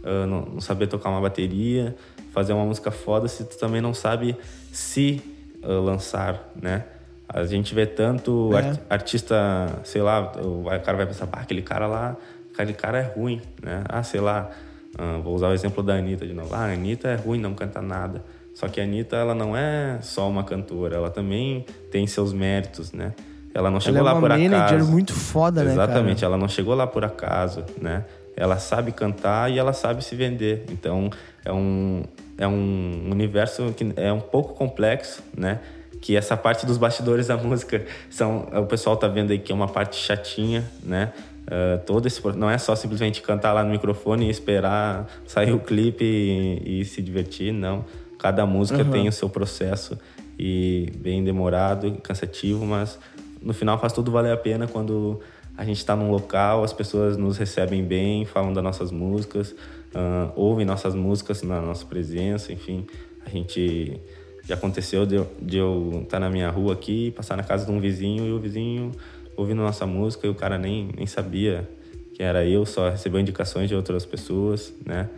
ah, 0.05 0.27
não, 0.27 0.43
não 0.43 0.61
saber 0.61 0.87
tocar 0.87 1.11
uma 1.11 1.21
bateria, 1.21 1.95
fazer 2.33 2.53
uma 2.53 2.65
música 2.65 2.91
foda 2.91 3.29
se 3.29 3.45
tu 3.45 3.57
também 3.59 3.81
não 3.81 3.95
sabe 3.95 4.37
se 4.73 5.23
ah, 5.63 5.69
lançar, 5.69 6.53
né? 6.61 6.85
A 7.29 7.45
gente 7.45 7.75
vê 7.75 7.87
tanto 7.87 8.51
É. 8.55 8.59
art- 8.59 8.81
artista, 8.91 9.37
sei 9.83 10.03
lá, 10.03 10.33
o 10.43 10.65
cara 10.85 10.97
vai 10.99 11.07
pensar, 11.07 11.27
"Bah, 11.27 11.39
aquele 11.41 11.63
cara 11.63 11.87
lá, 11.87 12.17
aquele 12.53 12.75
cara 12.75 12.99
é 12.99 13.03
ruim, 13.03 13.41
né? 13.63 13.83
Ah, 13.89 14.03
sei 14.03 14.21
lá, 14.21 14.51
ah, 14.99 15.19
vou 15.25 15.35
usar 15.35 15.49
o 15.49 15.53
exemplo 15.55 15.83
da 15.83 15.95
Anitta 15.95 16.27
de 16.27 16.35
novo. 16.35 16.55
Ah, 16.55 16.67
a 16.67 16.73
Anitta 16.73 17.09
é 17.09 17.17
ruim, 17.17 17.41
não 17.41 17.55
canta 17.55 17.81
nada. 17.81 18.23
Só 18.55 18.69
que 18.69 18.81
a 18.81 18.85
Anitta, 18.85 19.17
ela 19.17 19.35
não 19.35 19.57
é 19.57 19.99
só 20.01 20.29
uma 20.29 20.45
cantora, 20.45 20.97
ela 20.97 21.11
também 21.11 21.67
tem 21.91 22.07
seus 22.07 22.33
méritos, 22.33 22.93
né? 22.93 23.13
Ela 23.53 23.71
não 23.71 23.81
chegou 23.81 24.01
ela 24.01 24.11
é 24.11 24.13
lá 24.13 24.19
uma 24.19 24.29
por 24.29 24.31
manager 24.31 24.77
acaso. 24.77 24.91
muito 24.91 25.13
foda, 25.13 25.63
né, 25.63 25.73
Exatamente, 25.73 26.25
ela 26.25 26.37
não 26.37 26.49
chegou 26.49 26.75
lá 26.75 26.87
por 26.87 27.05
acaso, 27.05 27.65
né? 27.81 28.05
Ela 28.37 28.59
sabe 28.59 28.91
cantar 28.91 29.51
e 29.51 29.59
ela 29.59 29.73
sabe 29.73 30.05
se 30.05 30.17
vender. 30.17 30.65
Então, 30.71 31.09
é 31.45 31.53
um, 31.53 32.03
é 32.37 32.49
um 32.49 33.09
universo 33.11 33.73
que 33.77 33.93
é 33.97 34.13
um 34.13 34.21
pouco 34.21 34.55
complexo, 34.55 35.23
né? 35.37 35.61
Que 36.01 36.17
essa 36.17 36.37
parte 36.37 36.67
dos 36.67 36.77
bastidores 36.77 37.29
da 37.29 37.37
música 37.39 37.85
são 38.11 38.49
o 38.53 38.67
pessoal 38.67 38.97
tá 38.97 39.07
vendo 39.07 39.31
aí 39.31 39.39
que 39.39 39.53
é 39.53 39.55
uma 39.55 39.69
parte 39.69 39.97
chatinha, 39.97 40.65
né? 40.83 41.13
Ah, 41.47 41.79
todo 41.85 42.07
esse 42.07 42.21
não 42.37 42.51
é 42.51 42.59
só 42.59 42.75
simplesmente 42.75 43.21
cantar 43.21 43.53
lá 43.53 43.63
no 43.63 43.71
microfone 43.71 44.27
e 44.27 44.31
esperar 44.31 45.07
sair 45.27 45.53
o 45.53 45.59
clipe 45.59 46.05
e, 46.05 46.81
e 46.81 46.85
se 46.85 47.03
divertir, 47.03 47.53
não. 47.53 47.85
Cada 48.25 48.47
música 48.47 48.83
Uhum. 48.83 48.91
tem 48.91 49.07
o 49.07 49.13
seu 49.13 49.29
processo 49.29 49.99
e 50.39 50.91
bem 50.97 51.23
demorado, 51.23 51.99
cansativo, 52.03 52.65
mas 52.65 52.99
no 53.43 53.53
final 53.53 53.79
faz 53.79 53.93
tudo 53.93 54.11
valer 54.11 54.33
a 54.33 54.37
pena 54.39 54.67
quando 54.67 55.21
a 55.55 55.63
gente 55.63 55.77
está 55.77 55.95
num 55.95 56.11
local, 56.11 56.65
as 56.65 56.73
pessoas 56.73 57.19
nos 57.19 57.37
recebem 57.37 57.85
bem, 57.85 58.25
falam 58.25 58.51
das 58.55 58.65
nossas 58.65 58.91
músicas, 58.91 59.55
ah, 59.95 60.33
ouvem 60.35 60.65
nossas 60.65 60.95
músicas 60.95 61.43
na 61.43 61.61
nossa 61.61 61.85
presença, 61.85 62.51
enfim, 62.51 62.87
a 63.27 63.29
gente 63.29 64.01
já 64.43 64.55
aconteceu 64.55 65.05
de 65.05 65.17
eu, 65.17 65.27
de 65.39 65.59
eu 65.59 66.01
estar 66.05 66.19
na 66.19 66.31
minha 66.31 66.49
rua 66.49 66.73
aqui, 66.73 67.11
passar 67.11 67.37
na 67.37 67.43
casa 67.43 67.67
de 67.67 67.73
um 67.73 67.79
vizinho 67.79 68.25
e 68.27 68.33
o 68.33 68.39
vizinho 68.39 68.91
ouvindo 69.37 69.61
nossa 69.61 69.85
música 69.85 70.27
e 70.27 70.31
o 70.31 70.35
cara 70.35 70.57
nem, 70.57 70.89
nem 70.97 71.07
sabia 71.07 71.69
que 72.15 72.23
era 72.23 72.43
eu, 72.43 72.65
só 72.65 72.89
recebeu 72.89 73.21
indicações 73.21 73.69
de 73.69 73.75
outras 73.75 74.07
pessoas, 74.07 74.73
né? 74.87 75.11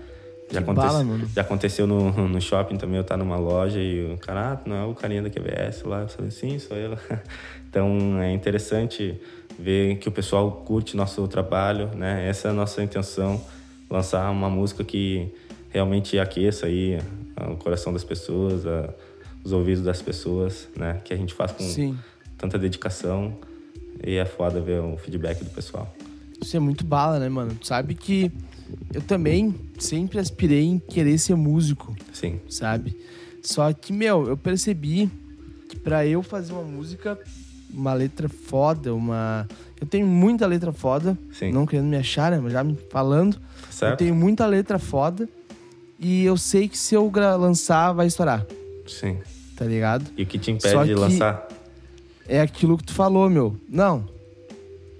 Já, 0.50 0.60
aconte- 0.60 0.76
bala, 0.76 1.04
já 1.34 1.42
aconteceu 1.42 1.86
no, 1.86 2.10
no 2.28 2.40
shopping 2.40 2.76
também, 2.76 2.96
eu 2.96 3.02
estar 3.02 3.16
numa 3.16 3.36
loja 3.36 3.80
e 3.80 4.12
o 4.12 4.18
cara, 4.18 4.52
ah, 4.52 4.60
não 4.68 4.76
é 4.76 4.84
o 4.84 4.94
carinha 4.94 5.22
da 5.22 5.30
QBS 5.30 5.82
lá? 5.84 6.02
Eu 6.02 6.08
falei, 6.08 6.30
sim, 6.30 6.58
sou 6.58 6.76
eu. 6.76 6.96
Então 7.68 8.18
é 8.22 8.32
interessante 8.32 9.20
ver 9.58 9.96
que 9.98 10.08
o 10.08 10.12
pessoal 10.12 10.50
curte 10.64 10.96
nosso 10.96 11.26
trabalho, 11.28 11.90
né? 11.94 12.26
Essa 12.26 12.48
é 12.48 12.50
a 12.50 12.54
nossa 12.54 12.82
intenção, 12.82 13.38
lançar 13.90 14.30
uma 14.30 14.48
música 14.48 14.82
que 14.82 15.28
realmente 15.68 16.18
aqueça 16.18 16.66
aí 16.66 16.98
o 17.50 17.56
coração 17.56 17.92
das 17.92 18.02
pessoas, 18.02 18.64
a- 18.66 18.88
os 19.44 19.52
ouvidos 19.52 19.82
das 19.84 20.00
pessoas, 20.00 20.68
né? 20.74 21.02
Que 21.04 21.12
a 21.12 21.16
gente 21.18 21.34
faz 21.34 21.52
com 21.52 21.64
Sim. 21.64 21.98
tanta 22.38 22.58
dedicação 22.58 23.36
e 24.02 24.14
é 24.14 24.24
foda 24.24 24.58
ver 24.58 24.80
o 24.80 24.96
feedback 24.96 25.44
do 25.44 25.50
pessoal. 25.50 25.92
Isso 26.40 26.56
é 26.56 26.60
muito 26.60 26.82
bala, 26.84 27.18
né, 27.18 27.28
mano? 27.28 27.54
Tu 27.60 27.66
sabe 27.66 27.94
que 27.94 28.32
eu 28.92 29.00
também 29.02 29.54
sempre 29.78 30.18
aspirei 30.18 30.64
em 30.64 30.78
querer 30.78 31.18
ser 31.18 31.34
músico, 31.36 31.94
Sim, 32.12 32.40
sabe? 32.48 32.96
Só 33.42 33.72
que, 33.72 33.92
meu, 33.92 34.26
eu 34.26 34.36
percebi 34.36 35.08
que 35.68 35.76
pra 35.76 36.06
eu 36.06 36.22
fazer 36.22 36.52
uma 36.52 36.62
música, 36.62 37.18
uma 37.72 37.94
letra 37.94 38.28
foda, 38.28 38.94
uma. 38.94 39.46
Eu 39.80 39.86
tenho 39.86 40.06
muita 40.06 40.46
letra 40.46 40.72
foda, 40.72 41.16
Sim. 41.32 41.52
não 41.52 41.66
querendo 41.66 41.86
me 41.86 41.96
achar, 41.96 42.30
né? 42.30 42.40
Mas 42.42 42.52
já 42.52 42.64
me 42.64 42.76
falando. 42.90 43.34
Eu 43.36 43.72
certo? 43.72 43.98
tenho 43.98 44.14
muita 44.14 44.46
letra 44.46 44.78
foda 44.78 45.28
e 45.98 46.24
eu 46.24 46.36
sei 46.36 46.68
que 46.68 46.78
se 46.78 46.94
eu 46.94 47.10
lançar, 47.38 47.92
vai 47.92 48.06
estourar, 48.06 48.44
Sim. 48.86 49.18
tá 49.54 49.64
ligado? 49.64 50.04
E 50.16 50.22
o 50.22 50.26
que 50.26 50.38
te 50.38 50.50
impede 50.50 50.74
Só 50.74 50.84
de 50.84 50.94
lançar? 50.94 51.46
É 52.28 52.40
aquilo 52.40 52.76
que 52.76 52.84
tu 52.84 52.92
falou, 52.94 53.28
meu. 53.30 53.56
Não. 53.68 54.08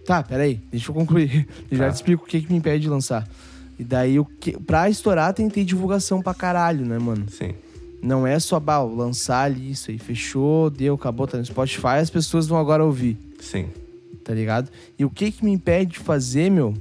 Tá, 0.07 0.23
peraí. 0.23 0.61
Deixa 0.71 0.91
eu 0.91 0.95
concluir. 0.95 1.49
Eu 1.69 1.79
já 1.79 1.87
Tá. 1.87 1.91
te 1.91 1.95
explico 1.97 2.23
o 2.25 2.27
que, 2.29 2.41
que 2.41 2.53
me 2.53 2.59
impede 2.59 2.83
de 2.83 2.89
lançar. 2.89 3.29
E 3.79 3.85
daí, 3.85 4.19
o 4.19 4.25
que, 4.25 4.59
pra 4.59 4.89
estourar, 4.89 5.35
tem 5.35 5.49
que 5.49 5.55
ter 5.55 5.65
divulgação 5.65 6.23
pra 6.23 6.33
caralho, 6.33 6.87
né, 6.87 6.99
mano? 6.99 7.27
Sim, 7.31 7.55
Não 8.03 8.27
é 8.27 8.39
só, 8.39 8.59
bah, 8.59 8.83
lançar 8.83 9.43
ali, 9.45 9.73
isso 9.73 9.91
aí, 9.91 9.99
fechou, 9.99 10.71
deu, 10.71 10.95
acabou, 10.95 11.27
tá 11.27 11.37
no 11.39 11.45
Spotify, 11.45 11.99
as 12.01 12.11
pessoas 12.11 12.47
vão 12.47 12.59
agora 12.59 12.85
ouvir, 12.85 13.19
sim, 13.41 13.67
tá 14.25 14.33
ligado? 14.33 14.71
E 14.99 15.05
o 15.05 15.11
que 15.11 15.31
que 15.31 15.45
me 15.45 15.53
impede 15.53 15.93
de 15.93 15.99
fazer, 15.99 16.51
meu, 16.51 16.75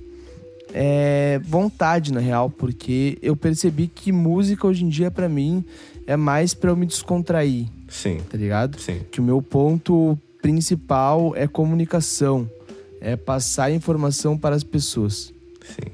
é 0.74 1.40
vontade, 1.44 2.12
na 2.14 2.20
real, 2.20 2.50
porque 2.50 3.18
eu 3.22 3.36
percebi 3.36 3.88
que 3.88 4.12
música 4.12 4.68
hoje 4.68 4.84
em 4.86 4.90
dia, 4.90 5.10
pra 5.12 5.28
mim, 5.30 5.64
é 6.08 6.16
mais 6.16 6.54
pra 6.54 6.70
eu 6.72 6.76
me 6.76 6.86
descontrair, 6.86 7.66
sim, 7.90 8.20
tá 8.30 8.38
ligado? 8.38 8.80
sim, 8.80 9.02
que 9.12 9.20
o 9.20 9.24
meu 9.24 9.42
ponto 9.42 10.18
principal 10.42 11.34
é 11.36 11.48
comunicação, 11.48 12.50
é 13.02 13.16
passar 13.16 13.72
informação 13.72 14.38
para 14.38 14.56
as 14.56 14.64
pessoas. 14.64 15.34
sim. 15.62 15.92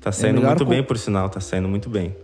Tá 0.00 0.10
saindo 0.12 0.36
melhor 0.36 0.50
muito 0.50 0.64
co- 0.64 0.70
bem, 0.70 0.82
por 0.82 0.96
sinal, 0.98 1.28
tá 1.28 1.40
saindo 1.40 1.68
muito 1.68 1.88
bem. 1.90 2.14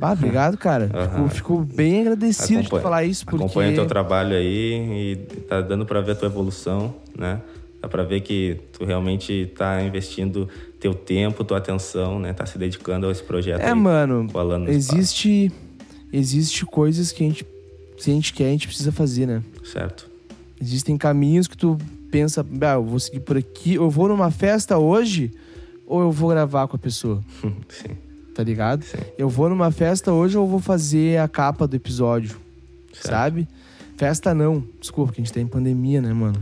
Ah, 0.00 0.12
obrigado, 0.12 0.56
cara. 0.58 0.90
Aham. 0.92 1.28
Fico, 1.28 1.34
fico 1.34 1.58
bem 1.74 2.00
agradecido 2.02 2.60
de 2.60 2.66
Acompanha- 2.66 2.82
falar 2.82 3.04
isso, 3.04 3.24
porque... 3.24 3.44
Acompanha 3.44 3.72
o 3.72 3.74
teu 3.74 3.86
trabalho 3.86 4.36
aí 4.36 5.12
e 5.12 5.16
tá 5.48 5.60
dando 5.60 5.86
pra 5.86 6.00
ver 6.00 6.12
a 6.12 6.14
tua 6.14 6.28
evolução, 6.28 6.94
né? 7.16 7.40
Dá 7.80 7.88
pra 7.88 8.02
ver 8.02 8.20
que 8.20 8.58
tu 8.72 8.84
realmente 8.84 9.50
tá 9.56 9.82
investindo 9.82 10.48
teu 10.80 10.92
tempo, 10.94 11.44
tua 11.44 11.58
atenção, 11.58 12.18
né? 12.18 12.32
Tá 12.32 12.44
se 12.46 12.58
dedicando 12.58 13.06
a 13.06 13.12
esse 13.12 13.22
projeto 13.22 13.60
É, 13.60 13.68
aí. 13.68 13.74
mano, 13.74 14.28
falando 14.30 14.68
existe, 14.68 15.50
existe 16.12 16.64
coisas 16.66 17.12
que 17.12 17.24
a 17.24 17.26
gente, 17.28 17.46
se 17.98 18.10
a 18.10 18.14
gente 18.14 18.32
quer, 18.32 18.48
a 18.48 18.50
gente 18.52 18.66
precisa 18.66 18.92
fazer, 18.92 19.26
né? 19.26 19.42
Certo. 19.64 20.08
Existem 20.60 20.96
caminhos 20.96 21.46
que 21.46 21.56
tu 21.56 21.78
pensa, 22.10 22.44
ah, 22.62 22.74
eu 22.74 22.84
vou 22.84 22.98
seguir 23.00 23.20
por 23.20 23.36
aqui, 23.36 23.74
eu 23.74 23.88
vou 23.90 24.08
numa 24.08 24.30
festa 24.30 24.78
hoje, 24.78 25.30
ou 25.86 26.00
eu 26.02 26.10
vou 26.10 26.30
gravar 26.30 26.66
com 26.68 26.76
a 26.76 26.78
pessoa, 26.78 27.22
Sim, 27.68 27.96
tá 28.34 28.42
ligado? 28.42 28.82
sim. 28.84 28.98
Eu 29.16 29.28
vou 29.28 29.48
numa 29.48 29.70
festa 29.70 30.12
hoje 30.12 30.36
ou 30.36 30.44
eu 30.44 30.48
vou 30.50 30.60
fazer 30.60 31.18
a 31.18 31.28
capa 31.28 31.66
do 31.66 31.74
episódio, 31.76 32.36
Certo. 32.92 33.08
sabe? 33.08 33.48
Festa 33.96 34.34
não. 34.34 34.62
Desculpa, 34.80 35.12
que 35.12 35.20
a 35.20 35.24
gente 35.24 35.32
tá 35.32 35.40
em 35.40 35.46
pandemia, 35.46 36.02
né, 36.02 36.12
mano? 36.12 36.38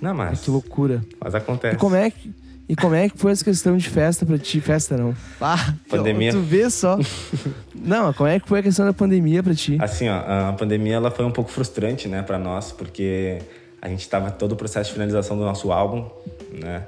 Não, 0.00 0.12
mas, 0.14 0.40
que 0.40 0.50
loucura. 0.50 1.04
mas 1.20 1.34
E 1.34 1.36
acontece. 1.36 1.76
como 1.76 1.94
é 1.94 2.10
que. 2.10 2.32
E 2.68 2.74
como 2.74 2.96
é 2.96 3.08
que 3.08 3.16
foi 3.16 3.30
essa 3.30 3.44
questão 3.44 3.76
de 3.76 3.88
festa 3.88 4.26
pra 4.26 4.36
ti? 4.36 4.60
Festa 4.60 4.96
não. 4.96 5.14
Ah, 5.40 5.72
Pandemia. 5.88 6.32
Tu 6.32 6.40
vê 6.40 6.68
só. 6.68 6.98
não, 7.74 8.12
como 8.12 8.28
é 8.28 8.40
que 8.40 8.48
foi 8.48 8.58
a 8.58 8.62
questão 8.64 8.84
da 8.84 8.92
pandemia 8.92 9.40
pra 9.40 9.54
ti? 9.54 9.78
Assim, 9.80 10.08
ó, 10.08 10.48
a 10.48 10.52
pandemia 10.52 10.94
ela 10.96 11.12
foi 11.12 11.24
um 11.24 11.30
pouco 11.30 11.48
frustrante, 11.48 12.08
né, 12.08 12.22
para 12.22 12.40
nós, 12.40 12.72
porque 12.72 13.38
a 13.80 13.88
gente 13.88 14.08
tava 14.08 14.32
todo 14.32 14.50
o 14.52 14.56
processo 14.56 14.88
de 14.88 14.94
finalização 14.94 15.38
do 15.38 15.44
nosso 15.44 15.70
álbum, 15.70 16.10
né? 16.52 16.84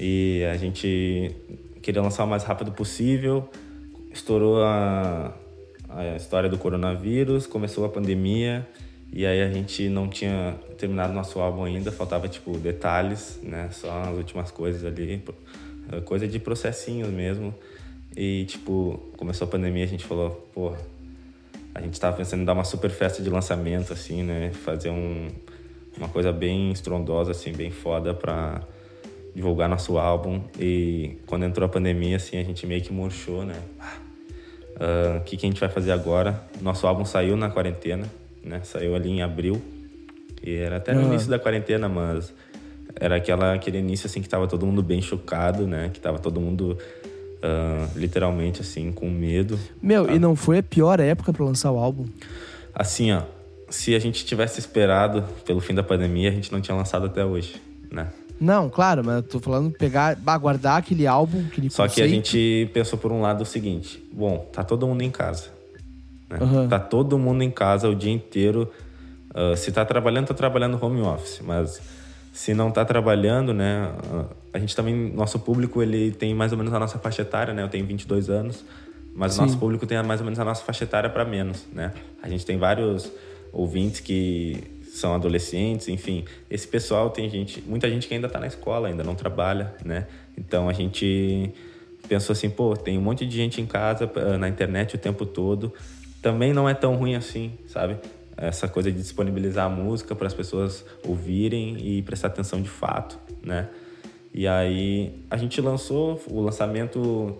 E 0.00 0.42
a 0.50 0.56
gente 0.56 1.30
queria 1.82 2.00
lançar 2.00 2.24
o 2.24 2.26
mais 2.26 2.42
rápido 2.42 2.72
possível, 2.72 3.46
estourou 4.10 4.62
a, 4.62 5.34
a 5.90 6.16
história 6.16 6.48
do 6.48 6.56
coronavírus, 6.56 7.46
começou 7.46 7.84
a 7.84 7.88
pandemia 7.90 8.66
e 9.12 9.26
aí 9.26 9.42
a 9.42 9.50
gente 9.50 9.90
não 9.90 10.08
tinha 10.08 10.56
terminado 10.78 11.12
nosso 11.12 11.38
álbum 11.38 11.64
ainda, 11.64 11.92
faltava 11.92 12.28
tipo 12.28 12.56
detalhes, 12.56 13.38
né? 13.42 13.68
Só 13.72 13.90
as 14.04 14.16
últimas 14.16 14.50
coisas 14.50 14.86
ali, 14.86 15.22
coisa 16.06 16.26
de 16.26 16.38
processinhos 16.38 17.10
mesmo. 17.10 17.54
E 18.16 18.46
tipo, 18.46 19.12
começou 19.18 19.46
a 19.46 19.50
pandemia, 19.50 19.84
a 19.84 19.88
gente 19.88 20.06
falou, 20.06 20.48
pô, 20.54 20.72
a 21.74 21.80
gente 21.82 22.00
tava 22.00 22.16
pensando 22.16 22.40
em 22.40 22.44
dar 22.46 22.54
uma 22.54 22.64
super 22.64 22.90
festa 22.90 23.22
de 23.22 23.28
lançamento 23.28 23.92
assim, 23.92 24.22
né? 24.22 24.50
Fazer 24.64 24.88
um, 24.88 25.28
uma 25.98 26.08
coisa 26.08 26.32
bem 26.32 26.72
estrondosa 26.72 27.32
assim, 27.32 27.52
bem 27.52 27.70
foda 27.70 28.14
pra 28.14 28.62
divulgar 29.34 29.68
nosso 29.68 29.98
álbum. 29.98 30.40
E 30.58 31.16
quando 31.26 31.44
entrou 31.44 31.66
a 31.66 31.68
pandemia 31.68 32.16
assim, 32.16 32.38
a 32.38 32.44
gente 32.44 32.66
meio 32.66 32.82
que 32.82 32.92
murchou, 32.92 33.44
né? 33.44 33.56
O 34.76 35.18
uh, 35.18 35.24
que, 35.24 35.36
que 35.36 35.46
a 35.46 35.48
gente 35.48 35.60
vai 35.60 35.68
fazer 35.68 35.92
agora? 35.92 36.42
Nosso 36.60 36.86
álbum 36.86 37.04
saiu 37.04 37.36
na 37.36 37.50
quarentena, 37.50 38.06
né? 38.42 38.60
Saiu 38.64 38.94
ali 38.94 39.10
em 39.10 39.22
abril. 39.22 39.60
E 40.42 40.54
era 40.54 40.76
até 40.76 40.94
no 40.94 41.02
Uhum. 41.02 41.08
início 41.08 41.28
da 41.28 41.38
quarentena, 41.38 41.88
mas 41.88 42.32
era 42.96 43.16
aquela, 43.16 43.54
aquele 43.54 43.78
início 43.78 44.06
assim 44.06 44.22
que 44.22 44.28
tava 44.28 44.48
todo 44.48 44.64
mundo 44.66 44.82
bem 44.82 45.02
chocado, 45.02 45.66
né? 45.66 45.90
Que 45.92 46.00
tava 46.00 46.18
todo 46.18 46.40
mundo 46.40 46.78
ah, 47.42 47.88
literalmente 47.96 48.60
assim 48.60 48.92
com 48.92 49.08
medo. 49.08 49.58
Meu, 49.82 50.10
e 50.10 50.18
não 50.18 50.36
foi 50.36 50.58
a 50.58 50.62
pior 50.62 51.00
época 51.00 51.32
pra 51.32 51.44
lançar 51.44 51.70
o 51.72 51.78
álbum? 51.78 52.04
Assim, 52.74 53.12
ó, 53.12 53.22
se 53.68 53.94
a 53.94 53.98
gente 53.98 54.24
tivesse 54.24 54.60
esperado 54.60 55.24
pelo 55.44 55.60
fim 55.60 55.74
da 55.74 55.82
pandemia, 55.82 56.28
a 56.28 56.32
gente 56.32 56.52
não 56.52 56.60
tinha 56.60 56.76
lançado 56.76 57.06
até 57.06 57.24
hoje, 57.24 57.60
né? 57.90 58.08
Não, 58.40 58.70
claro, 58.70 59.02
mas 59.04 59.16
eu 59.16 59.22
tô 59.22 59.38
falando 59.38 59.70
pegar, 59.70 60.14
guardar 60.40 60.78
aquele 60.78 61.06
álbum, 61.06 61.44
aquele 61.46 61.68
Só 61.68 61.86
que 61.86 62.00
a 62.00 62.04
conceito. 62.04 62.26
gente 62.26 62.70
pensou 62.72 62.98
por 62.98 63.12
um 63.12 63.20
lado 63.20 63.42
o 63.42 63.46
seguinte: 63.46 64.02
bom, 64.12 64.48
tá 64.50 64.64
todo 64.64 64.86
mundo 64.86 65.02
em 65.02 65.10
casa. 65.10 65.48
Né? 66.28 66.38
Aham. 66.40 66.68
Tá 66.68 66.78
todo 66.78 67.18
mundo 67.18 67.42
em 67.42 67.50
casa 67.50 67.88
o 67.88 67.94
dia 67.94 68.12
inteiro. 68.12 68.70
Ah, 69.34 69.54
se 69.56 69.70
tá 69.70 69.84
trabalhando, 69.84 70.28
tá 70.28 70.34
trabalhando 70.34 70.82
home 70.82 71.00
office. 71.02 71.40
Mas 71.44 71.80
se 72.32 72.54
não 72.54 72.70
tá 72.70 72.84
trabalhando, 72.84 73.52
né? 73.52 73.92
ah, 74.12 74.24
a 74.52 74.58
gente 74.58 74.74
também, 74.74 75.12
nosso 75.12 75.38
público, 75.38 75.82
ele 75.82 76.10
tem 76.10 76.34
mais 76.34 76.52
ou 76.52 76.58
menos 76.58 76.72
a 76.72 76.78
nossa 76.78 76.98
faixa 76.98 77.22
etária, 77.22 77.54
né? 77.54 77.62
Eu 77.62 77.68
tenho 77.68 77.86
22 77.86 78.30
anos, 78.30 78.64
mas 79.14 79.34
Sim. 79.34 79.40
o 79.40 79.42
nosso 79.42 79.58
público 79.58 79.86
tem 79.86 80.02
mais 80.02 80.20
ou 80.20 80.24
menos 80.24 80.38
a 80.40 80.44
nossa 80.44 80.64
faixa 80.64 80.84
etária 80.84 81.10
para 81.10 81.24
menos, 81.24 81.66
né? 81.72 81.92
A 82.22 82.28
gente 82.28 82.44
tem 82.44 82.56
vários 82.56 83.10
ouvintes 83.52 84.00
que 84.00 84.79
são 85.00 85.14
adolescentes, 85.14 85.88
enfim. 85.88 86.24
Esse 86.50 86.68
pessoal 86.68 87.10
tem 87.10 87.28
gente, 87.28 87.62
muita 87.62 87.88
gente 87.88 88.06
que 88.06 88.14
ainda 88.14 88.28
tá 88.28 88.38
na 88.38 88.46
escola, 88.46 88.88
ainda 88.88 89.02
não 89.02 89.14
trabalha, 89.14 89.74
né? 89.84 90.06
Então 90.38 90.68
a 90.68 90.72
gente 90.72 91.52
pensou 92.08 92.32
assim, 92.32 92.48
pô, 92.48 92.76
tem 92.76 92.98
um 92.98 93.00
monte 93.00 93.26
de 93.26 93.36
gente 93.36 93.60
em 93.60 93.66
casa, 93.66 94.10
na 94.38 94.48
internet 94.48 94.94
o 94.94 94.98
tempo 94.98 95.26
todo. 95.26 95.72
Também 96.22 96.52
não 96.52 96.68
é 96.68 96.74
tão 96.74 96.94
ruim 96.96 97.14
assim, 97.14 97.54
sabe? 97.66 97.96
Essa 98.36 98.68
coisa 98.68 98.90
de 98.90 98.98
disponibilizar 98.98 99.66
a 99.66 99.68
música 99.68 100.14
para 100.14 100.26
as 100.26 100.34
pessoas 100.34 100.84
ouvirem 101.04 101.76
e 101.78 102.02
prestar 102.02 102.28
atenção 102.28 102.60
de 102.60 102.68
fato, 102.68 103.18
né? 103.42 103.68
E 104.32 104.46
aí 104.46 105.24
a 105.30 105.36
gente 105.36 105.60
lançou, 105.60 106.22
o 106.28 106.40
lançamento 106.40 107.36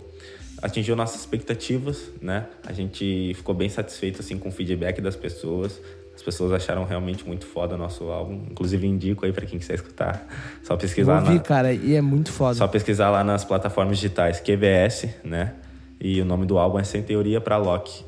atingiu 0.62 0.94
nossas 0.94 1.20
expectativas, 1.20 2.10
né? 2.20 2.46
A 2.66 2.72
gente 2.72 3.32
ficou 3.34 3.54
bem 3.54 3.68
satisfeito 3.68 4.20
assim 4.20 4.38
com 4.38 4.48
o 4.48 4.52
feedback 4.52 5.00
das 5.00 5.16
pessoas. 5.16 5.80
As 6.20 6.22
pessoas 6.22 6.52
acharam 6.52 6.84
realmente 6.84 7.26
muito 7.26 7.46
foda 7.46 7.76
o 7.76 7.78
nosso 7.78 8.04
álbum. 8.10 8.42
Inclusive 8.50 8.86
indico 8.86 9.24
aí 9.24 9.32
para 9.32 9.46
quem 9.46 9.58
quiser 9.58 9.76
escutar, 9.76 10.26
só 10.62 10.76
pesquisar 10.76 11.20
ouvi, 11.20 11.36
na, 11.36 11.40
cara, 11.40 11.72
e 11.72 11.94
é 11.94 12.02
muito 12.02 12.30
foda. 12.30 12.56
só 12.56 12.68
pesquisar 12.68 13.08
lá 13.08 13.24
nas 13.24 13.42
plataformas 13.42 13.96
digitais 13.96 14.38
QBS, 14.38 15.08
né? 15.24 15.54
E 15.98 16.20
o 16.20 16.26
nome 16.26 16.44
do 16.44 16.58
álbum 16.58 16.78
é 16.78 16.84
Sem 16.84 17.02
Teoria 17.02 17.40
pra 17.40 17.56
Loki. 17.56 18.04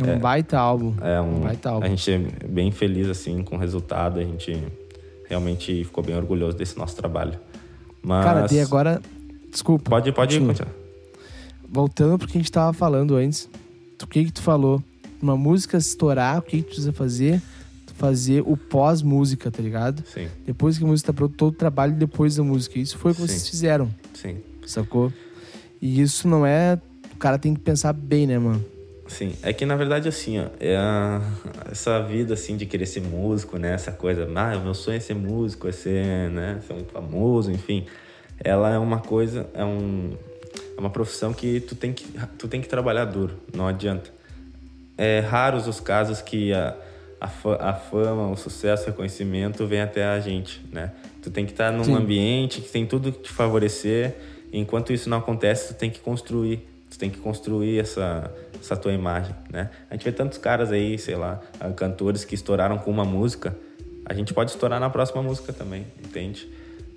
É 0.00 0.12
um 0.14 0.18
baita 0.22 0.56
álbum. 0.56 0.94
É 1.00 1.20
um, 1.20 1.40
baita 1.40 1.70
álbum. 1.70 1.84
a 1.84 1.88
gente 1.88 2.12
é 2.12 2.46
bem 2.46 2.70
feliz 2.70 3.08
assim 3.08 3.42
com 3.42 3.56
o 3.56 3.58
resultado, 3.58 4.20
a 4.20 4.22
gente 4.22 4.64
realmente 5.28 5.82
ficou 5.82 6.04
bem 6.04 6.16
orgulhoso 6.16 6.56
desse 6.56 6.78
nosso 6.78 6.94
trabalho. 6.94 7.36
Mas 8.00 8.24
Cara, 8.24 8.46
e 8.52 8.60
agora... 8.60 9.02
Desculpa. 9.50 9.90
pode 9.90 10.12
pode 10.12 10.38
continua. 10.38 10.54
continuar. 10.54 10.74
Voltando 11.68 12.18
pro 12.18 12.28
que 12.28 12.38
a 12.38 12.40
gente 12.40 12.52
tava 12.52 12.72
falando 12.72 13.16
antes. 13.16 13.50
O 14.00 14.06
que 14.06 14.26
que 14.26 14.32
tu 14.32 14.42
falou? 14.42 14.80
Uma 15.22 15.36
música 15.36 15.76
estourar, 15.76 16.38
o 16.38 16.42
que 16.42 16.58
que 16.58 16.62
tu 16.62 16.66
precisa 16.66 16.92
fazer? 16.92 17.40
Fazer 17.96 18.42
o 18.46 18.56
pós-música, 18.56 19.50
tá 19.50 19.62
ligado? 19.62 20.02
Sim, 20.06 20.26
Depois 20.46 20.78
que 20.78 20.84
a 20.84 20.86
música 20.86 21.12
tá 21.12 21.16
pronta, 21.16 21.34
todo 21.36 21.52
o 21.52 21.56
trabalho 21.56 21.92
depois 21.92 22.36
da 22.36 22.42
música. 22.42 22.78
Isso 22.78 22.96
foi 22.96 23.12
o 23.12 23.14
que 23.14 23.20
Sim. 23.20 23.26
vocês 23.28 23.48
fizeram, 23.48 23.90
sim. 24.14 24.38
sacou? 24.66 25.12
E 25.82 26.00
isso 26.00 26.26
não 26.26 26.46
é... 26.46 26.80
O 27.12 27.16
cara 27.18 27.38
tem 27.38 27.52
que 27.52 27.60
pensar 27.60 27.92
bem, 27.92 28.26
né, 28.26 28.38
mano? 28.38 28.64
Sim, 29.06 29.32
é 29.42 29.52
que 29.52 29.66
na 29.66 29.74
verdade 29.76 30.08
assim, 30.08 30.38
ó, 30.38 30.46
é 30.60 30.76
a- 30.76 31.20
essa 31.70 32.00
vida 32.00 32.32
assim 32.34 32.56
de 32.56 32.64
querer 32.64 32.86
ser 32.86 33.02
músico, 33.02 33.58
né? 33.58 33.72
Essa 33.74 33.90
coisa, 33.90 34.26
ah, 34.34 34.56
o 34.56 34.60
meu 34.62 34.72
sonho 34.72 34.96
é 34.96 35.00
ser 35.00 35.14
músico, 35.14 35.66
é 35.66 35.72
ser, 35.72 36.30
né, 36.30 36.60
ser 36.66 36.74
um 36.74 36.84
famoso, 36.84 37.50
enfim. 37.50 37.84
Ela 38.42 38.70
é 38.72 38.78
uma 38.78 39.00
coisa, 39.00 39.46
é 39.52 39.64
um 39.64 40.12
é 40.76 40.80
uma 40.80 40.90
profissão 40.90 41.32
que 41.34 41.58
tu 41.60 41.74
tem 41.74 41.92
que 41.92 42.06
tu 42.38 42.46
tem 42.48 42.60
que 42.60 42.68
trabalhar 42.68 43.04
duro, 43.04 43.34
não 43.52 43.66
adianta. 43.66 44.10
É 45.02 45.20
raros 45.20 45.66
os 45.66 45.80
casos 45.80 46.20
que 46.20 46.52
a 46.52 46.76
a, 47.20 47.28
fa- 47.28 47.56
a 47.60 47.74
fama, 47.74 48.30
o 48.30 48.36
sucesso, 48.36 48.84
o 48.84 48.86
reconhecimento 48.86 49.66
vem 49.66 49.82
até 49.82 50.06
a 50.06 50.18
gente, 50.20 50.62
né? 50.72 50.90
Tu 51.22 51.30
tem 51.30 51.44
que 51.44 51.52
estar 51.52 51.70
num 51.70 51.84
Sim. 51.84 51.94
ambiente 51.94 52.62
que 52.62 52.68
tem 52.70 52.86
tudo 52.86 53.12
que 53.12 53.18
te 53.24 53.28
favorecer. 53.30 54.16
Enquanto 54.50 54.90
isso 54.90 55.10
não 55.10 55.18
acontece, 55.18 55.74
tu 55.74 55.76
tem 55.78 55.90
que 55.90 56.00
construir. 56.00 56.66
Tu 56.90 56.98
tem 56.98 57.10
que 57.10 57.18
construir 57.18 57.78
essa, 57.78 58.32
essa 58.58 58.74
tua 58.74 58.92
imagem, 58.94 59.34
né? 59.52 59.68
A 59.90 59.94
gente 59.94 60.04
vê 60.04 60.12
tantos 60.12 60.38
caras 60.38 60.72
aí, 60.72 60.98
sei 60.98 61.14
lá, 61.14 61.40
ah, 61.60 61.68
cantores 61.70 62.24
que 62.24 62.34
estouraram 62.34 62.78
com 62.78 62.90
uma 62.90 63.04
música. 63.04 63.54
A 64.06 64.14
gente 64.14 64.32
pode 64.32 64.50
estourar 64.50 64.80
na 64.80 64.88
próxima 64.88 65.22
música 65.22 65.52
também, 65.52 65.86
entende? 66.02 66.48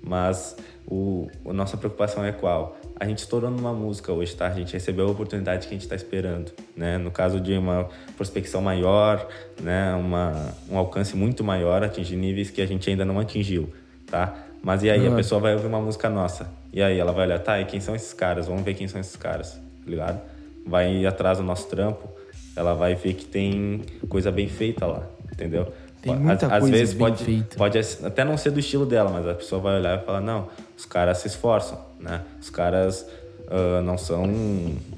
Mas 0.02 0.56
o, 0.86 1.28
a 1.46 1.52
nossa 1.52 1.76
preocupação 1.76 2.24
é 2.24 2.32
qual? 2.32 2.78
A 2.98 3.06
gente 3.06 3.18
estourou 3.18 3.50
numa 3.50 3.72
música 3.72 4.12
hoje, 4.12 4.34
tá? 4.36 4.46
A 4.46 4.52
gente 4.54 4.72
recebeu 4.72 5.08
a 5.08 5.10
oportunidade 5.10 5.66
que 5.66 5.74
a 5.74 5.76
gente 5.76 5.82
está 5.82 5.96
esperando, 5.96 6.52
né? 6.76 6.96
No 6.96 7.10
caso 7.10 7.40
de 7.40 7.52
uma 7.56 7.88
prospecção 8.16 8.62
maior, 8.62 9.26
né? 9.60 9.92
Uma, 9.94 10.54
um 10.70 10.78
alcance 10.78 11.16
muito 11.16 11.42
maior, 11.42 11.82
atingir 11.82 12.16
níveis 12.16 12.50
que 12.50 12.62
a 12.62 12.66
gente 12.66 12.88
ainda 12.88 13.04
não 13.04 13.18
atingiu, 13.18 13.68
tá? 14.06 14.34
Mas 14.62 14.82
e 14.82 14.90
aí, 14.90 15.06
a 15.06 15.10
Uhum. 15.10 15.16
pessoa 15.16 15.40
vai 15.40 15.54
ouvir 15.54 15.66
uma 15.66 15.80
música 15.80 16.08
nossa. 16.08 16.48
E 16.72 16.80
aí, 16.82 16.98
ela 16.98 17.12
vai 17.12 17.26
olhar, 17.26 17.38
tá, 17.40 17.60
e 17.60 17.64
quem 17.64 17.80
são 17.80 17.94
esses 17.96 18.12
caras? 18.14 18.46
Vamos 18.46 18.62
ver 18.62 18.74
quem 18.74 18.86
são 18.88 19.00
esses 19.00 19.16
caras, 19.16 19.52
tá 19.54 19.90
ligado? 19.90 20.20
Vai 20.64 20.90
ir 20.94 21.06
atrás 21.06 21.38
do 21.38 21.44
nosso 21.44 21.66
trampo, 21.68 22.08
ela 22.56 22.74
vai 22.74 22.94
ver 22.94 23.14
que 23.14 23.24
tem 23.26 23.82
coisa 24.08 24.30
bem 24.30 24.48
feita 24.48 24.86
lá, 24.86 25.02
entendeu? 25.32 25.70
Tem 26.04 26.16
muita 26.16 26.46
às, 26.46 26.52
às 26.52 26.58
coisa 26.60 26.76
vezes 26.76 26.94
bem 26.94 27.06
pode, 27.06 27.24
feita. 27.24 27.56
pode 27.56 27.78
até 27.78 28.24
não 28.24 28.36
ser 28.36 28.50
do 28.50 28.60
estilo 28.60 28.84
dela, 28.84 29.10
mas 29.10 29.26
a 29.26 29.34
pessoa 29.34 29.60
vai 29.60 29.78
olhar 29.78 30.00
e 30.00 30.04
falar, 30.04 30.20
não, 30.20 30.48
os 30.76 30.84
caras 30.84 31.18
se 31.18 31.28
esforçam, 31.28 31.80
né? 31.98 32.22
Os 32.40 32.50
caras 32.50 33.06
ah, 33.48 33.82
não 33.82 33.96
são... 33.96 34.24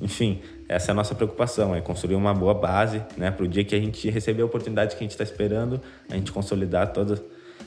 Enfim, 0.02 0.40
essa 0.68 0.90
é 0.90 0.92
a 0.92 0.94
nossa 0.94 1.14
preocupação, 1.14 1.74
é 1.74 1.80
construir 1.80 2.16
uma 2.16 2.34
boa 2.34 2.54
base, 2.54 3.02
né? 3.16 3.30
Para 3.30 3.44
o 3.44 3.48
dia 3.48 3.64
que 3.64 3.74
a 3.74 3.78
gente 3.78 4.10
receber 4.10 4.42
a 4.42 4.46
oportunidade 4.46 4.96
que 4.96 5.02
a 5.02 5.04
gente 5.04 5.12
está 5.12 5.24
esperando, 5.24 5.80
a 6.08 6.14
gente 6.14 6.32
consolidar 6.32 6.92
todos, 6.92 7.22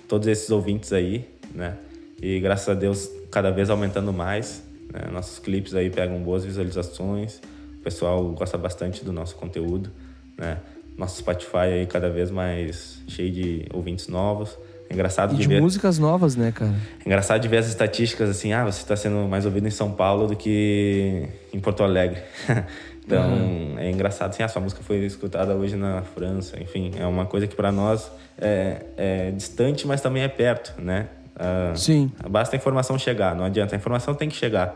todos 0.08 0.28
esses 0.28 0.49
ouvintes 0.49 0.91
aí, 0.91 1.30
né? 1.54 1.78
E 2.21 2.39
graças 2.39 2.67
a 2.67 2.73
Deus, 2.73 3.10
cada 3.32 3.52
vez 3.52 3.69
aumentando 3.69 4.12
mais, 4.12 4.63
né? 4.93 5.10
Nossos 5.12 5.39
clipes 5.39 5.73
aí 5.75 5.89
pegam 5.89 6.19
boas 6.19 6.43
visualizações, 6.43 7.39
o 7.80 7.82
pessoal 7.82 8.23
gosta 8.32 8.58
bastante 8.58 9.06
do 9.06 9.13
nosso 9.13 9.36
conteúdo, 9.36 9.89
né? 10.38 10.58
Nosso 10.99 11.17
Spotify 11.17 11.57
aí 11.57 11.85
cada 11.85 12.09
vez 12.09 12.29
mais 12.29 13.01
cheio 13.07 13.31
de 13.31 13.65
ouvintes 13.73 14.09
novos. 14.09 14.57
É 14.89 14.93
engraçado 14.93 15.33
E 15.33 15.38
de 15.38 15.43
de 15.43 15.47
ver. 15.47 15.62
músicas 15.62 15.97
novas, 15.97 16.35
né, 16.35 16.51
cara? 16.51 16.73
É 16.99 17.05
engraçado 17.05 17.39
de 17.39 17.47
ver 17.47 17.57
as 17.57 17.67
estatísticas 17.67 18.29
assim, 18.29 18.51
ah, 18.51 18.65
você 18.65 18.81
está 18.81 18.95
sendo 18.97 19.27
mais 19.29 19.45
ouvido 19.45 19.65
em 19.65 19.71
São 19.71 19.91
Paulo 19.91 20.27
do 20.27 20.35
que 20.35 21.26
em 21.53 21.59
Porto 21.59 21.84
Alegre. 21.84 22.21
então, 23.05 23.78
é 23.78 23.89
engraçado 23.89 24.32
assim, 24.32 24.43
ah, 24.43 24.47
sua 24.47 24.61
música 24.61 24.82
foi 24.84 24.97
escutada 25.05 25.53
hoje 25.55 25.76
na 25.76 26.01
França, 26.01 26.61
enfim, 26.61 26.91
é 26.99 27.05
uma 27.05 27.26
coisa 27.26 27.47
que 27.47 27.55
para 27.55 27.71
nós 27.71 28.11
é, 28.38 28.82
é 28.97 29.32
distante, 29.32 29.88
mas 29.88 30.01
também 30.01 30.24
é 30.24 30.28
perto, 30.28 30.74
né? 30.82 31.07
Ah, 31.36 31.71
Sim. 31.76 32.11
Basta 32.30 32.55
a 32.55 32.57
informação 32.57 32.99
chegar, 32.99 33.36
não 33.36 33.45
adianta, 33.45 33.76
a 33.76 33.78
informação 33.78 34.13
tem 34.13 34.28
que 34.28 34.36
chegar. 34.36 34.76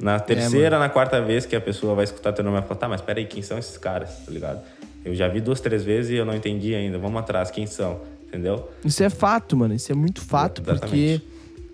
Na 0.00 0.18
terceira, 0.18 0.78
na 0.78 0.88
quarta 0.88 1.20
vez 1.20 1.44
que 1.44 1.54
a 1.54 1.60
pessoa 1.60 1.94
vai 1.94 2.04
escutar 2.04 2.32
teu 2.32 2.42
nome, 2.44 2.58
vai 2.58 2.66
falar, 2.66 2.80
tá, 2.80 2.88
mas 2.88 3.00
peraí, 3.00 3.26
quem 3.26 3.42
são 3.42 3.58
esses 3.58 3.76
caras, 3.76 4.10
tá 4.24 4.32
ligado? 4.32 4.60
Eu 5.08 5.14
já 5.14 5.26
vi 5.26 5.40
duas, 5.40 5.58
três 5.58 5.82
vezes 5.82 6.10
e 6.10 6.16
eu 6.16 6.26
não 6.26 6.34
entendi 6.34 6.74
ainda, 6.74 6.98
vamos 6.98 7.18
atrás, 7.18 7.50
quem 7.50 7.66
são, 7.66 7.98
entendeu? 8.26 8.68
Isso 8.84 9.02
é 9.02 9.08
fato, 9.08 9.56
mano. 9.56 9.74
Isso 9.74 9.90
é 9.90 9.94
muito 9.94 10.20
fato, 10.20 10.60
Exatamente. 10.60 10.80
porque 10.80 11.22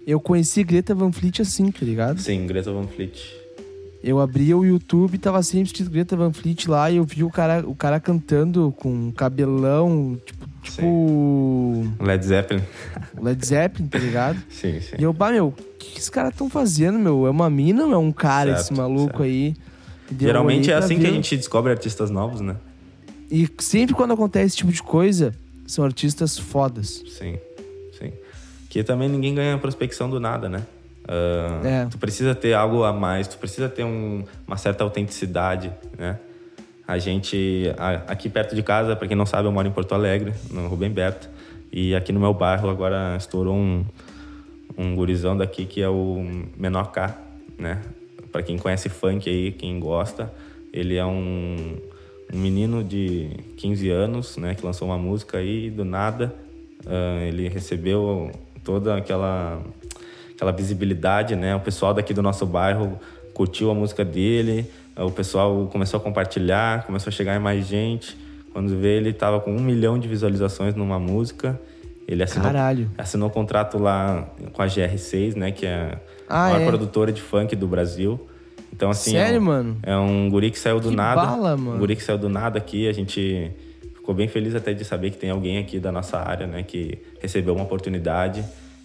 eu 0.07 0.21
conheci 0.21 0.63
Greta 0.63 0.95
Van 0.95 1.11
Fleet 1.11 1.41
assim, 1.41 1.71
tá 1.73 1.85
ligado? 1.85 2.21
Sim, 2.21 2.47
Greta 2.47 2.71
Van 2.71 2.87
Fleet. 2.87 3.45
Eu 4.05 4.21
abria 4.21 4.57
o 4.57 4.65
YouTube 4.65 5.19
tava 5.19 5.43
sempre 5.43 5.67
escrito 5.67 5.91
Greta 5.91 6.15
Van 6.15 6.33
Fleet 6.33 6.69
lá 6.69 6.91
e 6.91 6.97
eu 6.99 7.05
vi 7.05 7.25
o 7.25 7.31
cara, 7.31 7.67
o 7.67 7.75
cara 7.75 7.99
cantando 7.99 8.73
com 8.77 9.11
cabelão, 9.11 10.21
tipo, 10.25 10.47
tipo 10.63 11.91
Led 12.01 12.25
Zeppelin. 12.25 12.63
Led 13.21 13.45
Zeppelin, 13.45 13.89
tá 13.89 13.99
ligado? 13.99 14.39
Sim, 14.49 14.81
sim. 14.81 14.97
E 14.97 15.03
eu, 15.03 15.13
bah, 15.13 15.33
meu, 15.33 15.49
o 15.49 15.53
que, 15.79 15.99
esses 15.99 16.11
caras 16.11 16.33
estão 16.33 16.49
fazendo, 16.49 17.01
meu? 17.01 17.27
É 17.27 17.31
uma 17.31 17.51
mina 17.51 17.85
ou 17.85 17.93
é 17.93 17.99
um 17.99 18.13
cara 18.13 18.51
Certo, 18.51 18.61
esse 18.61 18.75
maluco 18.75 19.07
certo. 19.07 19.23
aí? 19.25 19.57
Geralmente 20.21 20.71
é 20.71 20.75
assim 20.75 21.01
que 21.01 21.07
a 21.07 21.11
gente 21.11 21.37
descobre 21.37 21.73
artistas 21.73 22.11
novos, 22.11 22.41
né? 22.41 22.57
E 23.31 23.49
sempre 23.59 23.95
quando 23.95 24.13
acontece 24.13 24.47
esse 24.47 24.57
tipo 24.59 24.73
de 24.73 24.83
coisa, 24.83 25.35
são 25.67 25.85
artistas 25.85 26.39
fodas. 26.39 27.03
Sim, 27.09 27.39
sim. 27.99 28.13
Que 28.69 28.83
também 28.85 29.09
ninguém 29.09 29.35
ganha 29.35 29.57
prospecção 29.59 30.09
do 30.11 30.21
nada, 30.21 30.49
né? 30.49 30.63
Ah, 31.09 31.61
É. 31.65 31.87
Tu 31.87 31.99
precisa 31.99 32.35
ter 32.35 32.55
algo 32.55 32.83
a 32.85 32.93
mais, 32.93 33.27
tu 33.29 33.39
precisa 33.39 33.69
ter 33.69 33.85
um- 33.85 34.25
uma 34.47 34.57
certa 34.57 34.85
autenticidade, 34.85 35.73
né? 35.99 36.19
A 36.87 36.99
gente, 36.99 37.73
a- 37.79 38.03
aqui 38.13 38.29
perto 38.29 38.55
de 38.55 38.63
casa, 38.63 38.95
para 38.95 39.09
quem 39.09 39.17
não 39.17 39.25
sabe, 39.27 39.49
eu 39.49 39.53
moro 39.53 39.67
em 39.67 39.71
Porto 39.73 39.95
Alegre, 39.95 40.33
no 40.51 40.67
Rubem 40.69 40.91
Berto. 40.91 41.29
E 41.73 41.95
aqui 41.95 42.13
no 42.13 42.21
meu 42.21 42.33
bairro 42.35 42.69
agora 42.69 43.17
estourou 43.17 43.55
um, 43.57 43.85
um 44.77 44.95
gurizão 44.95 45.37
daqui 45.37 45.65
que 45.65 45.81
é 45.83 45.89
o 45.89 46.23
Menor 46.57 46.91
K, 46.93 47.17
né? 47.59 47.81
Para 48.31 48.43
quem 48.43 48.59
conhece 48.59 48.89
funk 48.89 49.29
aí, 49.31 49.53
quem 49.53 49.79
gosta, 49.81 50.33
ele 50.73 50.97
é 50.97 51.05
um, 51.07 51.77
um 52.35 52.39
menino 52.39 52.83
de 52.83 53.31
15 53.57 53.89
anos, 53.91 54.37
né? 54.37 54.55
Que 54.55 54.65
lançou 54.67 54.89
uma 54.89 54.99
música 54.99 55.39
aí 55.39 55.71
do 55.71 55.85
nada. 55.85 56.35
ah, 56.87 57.25
ele 57.25 57.49
recebeu 57.49 58.31
toda 58.65 58.97
aquela 58.97 59.63
aquela 60.35 60.51
visibilidade, 60.53 61.37
né? 61.37 61.55
O 61.55 61.61
pessoal 61.61 61.95
daqui 61.95 62.13
do 62.13 62.21
nosso 62.23 62.45
bairro 62.45 62.99
curtiu 63.33 63.71
a 63.71 63.75
música 63.75 64.05
dele, 64.05 64.67
o 64.97 65.11
pessoal 65.11 65.69
começou 65.73 65.99
a 65.99 66.03
compartilhar, 66.03 66.85
começou 66.85 67.09
a 67.11 67.13
chegar 67.13 67.39
mais 67.41 67.67
gente. 67.67 68.17
Quando 68.53 68.77
vê, 68.79 68.97
ele 68.97 69.13
tava 69.13 69.41
com 69.41 69.51
um 69.55 69.61
milhão 69.61 69.99
de 69.99 70.07
visualizações 70.09 70.75
numa 70.75 70.99
música. 70.99 71.61
Ele 72.07 72.23
assinou, 72.23 72.47
Caralho. 72.47 72.91
assinou 72.99 73.31
contrato 73.31 73.79
lá 73.79 74.29
com 74.53 74.61
a 74.63 74.67
GR6, 74.67 75.35
né? 75.37 75.51
Que 75.53 75.67
é 75.67 75.99
Ah, 76.29 76.47
a 76.47 76.51
maior 76.51 76.63
é? 76.63 76.67
produtora 76.67 77.13
de 77.13 77.21
funk 77.23 77.57
do 77.57 77.67
Brasil. 77.67 78.21
Então, 78.75 78.91
assim. 78.91 79.13
Sério, 79.13 79.37
é 79.37 79.41
um, 79.41 79.43
mano? 79.45 79.77
É 79.83 79.97
um 79.97 80.29
guri 80.29 80.51
que 80.51 80.59
saiu 80.59 80.81
do 80.81 80.91
Que 80.91 80.97
nada. 80.97 81.21
bala, 81.25 81.57
mano. 81.57 81.77
Um 81.77 81.79
guri 81.79 81.95
que 81.97 82.03
saiu 82.03 82.19
do 82.19 82.29
nada 82.29 82.59
aqui. 82.59 82.89
A 82.89 82.93
gente 82.93 83.51
ficou 83.95 84.15
bem 84.15 84.27
feliz 84.29 84.55
até 84.55 84.73
de 84.75 84.85
saber 84.85 85.11
que 85.11 85.17
tem 85.17 85.31
alguém 85.31 85.59
aqui 85.59 85.79
da 85.79 85.93
nossa 85.93 86.19
área, 86.19 86.47
né? 86.47 86.63
Que 86.63 86.99
recebeu 87.21 87.55
uma 87.55 87.65
oportunidade 87.65 88.45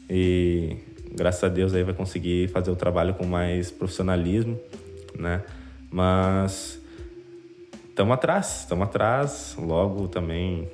e 0.10 0.78
graças 1.16 1.44
a 1.44 1.50
Deus 1.50 1.74
aí 1.74 1.84
vai 1.84 1.94
conseguir 1.94 2.48
fazer 2.50 2.70
o 2.72 2.76
trabalho 2.76 3.14
com 3.16 3.26
mais 3.26 3.72
profissionalismo, 3.72 4.60
né? 5.18 5.42
Mas 5.92 6.80
estamos 7.90 8.14
atrás, 8.14 8.60
estamos 8.62 8.84
atrás. 8.88 9.56
Logo 9.60 10.08
também 10.08 10.68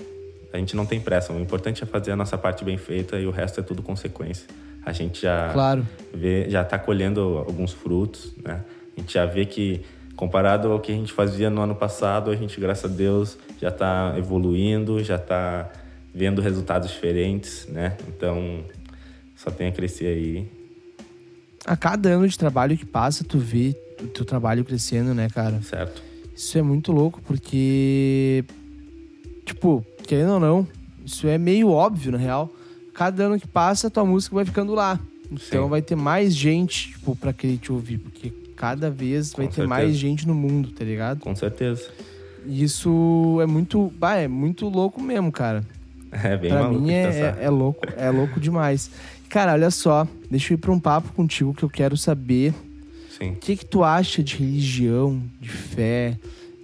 a 0.53 0.57
gente 0.57 0.75
não 0.75 0.85
tem 0.85 0.99
pressa. 0.99 1.31
O 1.33 1.39
importante 1.39 1.83
é 1.83 1.85
fazer 1.85 2.11
a 2.11 2.15
nossa 2.15 2.37
parte 2.37 2.63
bem 2.65 2.77
feita 2.77 3.17
e 3.17 3.25
o 3.25 3.31
resto 3.31 3.59
é 3.59 3.63
tudo 3.63 3.81
consequência. 3.81 4.47
A 4.85 4.91
gente 4.91 5.21
já 5.21 5.49
Claro. 5.51 5.87
vê, 6.13 6.49
já 6.49 6.61
está 6.61 6.77
colhendo 6.77 7.43
alguns 7.47 7.71
frutos, 7.73 8.33
né? 8.43 8.61
A 8.95 9.01
gente 9.01 9.13
já 9.13 9.25
vê 9.25 9.45
que 9.45 9.81
comparado 10.15 10.71
ao 10.71 10.79
que 10.79 10.91
a 10.91 10.95
gente 10.95 11.11
fazia 11.11 11.49
no 11.49 11.61
ano 11.61 11.75
passado, 11.75 12.31
a 12.31 12.35
gente, 12.35 12.59
graças 12.59 12.89
a 12.89 12.93
Deus, 12.93 13.37
já 13.61 13.69
está 13.69 14.15
evoluindo, 14.17 15.03
já 15.03 15.15
está 15.15 15.69
vendo 16.13 16.41
resultados 16.41 16.89
diferentes, 16.89 17.67
né? 17.67 17.97
Então, 18.07 18.63
só 19.35 19.51
tem 19.51 19.67
a 19.67 19.71
crescer 19.71 20.07
aí. 20.07 20.47
A 21.65 21.75
cada 21.75 22.09
ano 22.09 22.27
de 22.27 22.37
trabalho 22.37 22.77
que 22.77 22.85
passa, 22.85 23.23
tu 23.23 23.37
vê 23.37 23.75
o 24.01 24.07
teu 24.07 24.23
trabalho 24.23 24.63
crescendo, 24.63 25.13
né, 25.13 25.27
cara? 25.29 25.61
Certo. 25.61 26.01
Isso 26.35 26.57
é 26.57 26.61
muito 26.61 26.91
louco, 26.91 27.21
porque. 27.25 28.43
Tipo, 29.45 29.85
querendo 30.07 30.33
ou 30.33 30.39
não, 30.39 30.67
isso 31.05 31.27
é 31.27 31.37
meio 31.37 31.69
óbvio, 31.69 32.11
na 32.11 32.17
real. 32.17 32.51
Cada 32.93 33.25
ano 33.25 33.39
que 33.39 33.47
passa, 33.47 33.89
tua 33.89 34.05
música 34.05 34.35
vai 34.35 34.45
ficando 34.45 34.73
lá. 34.73 34.99
Então 35.25 35.63
Sim. 35.63 35.69
vai 35.69 35.81
ter 35.81 35.95
mais 35.95 36.35
gente, 36.35 36.91
tipo, 36.91 37.15
pra 37.15 37.33
querer 37.33 37.57
te 37.57 37.71
ouvir. 37.71 37.97
Porque 37.97 38.31
cada 38.65 38.89
vez 38.89 39.31
vai 39.31 39.45
Com 39.45 39.51
ter 39.51 39.55
certeza. 39.57 39.67
mais 39.67 39.95
gente 39.95 40.27
no 40.27 40.33
mundo, 40.33 40.71
tá 40.71 40.83
ligado? 40.83 41.19
Com 41.19 41.35
certeza. 41.35 41.89
Isso 42.47 43.39
é 43.41 43.45
muito. 43.45 43.91
Bah, 43.97 44.15
é 44.17 44.27
muito 44.27 44.67
louco 44.67 45.01
mesmo, 45.01 45.31
cara. 45.31 45.63
É 46.11 46.37
bem 46.37 46.49
pra 46.49 46.63
maluco 46.63 46.81
mim 46.81 46.91
é, 46.91 47.03
é, 47.03 47.37
é 47.41 47.49
louco, 47.49 47.85
é 47.97 48.09
louco 48.09 48.39
demais. 48.39 48.89
Cara, 49.29 49.53
olha 49.53 49.69
só, 49.69 50.07
deixa 50.31 50.53
eu 50.53 50.55
ir 50.55 50.59
pra 50.59 50.71
um 50.71 50.79
papo 50.79 51.11
contigo 51.13 51.53
que 51.53 51.63
eu 51.63 51.69
quero 51.69 51.97
saber 51.97 52.53
Sim. 53.09 53.31
o 53.31 53.35
que 53.35 53.57
que 53.57 53.65
tu 53.65 53.83
acha 53.83 54.23
de 54.23 54.37
religião, 54.37 55.21
de 55.41 55.49
fé, 55.49 56.17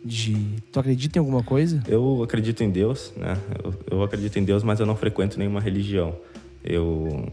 de... 0.06 0.38
Tu 0.72 0.80
acredita 0.80 1.18
em 1.18 1.22
alguma 1.22 1.44
coisa? 1.44 1.84
Eu 1.88 2.24
acredito 2.24 2.64
em 2.64 2.70
Deus, 2.70 3.12
né? 3.18 3.38
Eu, 3.64 3.74
eu 3.98 4.04
acredito 4.04 4.38
em 4.40 4.44
Deus, 4.46 4.64
mas 4.64 4.80
eu 4.80 4.86
não 4.86 4.96
frequento 4.96 5.38
nenhuma 5.38 5.60
religião. 5.60 6.16
Eu 6.64 7.28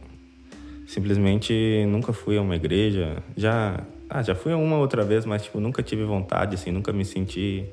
simplesmente 0.88 1.84
nunca 1.86 2.12
fui 2.12 2.36
a 2.36 2.42
uma 2.42 2.56
igreja. 2.56 3.22
Já, 3.36 3.84
ah, 4.08 4.22
já 4.22 4.34
fui 4.34 4.52
uma 4.54 4.78
outra 4.78 5.04
vez, 5.04 5.24
mas 5.24 5.42
tipo 5.42 5.60
nunca 5.60 5.82
tive 5.82 6.04
vontade, 6.04 6.54
assim, 6.54 6.70
nunca 6.70 6.92
me 6.92 7.04
senti, 7.04 7.64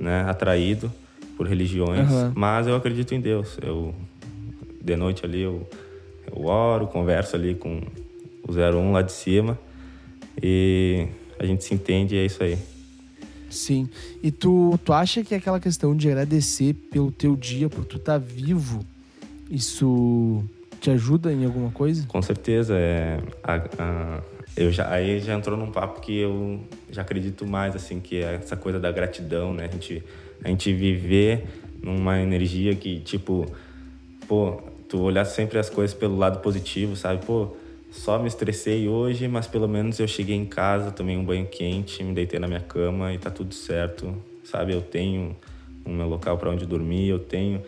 né, 0.00 0.22
atraído 0.28 0.92
por 1.36 1.46
religiões. 1.46 2.00
Aham. 2.10 2.32
Mas 2.34 2.66
eu 2.66 2.74
acredito 2.76 3.14
em 3.14 3.20
Deus. 3.20 3.58
Eu 3.62 3.94
de 4.80 4.96
noite 4.96 5.24
ali 5.24 5.40
eu, 5.42 5.68
eu 6.34 6.44
oro, 6.46 6.86
converso 6.86 7.36
ali 7.36 7.54
com 7.54 7.80
o 8.46 8.52
01 8.52 8.92
lá 8.92 9.02
de 9.02 9.12
cima 9.12 9.58
e 10.42 11.06
a 11.38 11.44
gente 11.44 11.62
se 11.64 11.74
entende 11.74 12.14
e 12.14 12.18
é 12.18 12.24
isso 12.24 12.42
aí. 12.42 12.58
Sim. 13.50 13.88
E 14.22 14.30
tu, 14.30 14.78
tu 14.84 14.92
acha 14.92 15.22
que 15.24 15.34
aquela 15.34 15.58
questão 15.60 15.96
de 15.96 16.08
agradecer 16.08 16.74
pelo 16.90 17.10
teu 17.10 17.34
dia, 17.36 17.68
por 17.68 17.84
tu 17.84 17.96
estar 17.96 18.18
vivo, 18.18 18.84
isso 19.50 20.44
te 20.80 20.90
ajuda 20.90 21.32
em 21.32 21.44
alguma 21.44 21.70
coisa? 21.70 22.04
Com 22.06 22.20
certeza, 22.22 22.74
é, 22.76 23.20
a- 23.42 23.62
a- 23.78 24.22
eu 24.58 24.72
já, 24.72 24.90
aí 24.92 25.20
já 25.20 25.34
entrou 25.34 25.56
num 25.56 25.70
papo 25.70 26.00
que 26.00 26.18
eu 26.18 26.58
já 26.90 27.02
acredito 27.02 27.46
mais, 27.46 27.76
assim, 27.76 28.00
que 28.00 28.16
é 28.16 28.34
essa 28.34 28.56
coisa 28.56 28.80
da 28.80 28.90
gratidão, 28.90 29.54
né? 29.54 29.66
A 29.66 29.72
gente, 29.72 30.02
a 30.42 30.48
gente 30.48 30.72
viver 30.72 31.44
numa 31.80 32.20
energia 32.20 32.74
que, 32.74 32.98
tipo, 32.98 33.46
pô, 34.26 34.60
tu 34.88 35.00
olhar 35.00 35.24
sempre 35.24 35.60
as 35.60 35.70
coisas 35.70 35.96
pelo 35.96 36.16
lado 36.16 36.40
positivo, 36.40 36.96
sabe? 36.96 37.24
Pô, 37.24 37.54
só 37.92 38.18
me 38.18 38.26
estressei 38.26 38.88
hoje, 38.88 39.28
mas 39.28 39.46
pelo 39.46 39.68
menos 39.68 40.00
eu 40.00 40.08
cheguei 40.08 40.34
em 40.34 40.44
casa, 40.44 40.90
tomei 40.90 41.16
um 41.16 41.24
banho 41.24 41.46
quente, 41.46 42.02
me 42.02 42.12
deitei 42.12 42.40
na 42.40 42.48
minha 42.48 42.60
cama 42.60 43.14
e 43.14 43.18
tá 43.18 43.30
tudo 43.30 43.54
certo, 43.54 44.12
sabe? 44.42 44.72
Eu 44.72 44.80
tenho 44.80 45.36
o 45.84 45.90
meu 45.90 46.08
local 46.08 46.36
para 46.36 46.50
onde 46.50 46.66
dormir, 46.66 47.06
eu 47.06 47.20
tenho 47.20 47.62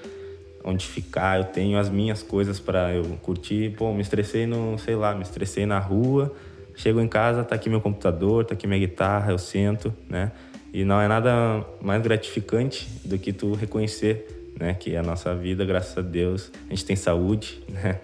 onde 0.64 0.84
ficar, 0.84 1.38
eu 1.38 1.45
tenho 1.45 1.78
as 1.78 1.88
minhas 1.88 2.20
coisas 2.20 2.59
para 2.59 2.93
eu 2.93 3.05
curtir. 3.22 3.76
Pô, 3.76 3.95
me 3.95 4.01
estressei 4.01 4.45
no, 4.45 4.76
sei 4.76 4.97
lá, 4.97 5.14
me 5.14 5.22
estressei 5.22 5.64
na 5.64 5.78
rua, 5.78 6.34
chego 6.75 7.01
em 7.01 7.09
casa, 7.09 7.45
tá 7.45 7.55
aqui 7.55 7.68
meu 7.68 7.81
computador, 7.81 8.45
tá 8.45 8.55
aqui 8.55 8.66
minha 8.66 8.79
guitarra, 8.81 9.33
eu 9.33 9.39
sento, 9.39 9.93
né? 10.09 10.33
E 10.73 10.85
não 10.85 11.01
é 11.01 11.09
nada 11.09 11.64
mais 11.83 12.01
gratificante 12.03 12.89
do 13.05 13.18
que 13.18 13.33
tu 13.33 13.55
reconhecer, 13.55 14.53
né, 14.59 14.75
que 14.75 14.95
a 14.95 15.03
nossa 15.03 15.35
vida, 15.35 15.64
graças 15.64 15.97
a 15.99 16.03
Deus, 16.03 16.53
a 16.66 16.71
gente 16.71 16.85
tem 16.85 16.95
saúde, 16.95 17.62
né? 17.68 17.99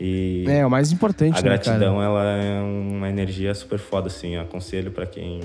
E 0.00 0.44
É, 0.48 0.64
o 0.64 0.70
mais 0.70 0.92
importante, 0.92 1.32
a 1.38 1.42
né, 1.42 1.48
gratidão, 1.48 1.96
cara? 1.96 2.06
ela 2.06 2.24
é 2.24 2.60
uma 2.62 3.08
energia 3.08 3.52
super 3.52 3.78
foda, 3.80 4.06
assim. 4.06 4.36
Eu 4.36 4.42
aconselho 4.42 4.92
para 4.92 5.04
quem... 5.06 5.40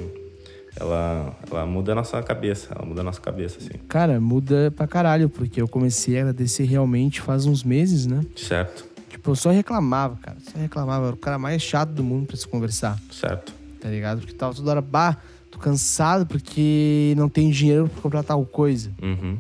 Ela, 0.80 1.36
ela 1.52 1.66
muda 1.66 1.92
a 1.92 1.96
nossa 1.96 2.22
cabeça, 2.24 2.70
ela 2.74 2.86
muda 2.86 3.02
a 3.02 3.04
nossa 3.04 3.22
cabeça, 3.22 3.58
assim. 3.60 3.78
Cara, 3.88 4.20
muda 4.20 4.72
pra 4.76 4.88
caralho, 4.88 5.28
porque 5.30 5.62
eu 5.62 5.68
comecei 5.68 6.18
a 6.18 6.22
agradecer 6.22 6.64
realmente 6.66 7.20
faz 7.22 7.46
uns 7.46 7.64
meses, 7.64 8.06
né? 8.08 8.22
Certo, 8.36 8.86
Tipo, 9.24 9.32
eu 9.32 9.36
só 9.38 9.52
reclamava, 9.52 10.18
cara. 10.22 10.36
Só 10.52 10.60
reclamava. 10.60 11.06
Era 11.08 11.14
o 11.16 11.18
cara 11.18 11.40
mais 11.40 11.62
chato 11.62 11.92
do 11.92 12.04
mundo 12.04 12.28
pra 12.28 12.36
se 12.36 12.46
conversar, 12.46 13.00
certo. 13.10 13.54
tá 13.80 13.88
ligado? 13.88 14.20
Porque 14.20 14.34
tava 14.34 14.54
toda 14.54 14.70
hora, 14.72 14.82
bah, 14.82 15.16
tô 15.50 15.58
cansado 15.58 16.26
porque 16.26 17.14
não 17.16 17.30
tenho 17.30 17.50
dinheiro 17.50 17.88
pra 17.88 18.02
comprar 18.02 18.22
tal 18.24 18.46
coisa. 18.46 18.92
Uhum. 19.02 19.38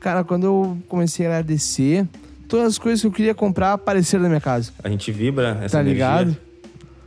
Cara, 0.00 0.24
quando 0.24 0.42
eu 0.42 0.76
comecei 0.88 1.24
a 1.24 1.28
agradecer, 1.28 2.04
todas 2.48 2.66
as 2.66 2.78
coisas 2.78 3.00
que 3.00 3.06
eu 3.06 3.12
queria 3.12 3.32
comprar 3.32 3.74
apareceram 3.74 4.24
na 4.24 4.28
minha 4.28 4.40
casa. 4.40 4.72
A 4.82 4.88
gente 4.88 5.12
vibra 5.12 5.60
essa 5.62 5.76
Tá 5.76 5.82
energia. 5.84 5.92
ligado? 5.92 6.36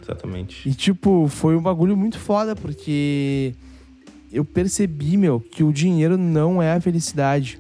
Exatamente. 0.02 0.70
E, 0.70 0.74
tipo, 0.74 1.28
foi 1.28 1.58
um 1.58 1.62
bagulho 1.62 1.98
muito 1.98 2.18
foda, 2.18 2.56
porque 2.56 3.54
eu 4.32 4.46
percebi, 4.46 5.18
meu, 5.18 5.42
que 5.42 5.66
o 5.66 5.74
dinheiro 5.74 6.18
não 6.18 6.62
é 6.62 6.72
a 6.74 6.80
felicidade. 6.80 7.60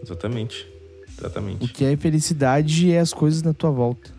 Exatamente. 0.00 0.64
O 1.18 1.20
Exatamente. 1.26 1.68
que 1.72 1.84
é 1.84 1.96
felicidade 1.96 2.92
é 2.92 3.00
as 3.00 3.12
coisas 3.12 3.42
na 3.42 3.52
tua 3.52 3.70
volta. 3.70 4.10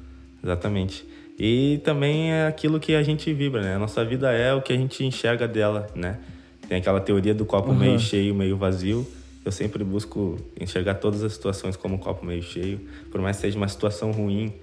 Exatamente. 0.43 1.05
E 1.37 1.79
também 1.83 2.31
é 2.31 2.47
aquilo 2.47 2.79
que 2.79 2.93
a 2.93 3.01
gente 3.03 3.31
vibra, 3.33 3.61
né? 3.61 3.75
A 3.75 3.79
nossa 3.79 4.03
vida 4.03 4.31
é 4.31 4.53
o 4.53 4.61
que 4.61 4.73
a 4.73 4.75
gente 4.77 5.05
enxerga 5.05 5.47
dela, 5.47 5.87
né? 5.95 6.17
Tem 6.67 6.77
aquela 6.77 6.99
teoria 6.99 7.33
do 7.33 7.45
copo 7.45 7.69
Uhum. 7.69 7.77
meio 7.77 7.99
cheio, 7.99 8.35
meio 8.35 8.57
vazio. 8.57 9.07
Eu 9.45 9.51
sempre 9.51 9.83
busco 9.83 10.37
enxergar 10.59 10.95
todas 10.95 11.23
as 11.23 11.31
situações 11.33 11.75
como 11.77 11.95
um 11.95 11.97
copo 11.97 12.25
meio 12.25 12.43
cheio. 12.43 12.79
Por 13.09 13.21
mais 13.21 13.37
que 13.37 13.43
seja 13.43 13.57
uma 13.57 13.67
situação 13.69 14.11
ruim, 14.11 14.53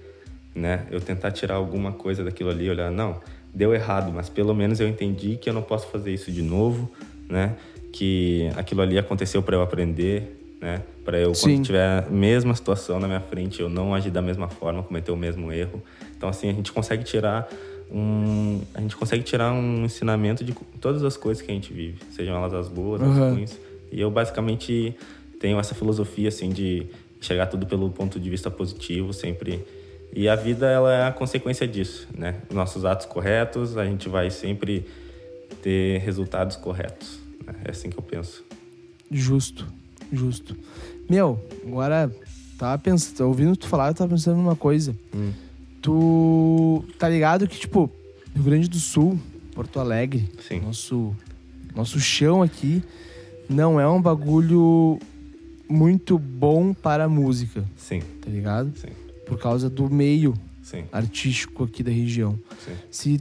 né? 0.53 0.85
Eu 0.91 1.01
tentar 1.01 1.31
tirar 1.31 1.55
alguma 1.55 1.91
coisa 1.91 2.23
daquilo 2.23 2.51
ali, 2.51 2.69
olhar, 2.69 2.91
não, 2.91 3.19
deu 3.53 3.73
errado, 3.73 4.11
mas 4.13 4.29
pelo 4.29 4.53
menos 4.53 4.79
eu 4.79 4.87
entendi 4.87 5.35
que 5.37 5.49
eu 5.49 5.53
não 5.53 5.63
posso 5.63 5.87
fazer 5.87 6.13
isso 6.13 6.31
de 6.31 6.43
novo, 6.43 6.89
né? 7.27 7.55
Que 7.91 8.49
aquilo 8.55 8.81
ali 8.81 8.97
aconteceu 8.99 9.41
para 9.41 9.55
eu 9.55 9.61
aprender, 9.63 10.36
né? 10.61 10.81
Para 11.05 11.19
eu 11.19 11.33
Sim. 11.35 11.55
quando 11.55 11.65
tiver 11.65 12.03
a 12.05 12.09
mesma 12.09 12.53
situação 12.55 12.99
na 12.99 13.07
minha 13.07 13.21
frente, 13.21 13.61
eu 13.61 13.69
não 13.69 13.93
agir 13.93 14.11
da 14.11 14.21
mesma 14.21 14.47
forma, 14.49 14.83
cometer 14.83 15.11
o 15.11 15.17
mesmo 15.17 15.51
erro. 15.51 15.81
Então 16.17 16.27
assim, 16.29 16.49
a 16.49 16.53
gente 16.53 16.71
consegue 16.71 17.03
tirar 17.03 17.47
um, 17.91 18.59
a 18.73 18.81
gente 18.81 18.95
consegue 18.97 19.23
tirar 19.23 19.53
um 19.53 19.85
ensinamento 19.85 20.43
de 20.43 20.53
todas 20.81 21.03
as 21.03 21.15
coisas 21.15 21.41
que 21.41 21.49
a 21.51 21.53
gente 21.53 21.71
vive, 21.71 21.99
sejam 22.11 22.35
elas 22.35 22.53
as 22.53 22.67
boas, 22.67 23.01
as 23.01 23.07
Uhum. 23.07 23.33
ruins. 23.35 23.57
E 23.91 24.01
eu 24.01 24.11
basicamente 24.11 24.93
tenho 25.39 25.57
essa 25.59 25.73
filosofia 25.73 26.27
assim 26.27 26.49
de 26.49 26.87
enxergar 27.21 27.45
tudo 27.47 27.65
pelo 27.65 27.89
ponto 27.89 28.19
de 28.19 28.29
vista 28.29 28.51
positivo, 28.51 29.13
sempre. 29.13 29.63
E 30.13 30.27
a 30.27 30.35
vida 30.35 30.67
ela 30.69 30.93
é 30.93 31.05
a 31.07 31.11
consequência 31.11 31.67
disso, 31.67 32.07
né? 32.17 32.35
Os 32.49 32.55
nossos 32.55 32.83
atos 32.83 33.05
corretos, 33.05 33.77
a 33.77 33.85
gente 33.85 34.09
vai 34.09 34.29
sempre 34.29 34.85
ter 35.61 35.99
resultados 36.01 36.55
corretos. 36.57 37.19
né? 37.45 37.53
É 37.65 37.71
assim 37.71 37.89
que 37.89 37.97
eu 37.97 38.03
penso. 38.03 38.43
Justo, 39.09 39.65
justo. 40.11 40.55
Meu, 41.09 41.39
agora 41.65 42.11
tava 42.57 42.77
pensando, 42.79 43.27
ouvindo 43.27 43.55
tu 43.55 43.67
falar, 43.67 43.89
eu 43.89 43.93
tava 43.93 44.09
pensando 44.11 44.37
numa 44.37 44.55
coisa. 44.55 44.95
Hum. 45.15 45.31
Tu 45.81 46.83
tá 46.97 47.07
ligado 47.07 47.47
que, 47.47 47.57
tipo, 47.59 47.89
Rio 48.33 48.43
Grande 48.43 48.67
do 48.67 48.79
Sul, 48.79 49.17
Porto 49.53 49.79
Alegre, 49.79 50.29
Sim. 50.47 50.61
nosso, 50.61 51.15
nosso 51.75 51.99
chão 51.99 52.41
aqui, 52.41 52.83
não 53.49 53.79
é 53.79 53.87
um 53.87 54.01
bagulho 54.01 54.99
muito 55.69 56.17
bom 56.17 56.73
para 56.73 57.05
a 57.05 57.09
música, 57.09 57.63
Sim, 57.77 58.01
tá 58.21 58.29
ligado? 58.29 58.71
sim, 58.77 58.87
Por 59.25 59.37
causa 59.39 59.69
do 59.69 59.89
meio 59.89 60.33
sim, 60.63 60.83
artístico 60.91 61.63
aqui 61.63 61.83
da 61.83 61.91
região. 61.91 62.37
sim. 62.65 62.71
Se 62.91 63.19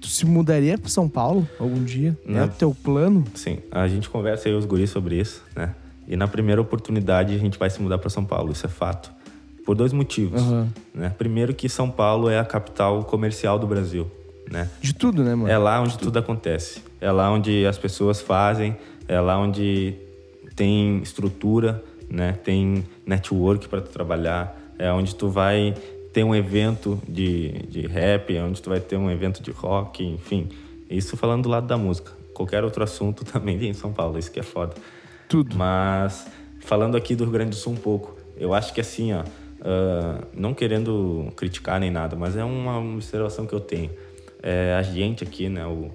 tu 0.00 0.08
se 0.08 0.26
mudaria 0.26 0.76
para 0.76 0.88
São 0.90 1.08
Paulo 1.08 1.48
algum 1.58 1.82
dia, 1.84 2.18
é 2.26 2.32
Não. 2.32 2.46
o 2.46 2.48
teu 2.50 2.74
plano? 2.74 3.24
Sim, 3.34 3.58
a 3.70 3.86
gente 3.88 4.08
conversa 4.10 4.48
aí 4.48 4.54
os 4.54 4.64
guris 4.66 4.90
sobre 4.90 5.20
isso, 5.20 5.42
né? 5.54 5.74
E 6.12 6.16
na 6.16 6.28
primeira 6.28 6.60
oportunidade 6.60 7.34
a 7.34 7.38
gente 7.38 7.58
vai 7.58 7.70
se 7.70 7.80
mudar 7.80 7.96
para 7.96 8.10
São 8.10 8.22
Paulo, 8.22 8.52
isso 8.52 8.66
é 8.66 8.68
fato. 8.68 9.10
Por 9.64 9.74
dois 9.74 9.94
motivos, 9.94 10.42
Aham. 10.42 10.68
né? 10.94 11.08
Primeiro 11.16 11.54
que 11.54 11.70
São 11.70 11.90
Paulo 11.90 12.28
é 12.28 12.38
a 12.38 12.44
capital 12.44 13.02
comercial 13.04 13.58
do 13.58 13.66
Brasil, 13.66 14.10
né? 14.50 14.68
De 14.82 14.92
tudo, 14.92 15.24
né, 15.24 15.34
mano? 15.34 15.50
É 15.50 15.56
lá 15.56 15.80
onde 15.80 15.96
tudo 15.96 16.18
acontece. 16.18 16.82
É 17.00 17.10
lá 17.10 17.32
onde 17.32 17.64
as 17.64 17.78
pessoas 17.78 18.20
fazem, 18.20 18.76
é 19.08 19.18
lá 19.22 19.38
onde 19.38 19.94
tem 20.54 20.98
estrutura, 20.98 21.82
né? 22.10 22.32
Tem 22.44 22.84
network 23.06 23.66
para 23.66 23.80
tu 23.80 23.88
trabalhar, 23.88 24.54
é 24.78 24.92
onde 24.92 25.14
tu 25.14 25.30
vai 25.30 25.74
ter 26.12 26.24
um 26.24 26.34
evento 26.34 27.00
de, 27.08 27.52
de 27.70 27.86
rap, 27.86 28.36
é 28.36 28.42
onde 28.42 28.60
tu 28.60 28.68
vai 28.68 28.80
ter 28.80 28.98
um 28.98 29.10
evento 29.10 29.42
de 29.42 29.50
rock, 29.50 30.04
enfim. 30.04 30.50
Isso 30.90 31.16
falando 31.16 31.44
do 31.44 31.48
lado 31.48 31.66
da 31.66 31.78
música. 31.78 32.12
Qualquer 32.34 32.64
outro 32.64 32.84
assunto 32.84 33.24
também 33.32 33.58
tem 33.58 33.70
em 33.70 33.74
São 33.74 33.94
Paulo, 33.94 34.18
isso 34.18 34.30
que 34.30 34.40
é 34.40 34.42
foda. 34.42 34.74
Tudo. 35.32 35.56
Mas 35.56 36.26
falando 36.60 36.94
aqui 36.94 37.16
do 37.16 37.24
Rio 37.24 37.32
Grande 37.32 37.50
do 37.52 37.56
Sul 37.56 37.72
um 37.72 37.76
pouco, 37.76 38.14
eu 38.36 38.52
acho 38.52 38.74
que 38.74 38.82
assim, 38.82 39.14
ó, 39.14 39.24
ah, 39.62 40.20
não 40.34 40.52
querendo 40.52 41.32
criticar 41.34 41.80
nem 41.80 41.90
nada, 41.90 42.14
mas 42.14 42.36
é 42.36 42.44
uma 42.44 42.78
observação 42.78 43.46
que 43.46 43.54
eu 43.54 43.60
tenho. 43.60 43.90
É, 44.42 44.74
a 44.74 44.82
gente 44.82 45.24
aqui, 45.24 45.48
né, 45.48 45.66
o, 45.66 45.90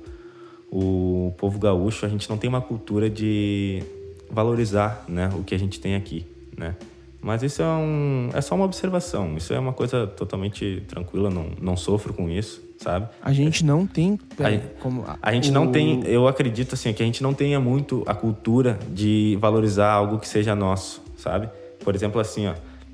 o 0.72 1.36
povo 1.38 1.60
gaúcho, 1.60 2.04
a 2.04 2.10
gente 2.10 2.28
não 2.28 2.36
tem 2.36 2.50
uma 2.50 2.62
cultura 2.62 3.12
de 3.12 3.84
valorizar, 4.28 5.06
né, 5.08 5.30
o 5.38 5.44
que 5.44 5.54
a 5.54 5.60
gente 5.60 5.80
tem 5.80 5.94
aqui, 5.94 6.26
né? 6.58 6.76
Mas 7.22 7.44
isso 7.44 7.62
é, 7.62 7.66
um, 7.66 8.30
é 8.34 8.42
só 8.42 8.56
uma 8.56 8.66
observação, 8.66 9.38
isso 9.38 9.54
é 9.54 9.60
uma 9.60 9.74
coisa 9.74 10.08
totalmente 10.08 10.82
tranquila, 10.88 11.30
não, 11.30 11.52
não 11.62 11.78
sofro 11.78 12.12
com 12.12 12.28
isso, 12.28 12.67
sabe? 12.88 13.08
A 13.22 13.34
gente 13.34 13.66
não 13.66 13.86
tem. 13.86 14.18
A, 14.40 14.82
como, 14.82 15.04
a 15.22 15.32
gente 15.34 15.50
o- 15.50 15.54
não 15.54 15.68
tem, 15.70 16.02
eu 16.06 16.26
acredito 16.26 16.74
assim, 16.74 16.94
que 16.94 17.04
a 17.04 17.06
gente 17.06 17.22
não 17.22 17.34
tenha 17.34 17.60
muito 17.60 18.02
a 18.08 18.16
cultura 18.16 18.80
de 18.90 19.38
valorizar 19.42 19.92
algo 19.92 20.18
que 20.20 20.28
seja 20.28 20.56
nosso, 20.56 21.02
sabe? 21.18 21.50
Por 21.84 21.94
exemplo, 21.94 22.22
assim, 22.22 22.48
ó, 22.48 22.54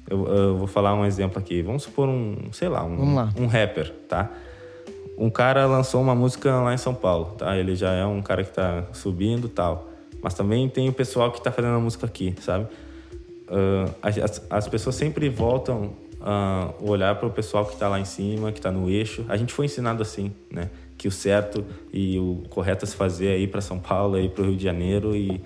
eu, 0.10 0.26
eu 0.28 0.58
vou 0.58 0.66
falar 0.66 0.96
um 0.96 1.06
exemplo 1.06 1.38
aqui. 1.38 1.62
Vamos 1.62 1.84
supor 1.84 2.10
um, 2.10 2.36
sei 2.52 2.70
lá, 2.70 2.84
um, 2.84 3.14
lá. 3.14 3.30
um 3.40 3.46
rapper, 3.46 3.94
tá? 4.10 4.32
Um 5.16 5.30
cara 5.30 5.68
lançou 5.68 6.02
uma 6.02 6.16
música 6.16 6.52
lá 6.60 6.74
em 6.74 6.78
São 6.78 6.96
Paulo, 6.96 7.36
tá? 7.38 7.56
Ele 7.56 7.76
já 7.76 7.92
é 7.94 8.04
um 8.04 8.20
cara 8.22 8.44
que 8.44 8.52
tá 8.52 8.86
subindo 8.94 9.48
tal. 9.48 9.90
Mas 10.24 10.34
também 10.34 10.68
tem 10.70 10.90
o 10.90 10.94
pessoal 10.94 11.32
que 11.32 11.40
tá 11.40 11.52
fazendo 11.52 11.76
a 11.76 11.80
música 11.80 12.08
aqui, 12.08 12.34
sabe? 12.42 12.66
Ah, 13.48 13.92
as, 14.02 14.42
as 14.50 14.68
pessoas 14.68 14.96
sempre 14.96 15.30
voltam 15.30 15.92
a 16.24 16.74
olhar 16.80 17.16
para 17.16 17.28
o 17.28 17.32
pessoal 17.32 17.66
que 17.66 17.74
está 17.74 17.90
lá 17.90 18.00
em 18.00 18.06
cima, 18.06 18.52
que 18.52 18.60
está 18.60 18.72
no 18.72 18.90
eixo. 18.90 19.26
A 19.28 19.36
gente 19.36 19.54
foi 19.54 19.66
ensinado 19.66 20.02
assim, 20.02 20.32
né? 20.50 20.70
Que 20.98 21.08
o 21.08 21.12
certo 21.12 21.66
e 21.92 22.18
o 22.18 22.44
correto 22.50 22.86
a 22.86 22.88
se 22.88 22.96
fazer 22.96 23.28
é 23.28 23.38
ir 23.38 23.48
para 23.48 23.60
São 23.60 23.78
Paulo, 23.78 24.16
é 24.16 24.22
ir 24.22 24.30
para 24.30 24.44
o 24.44 24.48
Rio 24.48 24.56
de 24.56 24.64
Janeiro 24.64 25.14
e, 25.16 25.42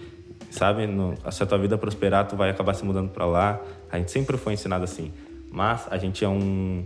sabe, 0.51 0.85
no, 0.85 1.15
se 1.31 1.41
a 1.41 1.45
tua 1.47 1.57
vida 1.57 1.77
prosperar, 1.77 2.27
tu 2.27 2.35
vai 2.35 2.51
acabar 2.51 2.75
se 2.75 2.85
mudando 2.85 3.09
para 3.09 3.25
lá. 3.25 3.59
A 3.91 3.97
gente 3.97 4.11
sempre 4.11 4.37
foi 4.37 4.53
ensinado 4.53 4.83
assim. 4.83 5.11
Mas 5.51 5.87
a 5.89 5.97
gente 5.97 6.23
é 6.23 6.29
um, 6.29 6.85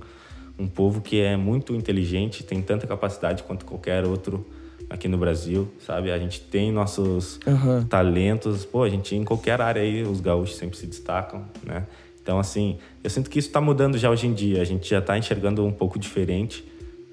um 0.57 0.67
povo 0.67 1.01
que 1.01 1.19
é 1.19 1.35
muito 1.35 1.75
inteligente, 1.75 2.43
tem 2.43 2.61
tanta 2.61 2.87
capacidade 2.87 3.43
quanto 3.43 3.65
qualquer 3.65 4.05
outro 4.05 4.45
aqui 4.89 5.07
no 5.07 5.17
Brasil, 5.17 5.67
sabe? 5.85 6.11
A 6.11 6.17
gente 6.17 6.39
tem 6.39 6.71
nossos 6.71 7.39
Aham. 7.45 7.85
talentos. 7.89 8.63
Pô, 8.63 8.83
a 8.83 8.89
gente 8.89 9.15
em 9.15 9.23
qualquer 9.23 9.59
área 9.59 9.81
aí, 9.81 10.03
os 10.03 10.21
gaúchos 10.21 10.55
sempre 10.55 10.77
se 10.77 10.85
destacam, 10.85 11.45
né? 11.63 11.85
Então, 12.22 12.39
assim, 12.39 12.78
eu 13.03 13.09
sinto 13.09 13.30
que 13.30 13.39
isso 13.39 13.47
está 13.47 13.59
mudando 13.59 13.97
já 13.97 14.09
hoje 14.09 14.28
em 14.28 14.34
dia. 14.34 14.61
A 14.61 14.65
gente 14.65 14.89
já 14.89 14.99
está 14.99 15.17
enxergando 15.17 15.65
um 15.65 15.72
pouco 15.72 15.97
diferente 15.97 16.63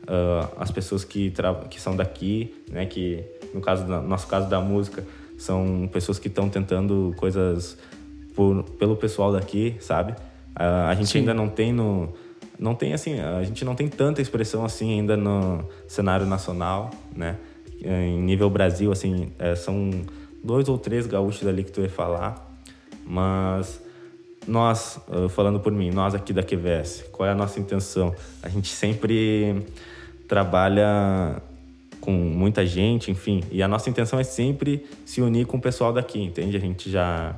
ah, 0.07 0.49
as 0.59 0.71
pessoas 0.71 1.05
que, 1.05 1.33
que 1.71 1.81
são 1.81 1.95
daqui, 1.95 2.55
né? 2.71 2.87
Que, 2.87 3.25
no 3.55 3.61
caso, 3.61 3.85
no 3.85 4.03
nosso 4.03 4.27
caso 4.27 4.49
da 4.49 4.61
música, 4.61 5.05
são 5.37 5.89
pessoas 5.93 6.19
que 6.19 6.29
estão 6.29 6.49
tentando 6.49 7.15
coisas 7.17 7.79
por, 8.35 8.63
pelo 8.79 8.97
pessoal 8.97 9.33
daqui, 9.33 9.77
sabe? 9.81 10.15
Ah, 10.55 10.89
a 10.89 10.95
gente 10.95 11.09
Sim. 11.09 11.21
ainda 11.21 11.35
não 11.35 11.49
tem 11.49 11.73
no... 11.73 12.13
Não 12.59 12.75
tem, 12.75 12.93
assim, 12.93 13.21
a 13.21 13.43
gente 13.45 13.65
não 13.65 13.77
tem 13.77 13.87
tanta 13.87 14.21
expressão 14.21 14.65
assim 14.65 14.99
ainda 14.99 15.17
no 15.17 15.65
cenário 15.87 16.27
nacional, 16.27 16.91
né? 17.15 17.37
Em 17.81 18.21
nível 18.21 18.51
Brasil, 18.51 18.91
assim, 18.91 19.31
é, 19.39 19.55
são 19.55 19.91
dois 20.43 20.69
ou 20.69 20.77
três 20.77 21.07
gaúchos 21.07 21.47
ali 21.47 21.63
que 21.63 21.71
tu 21.71 21.81
ia 21.81 21.89
falar, 21.89 22.59
mas 23.07 23.81
nós, 24.49 24.99
eh, 25.11 25.29
falando 25.29 25.61
por 25.61 25.71
mim, 25.71 25.91
nós 25.91 26.15
aqui 26.15 26.33
da 26.33 26.43
QVS, 26.43 27.05
qual 27.13 27.29
é 27.29 27.33
a 27.33 27.35
nossa 27.35 27.61
intenção? 27.61 28.15
A 28.43 28.49
gente 28.49 28.69
sempre 28.69 29.67
trabalha 30.27 31.41
com 32.01 32.13
muita 32.13 32.65
gente, 32.65 33.11
enfim, 33.11 33.43
e 33.51 33.63
a 33.63 33.69
nossa 33.69 33.91
intenção 33.91 34.19
é 34.19 34.25
sempre 34.25 34.87
se 35.05 35.21
unir 35.21 35.47
com 35.47 35.59
o 35.59 35.61
pessoal 35.61 35.93
daqui, 35.93 36.23
entende? 36.23 36.57
A 36.57 36.61
gente 36.61 36.91
já 36.91 37.37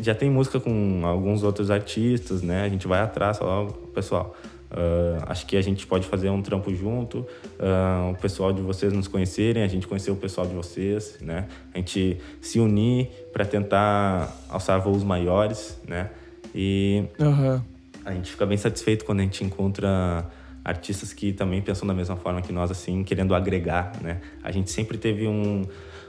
já 0.00 0.14
tem 0.14 0.30
música 0.30 0.60
com 0.60 1.00
alguns 1.04 1.42
outros 1.42 1.70
artistas, 1.70 2.42
né? 2.42 2.64
A 2.64 2.68
gente 2.68 2.86
vai 2.86 3.00
atrás, 3.00 3.38
ó, 3.40 3.66
pessoal. 3.94 4.36
ah, 4.70 5.24
acho 5.28 5.46
que 5.46 5.56
a 5.56 5.62
gente 5.62 5.86
pode 5.86 6.06
fazer 6.06 6.28
um 6.30 6.42
trampo 6.42 6.72
junto, 6.74 7.26
ah, 7.58 8.10
o 8.12 8.20
pessoal 8.20 8.52
de 8.52 8.60
vocês 8.60 8.92
nos 8.92 9.08
conhecerem, 9.08 9.62
a 9.62 9.68
gente 9.68 9.86
conhecer 9.86 10.10
o 10.10 10.16
pessoal 10.16 10.46
de 10.46 10.54
vocês, 10.54 11.18
né? 11.20 11.48
A 11.74 11.78
gente 11.78 12.18
se 12.40 12.60
unir 12.60 13.08
para 13.32 13.44
tentar 13.44 14.36
alçar 14.48 14.80
voos 14.80 15.02
maiores, 15.02 15.78
né? 15.88 16.10
E 16.54 17.04
Aham. 17.20 17.64
a 18.04 18.12
gente 18.12 18.30
fica 18.30 18.46
bem 18.46 18.58
satisfeito 18.58 19.04
quando 19.04 19.20
a 19.20 19.22
gente 19.22 19.44
encontra 19.44 20.28
artistas 20.64 21.12
que 21.12 21.32
também 21.32 21.62
pensam 21.62 21.86
da 21.86 21.94
mesma 21.94 22.16
forma 22.16 22.42
que 22.42 22.52
nós, 22.52 22.70
assim, 22.70 23.02
querendo 23.02 23.34
agregar, 23.34 23.92
né? 24.02 24.20
A 24.42 24.50
gente 24.50 24.70
sempre 24.70 24.98
teve 24.98 25.26
um, 25.26 25.64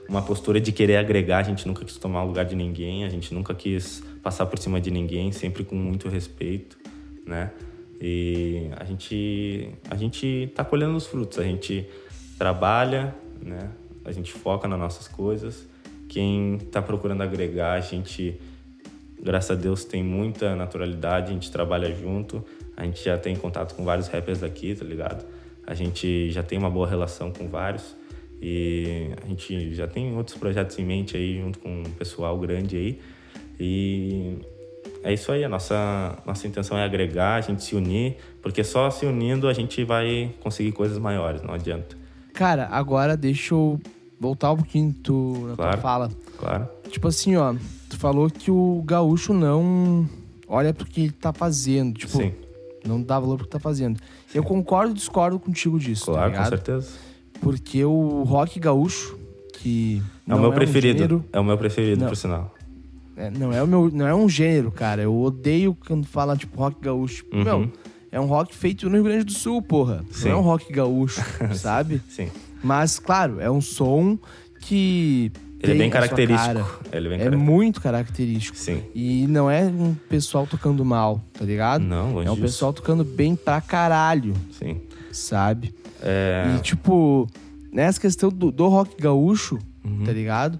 uma 0.09 0.21
postura 0.21 0.59
de 0.59 0.71
querer 0.71 0.97
agregar, 0.97 1.39
a 1.39 1.43
gente 1.43 1.67
nunca 1.67 1.85
quis 1.85 1.97
tomar 1.97 2.23
o 2.23 2.27
lugar 2.27 2.45
de 2.45 2.55
ninguém, 2.55 3.05
a 3.05 3.09
gente 3.09 3.33
nunca 3.33 3.53
quis 3.53 4.03
passar 4.21 4.45
por 4.45 4.59
cima 4.59 4.79
de 4.81 4.91
ninguém, 4.91 5.31
sempre 5.31 5.63
com 5.63 5.75
muito 5.75 6.09
respeito, 6.09 6.77
né? 7.25 7.51
E 7.99 8.67
a 8.77 8.83
gente, 8.83 9.69
a 9.89 9.95
gente 9.95 10.51
tá 10.55 10.65
colhendo 10.65 10.95
os 10.95 11.05
frutos, 11.05 11.37
a 11.37 11.43
gente 11.43 11.87
trabalha, 12.37 13.15
né? 13.41 13.69
A 14.03 14.11
gente 14.11 14.33
foca 14.33 14.67
nas 14.67 14.79
nossas 14.79 15.07
coisas. 15.07 15.67
Quem 16.09 16.57
tá 16.71 16.81
procurando 16.81 17.21
agregar, 17.21 17.73
a 17.73 17.79
gente 17.79 18.39
graças 19.23 19.51
a 19.51 19.55
Deus 19.55 19.83
tem 19.85 20.03
muita 20.03 20.55
naturalidade, 20.55 21.31
a 21.31 21.33
gente 21.33 21.51
trabalha 21.51 21.93
junto, 21.93 22.43
a 22.75 22.83
gente 22.85 23.03
já 23.03 23.17
tem 23.17 23.35
contato 23.35 23.75
com 23.75 23.83
vários 23.83 24.07
rappers 24.07 24.39
daqui, 24.39 24.73
tá 24.75 24.83
ligado? 24.85 25.25
A 25.65 25.73
gente 25.73 26.29
já 26.31 26.41
tem 26.43 26.57
uma 26.57 26.69
boa 26.69 26.87
relação 26.87 27.31
com 27.31 27.47
vários 27.47 27.95
e 28.41 29.09
a 29.23 29.27
gente 29.27 29.73
já 29.75 29.87
tem 29.87 30.15
outros 30.17 30.35
projetos 30.37 30.77
em 30.79 30.85
mente 30.85 31.15
aí 31.15 31.39
junto 31.39 31.59
com 31.59 31.69
um 31.81 31.83
pessoal 31.83 32.37
grande 32.39 32.75
aí. 32.75 32.99
E 33.59 34.37
é 35.03 35.13
isso 35.13 35.31
aí, 35.31 35.43
a 35.43 35.49
nossa, 35.49 36.17
nossa 36.25 36.47
intenção 36.47 36.77
é 36.77 36.83
agregar, 36.83 37.35
a 37.35 37.41
gente 37.41 37.63
se 37.63 37.75
unir, 37.75 38.17
porque 38.41 38.63
só 38.63 38.89
se 38.89 39.05
unindo 39.05 39.47
a 39.47 39.53
gente 39.53 39.83
vai 39.83 40.33
conseguir 40.39 40.71
coisas 40.71 40.97
maiores, 40.97 41.41
não 41.43 41.53
adianta. 41.53 41.95
Cara, 42.33 42.67
agora 42.71 43.15
deixa 43.15 43.53
eu 43.53 43.79
voltar 44.19 44.51
um 44.51 44.57
pouquinho 44.57 44.93
tu, 45.03 45.33
na 45.49 45.55
tua 45.55 45.65
Claro. 45.65 45.81
fala. 45.81 46.09
Claro? 46.37 46.67
Tipo 46.89 47.07
assim, 47.07 47.35
ó, 47.35 47.53
falou 48.01 48.29
que 48.29 48.49
o 48.51 48.81
gaúcho 48.85 49.33
não 49.33 50.07
olha 50.47 50.73
pro 50.73 50.85
que 50.85 51.01
ele 51.01 51.11
tá 51.11 51.31
fazendo. 51.31 51.97
Tipo, 51.97 52.17
Sim, 52.17 52.33
não 52.85 53.01
dá 53.01 53.19
valor 53.19 53.37
pro 53.37 53.45
que 53.45 53.51
tá 53.51 53.59
fazendo. 53.59 53.99
Eu 54.33 54.43
concordo 54.43 54.91
e 54.91 54.95
discordo 54.95 55.39
contigo 55.39 55.79
disso, 55.79 56.07
tá 56.07 56.11
claro, 56.13 56.31
com 56.31 56.37
ligado? 56.37 56.49
certeza. 56.49 56.89
Porque 57.39 57.83
o 57.85 58.23
rock 58.23 58.59
gaúcho, 58.59 59.17
que 59.59 60.01
É 60.27 60.31
o 60.31 60.35
não 60.35 60.41
meu 60.41 60.49
um 60.51 60.53
preferido, 60.53 60.97
gênero- 60.99 61.25
é 61.31 61.39
o 61.39 61.43
meu 61.43 61.57
preferido, 61.57 62.01
Não. 62.01 62.07
por 62.09 62.15
sinal. 62.17 62.53
é, 63.15 63.29
não 63.29 63.53
é 63.53 63.61
o 63.61 63.67
meu, 63.67 63.89
não 63.91 64.07
é 64.07 64.15
um 64.15 64.27
gênero, 64.27 64.71
cara. 64.71 65.01
Eu 65.03 65.15
odeio 65.15 65.75
quando 65.87 66.05
fala 66.07 66.35
tipo 66.35 66.57
rock 66.57 66.77
gaúcho. 66.81 67.23
Uhum. 67.31 67.43
Meu, 67.43 67.71
é 68.11 68.19
um 68.19 68.25
rock 68.25 68.55
feito 68.55 68.87
no 68.89 68.95
Rio 68.95 69.03
Grande 69.03 69.25
do 69.25 69.31
Sul, 69.33 69.61
porra. 69.61 70.03
Sim. 70.11 70.29
Não 70.29 70.35
é 70.35 70.39
um 70.39 70.41
rock 70.43 70.71
gaúcho, 70.73 71.21
sabe? 71.55 72.01
Sim. 72.09 72.29
Mas, 72.63 72.97
claro, 72.99 73.39
é 73.39 73.49
um 73.49 73.61
som 73.61 74.17
que. 74.59 75.31
Ele 75.63 75.73
é 75.73 75.75
bem 75.75 75.89
característico. 75.89 76.53
cara. 76.53 76.65
Ele 76.91 77.07
é 77.07 77.09
bem 77.09 77.19
É 77.19 77.23
característico. 77.23 77.37
muito 77.51 77.81
característico. 77.81 78.57
Sim. 78.57 78.83
E 78.95 79.27
não 79.27 79.49
é 79.49 79.63
um 79.65 79.93
pessoal 80.09 80.47
tocando 80.47 80.83
mal, 80.85 81.21
tá 81.33 81.45
ligado? 81.45 81.83
Não, 81.83 82.13
longe 82.13 82.27
É 82.27 82.31
um 82.31 82.35
disso. 82.35 82.45
pessoal 82.47 82.73
tocando 82.73 83.03
bem 83.03 83.35
pra 83.35 83.61
caralho, 83.61 84.33
Sim. 84.51 84.81
sabe? 85.11 85.73
É, 86.01 86.55
E, 86.57 86.61
tipo, 86.61 87.27
nessa 87.71 87.99
questão 87.99 88.29
do, 88.29 88.51
do 88.51 88.67
rock 88.67 88.99
gaúcho, 89.01 89.59
Uhum. 89.83 90.03
tá 90.03 90.11
ligado? 90.11 90.59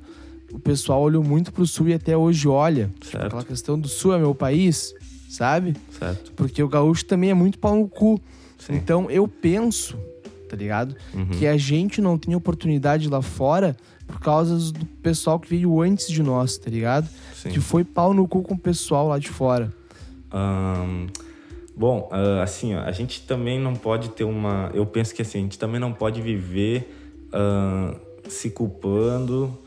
O 0.53 0.59
pessoal 0.59 1.01
olhou 1.01 1.23
muito 1.23 1.51
pro 1.53 1.65
sul 1.65 1.87
e 1.89 1.93
até 1.93 2.15
hoje 2.17 2.47
olha. 2.47 2.89
Tipo, 2.99 3.05
Certo. 3.11 3.25
aquela 3.27 3.43
questão 3.43 3.79
do 3.79 3.87
sul 3.87 4.13
é 4.13 4.19
meu 4.19 4.35
país, 4.35 4.93
sabe? 5.29 5.75
certo. 5.97 6.31
Porque 6.33 6.61
o 6.61 6.67
gaúcho 6.67 7.05
também 7.05 7.29
é 7.29 7.33
muito 7.33 7.57
pau 7.57 7.75
no 7.75 7.87
cu. 7.87 8.19
Sim. 8.59 8.73
Então 8.75 9.09
eu 9.09 9.27
penso, 9.27 9.97
tá 10.49 10.55
ligado? 10.57 10.95
Uhum. 11.13 11.25
Que 11.27 11.47
a 11.47 11.55
gente 11.57 12.01
não 12.01 12.17
tem 12.17 12.35
oportunidade 12.35 13.07
lá 13.09 13.21
fora 13.21 13.75
por 14.11 14.19
causa 14.19 14.71
do 14.71 14.85
pessoal 15.01 15.39
que 15.39 15.49
veio 15.49 15.81
antes 15.81 16.07
de 16.07 16.21
nós, 16.21 16.57
tá 16.57 16.69
ligado? 16.69 17.07
Sim. 17.33 17.49
Que 17.49 17.59
foi 17.59 17.83
pau 17.83 18.13
no 18.13 18.27
cu 18.27 18.41
com 18.41 18.53
o 18.53 18.57
pessoal 18.57 19.07
lá 19.07 19.17
de 19.17 19.29
fora. 19.29 19.71
Ahn, 20.31 21.07
bom, 21.75 22.09
ah, 22.11 22.43
assim, 22.43 22.75
ó, 22.75 22.81
a 22.81 22.91
gente 22.91 23.21
também 23.21 23.59
não 23.59 23.75
pode 23.75 24.09
ter 24.09 24.23
uma. 24.23 24.69
Eu 24.73 24.85
penso 24.85 25.15
que 25.15 25.21
assim, 25.21 25.39
a 25.39 25.41
gente 25.41 25.57
também 25.57 25.79
não 25.79 25.93
pode 25.93 26.21
viver 26.21 26.93
ahn, 27.33 27.95
se 28.27 28.49
culpando 28.49 29.57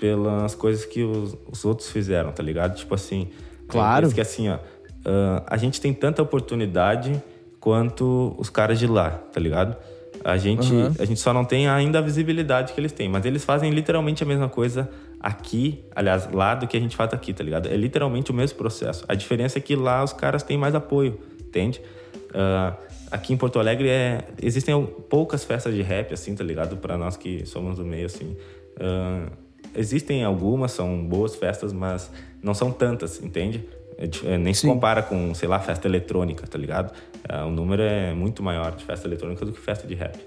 pelas 0.00 0.54
coisas 0.54 0.84
que 0.84 1.02
os, 1.02 1.36
os 1.50 1.64
outros 1.64 1.90
fizeram, 1.90 2.32
tá 2.32 2.42
ligado? 2.42 2.76
Tipo 2.76 2.94
assim. 2.94 3.28
Claro. 3.68 4.06
Eu 4.06 4.12
que 4.12 4.20
assim, 4.20 4.48
ó, 4.48 4.58
ah, 5.04 5.44
a 5.46 5.56
gente 5.56 5.80
tem 5.80 5.92
tanta 5.92 6.22
oportunidade 6.22 7.22
quanto 7.60 8.34
os 8.38 8.48
caras 8.48 8.78
de 8.78 8.86
lá, 8.86 9.10
tá 9.10 9.38
ligado? 9.38 9.76
A 10.22 10.36
gente, 10.36 10.72
Aham. 10.72 10.94
a 10.98 11.04
gente 11.04 11.20
só 11.20 11.32
não 11.32 11.44
tem 11.44 11.68
ainda 11.68 11.98
a 11.98 12.02
visibilidade 12.02 12.72
que 12.72 12.80
eles 12.80 12.92
têm, 12.92 13.08
mas 13.08 13.24
eles 13.24 13.44
fazem 13.44 13.70
literalmente 13.70 14.22
a 14.22 14.26
mesma 14.26 14.48
coisa 14.48 14.90
aqui, 15.18 15.84
aliás, 15.94 16.30
lá 16.32 16.54
do 16.54 16.66
que 16.66 16.76
a 16.76 16.80
gente 16.80 16.96
faz 16.96 17.12
aqui, 17.12 17.32
tá 17.32 17.42
ligado? 17.42 17.68
É 17.68 17.76
literalmente 17.76 18.30
o 18.30 18.34
mesmo 18.34 18.56
processo. 18.58 19.04
A 19.08 19.14
diferença 19.14 19.58
é 19.58 19.60
que 19.60 19.74
lá 19.74 20.02
os 20.04 20.12
caras 20.12 20.42
têm 20.42 20.58
mais 20.58 20.74
apoio, 20.74 21.18
entende? 21.40 21.80
Ah, 22.34 22.76
aqui 23.10 23.32
em 23.32 23.36
Porto 23.36 23.58
Alegre 23.58 23.88
é, 23.88 24.28
existem 24.42 24.86
poucas 25.08 25.44
festas 25.44 25.74
de 25.74 25.82
rap, 25.82 26.12
assim, 26.12 26.34
tá 26.34 26.44
ligado? 26.44 26.76
Pra 26.76 26.96
nós 26.96 27.16
que 27.16 27.44
somos 27.46 27.76
do 27.76 27.84
meio, 27.84 28.06
assim. 28.06 28.36
Ah, 28.78 29.26
existem 29.74 30.24
algumas, 30.24 30.72
são 30.72 31.04
boas 31.04 31.34
festas, 31.34 31.72
mas 31.72 32.10
não 32.42 32.54
são 32.54 32.70
tantas, 32.70 33.22
entende? 33.22 33.64
É 34.00 34.32
é, 34.32 34.38
nem 34.38 34.54
se 34.54 34.62
Sim. 34.62 34.68
compara 34.68 35.02
com, 35.02 35.34
sei 35.34 35.46
lá, 35.46 35.60
festa 35.60 35.86
eletrônica, 35.86 36.46
tá 36.46 36.58
ligado? 36.58 36.90
Ah, 37.28 37.44
o 37.44 37.50
número 37.50 37.82
é 37.82 38.14
muito 38.14 38.42
maior 38.42 38.74
de 38.74 38.82
festa 38.82 39.06
eletrônica 39.06 39.44
do 39.44 39.52
que 39.52 39.60
festa 39.60 39.86
de 39.86 39.94
rap. 39.94 40.18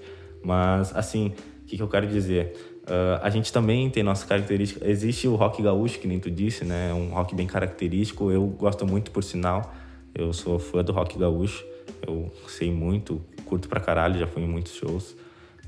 Mas, 0.42 0.94
assim, 0.94 1.34
o 1.62 1.66
que, 1.66 1.76
que 1.76 1.82
eu 1.82 1.88
quero 1.88 2.06
dizer? 2.06 2.54
Ah, 2.86 3.20
a 3.22 3.30
gente 3.30 3.52
também 3.52 3.90
tem 3.90 4.04
nossa 4.04 4.24
característica. 4.26 4.88
Existe 4.88 5.26
o 5.26 5.34
rock 5.34 5.60
gaúcho, 5.60 5.98
que 5.98 6.06
nem 6.06 6.20
tu 6.20 6.30
disse, 6.30 6.64
né? 6.64 6.90
É 6.90 6.94
um 6.94 7.10
rock 7.10 7.34
bem 7.34 7.48
característico. 7.48 8.30
Eu 8.30 8.46
gosto 8.46 8.86
muito, 8.86 9.10
por 9.10 9.24
sinal. 9.24 9.74
Eu 10.14 10.32
sou 10.32 10.58
fã 10.60 10.84
do 10.84 10.92
rock 10.92 11.18
gaúcho. 11.18 11.64
Eu 12.06 12.32
sei 12.46 12.70
muito, 12.70 13.20
curto 13.44 13.68
pra 13.68 13.80
caralho, 13.80 14.20
já 14.20 14.26
fui 14.26 14.42
em 14.42 14.48
muitos 14.48 14.74
shows. 14.74 15.16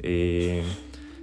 E 0.02 0.62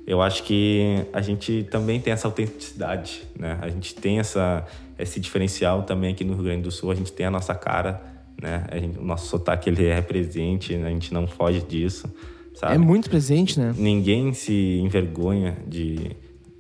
eu 0.06 0.22
acho 0.22 0.44
que 0.44 1.06
a 1.14 1.22
gente 1.22 1.66
também 1.72 2.00
tem 2.02 2.12
essa 2.12 2.28
autenticidade, 2.28 3.24
né? 3.38 3.58
A 3.62 3.70
gente 3.70 3.96
tem 3.96 4.20
essa, 4.20 4.66
esse 4.98 5.20
diferencial 5.20 5.84
também 5.84 6.12
aqui 6.14 6.24
no 6.24 6.34
Rio 6.34 6.44
Grande 6.44 6.62
do 6.64 6.72
Sul. 6.72 6.92
A 6.92 6.96
gente 6.96 7.12
tem 7.12 7.26
a 7.26 7.32
nossa 7.32 7.54
cara, 7.56 8.02
né? 8.42 8.66
A 8.72 8.78
gente- 8.78 8.98
o 9.00 9.04
nosso 9.04 9.28
sotaque, 9.28 9.70
ele 9.70 9.86
é 9.86 10.02
presente, 10.02 10.76
né? 10.76 10.88
a 10.88 10.92
gente 10.92 11.14
não 11.14 11.28
foge 11.28 11.62
disso, 11.62 12.12
sabe? 12.56 12.76
É 12.76 12.78
muito 12.78 13.10
presente, 13.10 13.60
né? 13.60 13.74
Ninguém 13.78 14.34
se 14.34 14.80
envergonha 14.80 15.58
de 15.68 16.12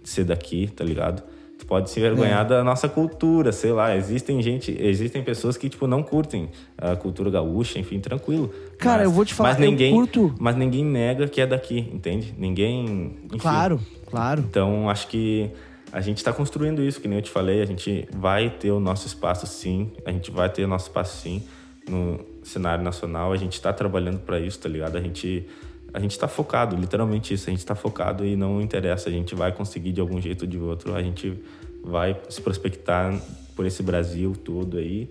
ser 0.03 0.23
daqui, 0.25 0.67
tá 0.67 0.83
ligado? 0.83 1.23
Tu 1.57 1.65
pode 1.65 1.89
se 1.89 1.99
envergonhar 1.99 2.45
É. 2.45 2.49
da 2.49 2.63
nossa 2.63 2.89
cultura, 2.89 3.53
sei 3.53 3.71
lá. 3.71 3.95
Existem 3.95 4.41
gente, 4.41 4.75
existem 4.77 5.23
pessoas 5.23 5.55
que, 5.55 5.69
tipo, 5.69 5.87
não 5.87 6.03
curtem 6.03 6.49
a 6.77 6.93
cultura 6.95 7.29
gaúcha, 7.29 7.79
enfim, 7.79 7.99
tranquilo. 8.01 8.51
Cara, 8.77 8.97
Mas- 8.97 9.05
eu 9.05 9.11
vou 9.11 9.23
te 9.23 9.33
falar, 9.33 9.51
mas 9.51 9.59
eu 9.63 9.69
ninguém, 9.69 9.93
curto. 9.93 10.35
Mas 10.39 10.57
ninguém 10.57 10.83
nega 10.83 11.25
que 11.27 11.39
é 11.39 11.47
daqui, 11.47 11.79
entende? 11.93 12.33
Ninguém... 12.37 13.13
enfim. 13.27 13.37
Claro, 13.37 13.79
claro. 14.07 14.41
Então, 14.49 14.89
acho 14.89 15.07
que 15.07 15.51
a 15.93 16.01
gente 16.01 16.17
está 16.17 16.33
construindo 16.33 16.81
isso, 16.81 16.99
que 16.99 17.07
nem 17.07 17.19
eu 17.19 17.21
te 17.21 17.29
falei. 17.29 17.61
A 17.61 17.65
gente 17.65 18.07
vai 18.11 18.49
ter 18.49 18.71
o 18.71 18.79
nosso 18.79 19.05
espaço, 19.05 19.45
sim. 19.45 19.91
A 20.03 20.11
gente 20.11 20.31
vai 20.31 20.49
ter 20.49 20.63
o 20.63 20.67
nosso 20.67 20.87
espaço, 20.87 21.21
sim, 21.21 21.43
no 21.87 22.19
cenário 22.41 22.83
nacional. 22.83 23.31
A 23.31 23.37
gente 23.37 23.53
está 23.53 23.71
trabalhando 23.71 24.17
para 24.17 24.39
isso, 24.39 24.57
tá 24.59 24.67
ligado? 24.67 24.97
A 24.97 25.01
gente 25.01 25.47
a 25.93 25.99
gente 25.99 26.09
está 26.09 26.27
focado, 26.27 26.75
literalmente 26.75 27.35
isso. 27.35 27.47
A 27.47 27.51
gente 27.51 27.59
está 27.59 27.75
focado 27.75 28.25
e 28.25 28.35
não 28.35 28.59
interessa. 28.59 29.07
A 29.07 29.11
gente 29.11 29.35
vai 29.35 29.51
conseguir 29.51 29.91
de 29.91 30.01
algum 30.01 30.19
jeito 30.19 30.41
ou 30.41 30.47
de 30.47 30.57
outro. 30.57 30.95
A 30.95 31.03
gente 31.03 31.39
vai 31.83 32.19
se 32.27 32.41
prospectar 32.41 33.15
por 33.55 33.63
esse 33.63 33.83
Brasil 33.83 34.33
todo 34.43 34.79
aí. 34.79 35.07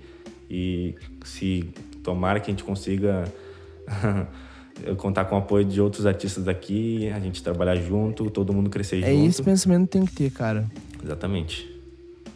E 0.51 0.97
se 1.25 1.73
tomara 2.03 2.41
que 2.41 2.51
a 2.51 2.53
gente 2.53 2.65
consiga 2.65 3.33
contar 4.97 5.25
com 5.27 5.35
o 5.35 5.39
apoio 5.39 5.65
de 5.65 5.81
outros 5.81 6.07
artistas 6.07 6.45
daqui, 6.45 7.09
a 7.11 7.19
gente 7.21 7.43
trabalhar 7.43 7.77
junto, 7.77 8.31
todo 8.31 8.53
mundo 8.53 8.69
crescer 8.71 9.03
É 9.03 9.13
junto. 9.13 9.29
esse 9.29 9.43
pensamento 9.43 9.85
que 9.87 9.93
tem 9.99 10.05
que 10.07 10.13
ter, 10.13 10.31
cara. 10.31 10.67
Exatamente. 11.03 11.69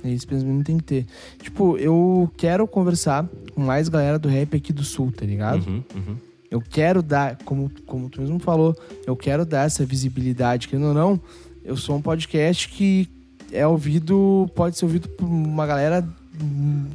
É 0.05 0.11
esse 0.11 0.27
pensamento 0.27 0.59
que 0.59 0.65
tem 0.65 0.79
que 0.79 0.85
ter. 0.85 1.07
Tipo, 1.43 1.77
eu 1.79 2.31
quero 2.37 2.67
conversar 2.67 3.29
com 3.55 3.61
mais 3.61 3.89
galera 3.89 4.19
do 4.19 4.29
rap 4.29 4.57
aqui 4.57 4.73
do 4.73 4.85
sul, 4.85 5.13
tá 5.13 5.25
ligado? 5.27 5.67
Uhum, 5.69 5.83
uhum. 5.95 6.17
Eu 6.51 6.61
quero 6.61 7.03
dar, 7.03 7.37
como, 7.45 7.71
como 7.87 8.09
tu 8.09 8.21
mesmo 8.21 8.39
falou, 8.39 8.77
eu 9.07 9.17
quero 9.17 9.45
dar 9.45 9.67
essa 9.67 9.85
visibilidade. 9.85 10.69
Querendo 10.69 10.89
ou 10.89 10.95
não, 10.95 11.21
eu 11.65 11.77
sou 11.77 11.97
um 11.97 12.03
podcast 12.03 12.69
que 12.69 13.09
é 13.53 13.67
ouvido, 13.67 14.49
pode 14.55 14.77
ser 14.79 14.85
ouvido 14.85 15.09
por 15.09 15.27
uma 15.27 15.67
galera 15.67 16.07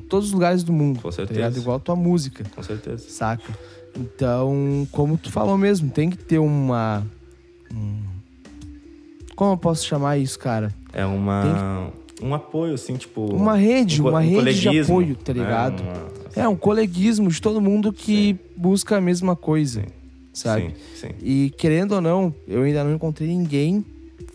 todos 0.09 0.27
os 0.27 0.33
lugares 0.33 0.63
do 0.63 0.71
mundo. 0.73 1.01
Com 1.01 1.09
Tá 1.09 1.15
certeza. 1.15 1.39
ligado? 1.39 1.57
Igual 1.57 1.77
a 1.77 1.79
tua 1.79 1.95
música, 1.95 2.43
Com 2.55 2.63
certeza. 2.63 3.05
saca? 3.09 3.51
Então, 3.97 4.87
como 4.91 5.17
tu 5.17 5.31
falou 5.31 5.57
mesmo, 5.57 5.89
tem 5.89 6.09
que 6.09 6.17
ter 6.17 6.39
uma. 6.39 7.05
um- 7.73 7.97
como 9.35 9.53
eu 9.53 9.57
posso 9.57 9.85
chamar 9.85 10.17
isso, 10.17 10.37
cara? 10.39 10.73
É 10.93 11.05
uma 11.05 11.91
um 12.21 12.33
apoio 12.35 12.75
assim, 12.75 12.95
tipo 12.95 13.25
Uma 13.33 13.55
rede, 13.55 14.01
um 14.01 14.07
uma 14.09 14.19
um 14.19 14.21
rede 14.43 14.59
de 14.61 14.79
apoio, 14.81 15.15
tá 15.15 15.33
né? 15.33 15.39
ligado? 15.39 15.81
Uma- 15.81 16.11
É 16.35 16.47
um 16.47 16.55
coleguismo 16.55 17.29
de 17.29 17.41
todo 17.41 17.59
mundo 17.59 17.91
que 17.91 18.37
busca 18.55 18.97
a 18.97 19.01
mesma 19.01 19.35
coisa, 19.35 19.83
sabe? 20.31 20.73
Sim, 20.95 21.07
sim. 21.07 21.09
E 21.21 21.49
querendo 21.57 21.93
ou 21.93 22.01
não, 22.01 22.33
eu 22.47 22.61
ainda 22.63 22.83
não 22.83 22.93
encontrei 22.93 23.27
ninguém. 23.27 23.83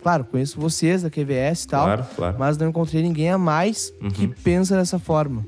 Claro, 0.07 0.23
conheço 0.23 0.57
vocês 0.57 1.01
da 1.01 1.09
QVS 1.09 1.63
e 1.65 1.67
tal, 1.67 1.83
Claro, 1.83 2.05
claro. 2.15 2.35
mas 2.39 2.57
não 2.57 2.69
encontrei 2.69 3.03
ninguém 3.03 3.29
a 3.29 3.37
mais 3.37 3.91
que 4.15 4.23
Uhum. 4.27 4.33
pensa 4.41 4.77
dessa 4.77 4.97
forma, 4.97 5.41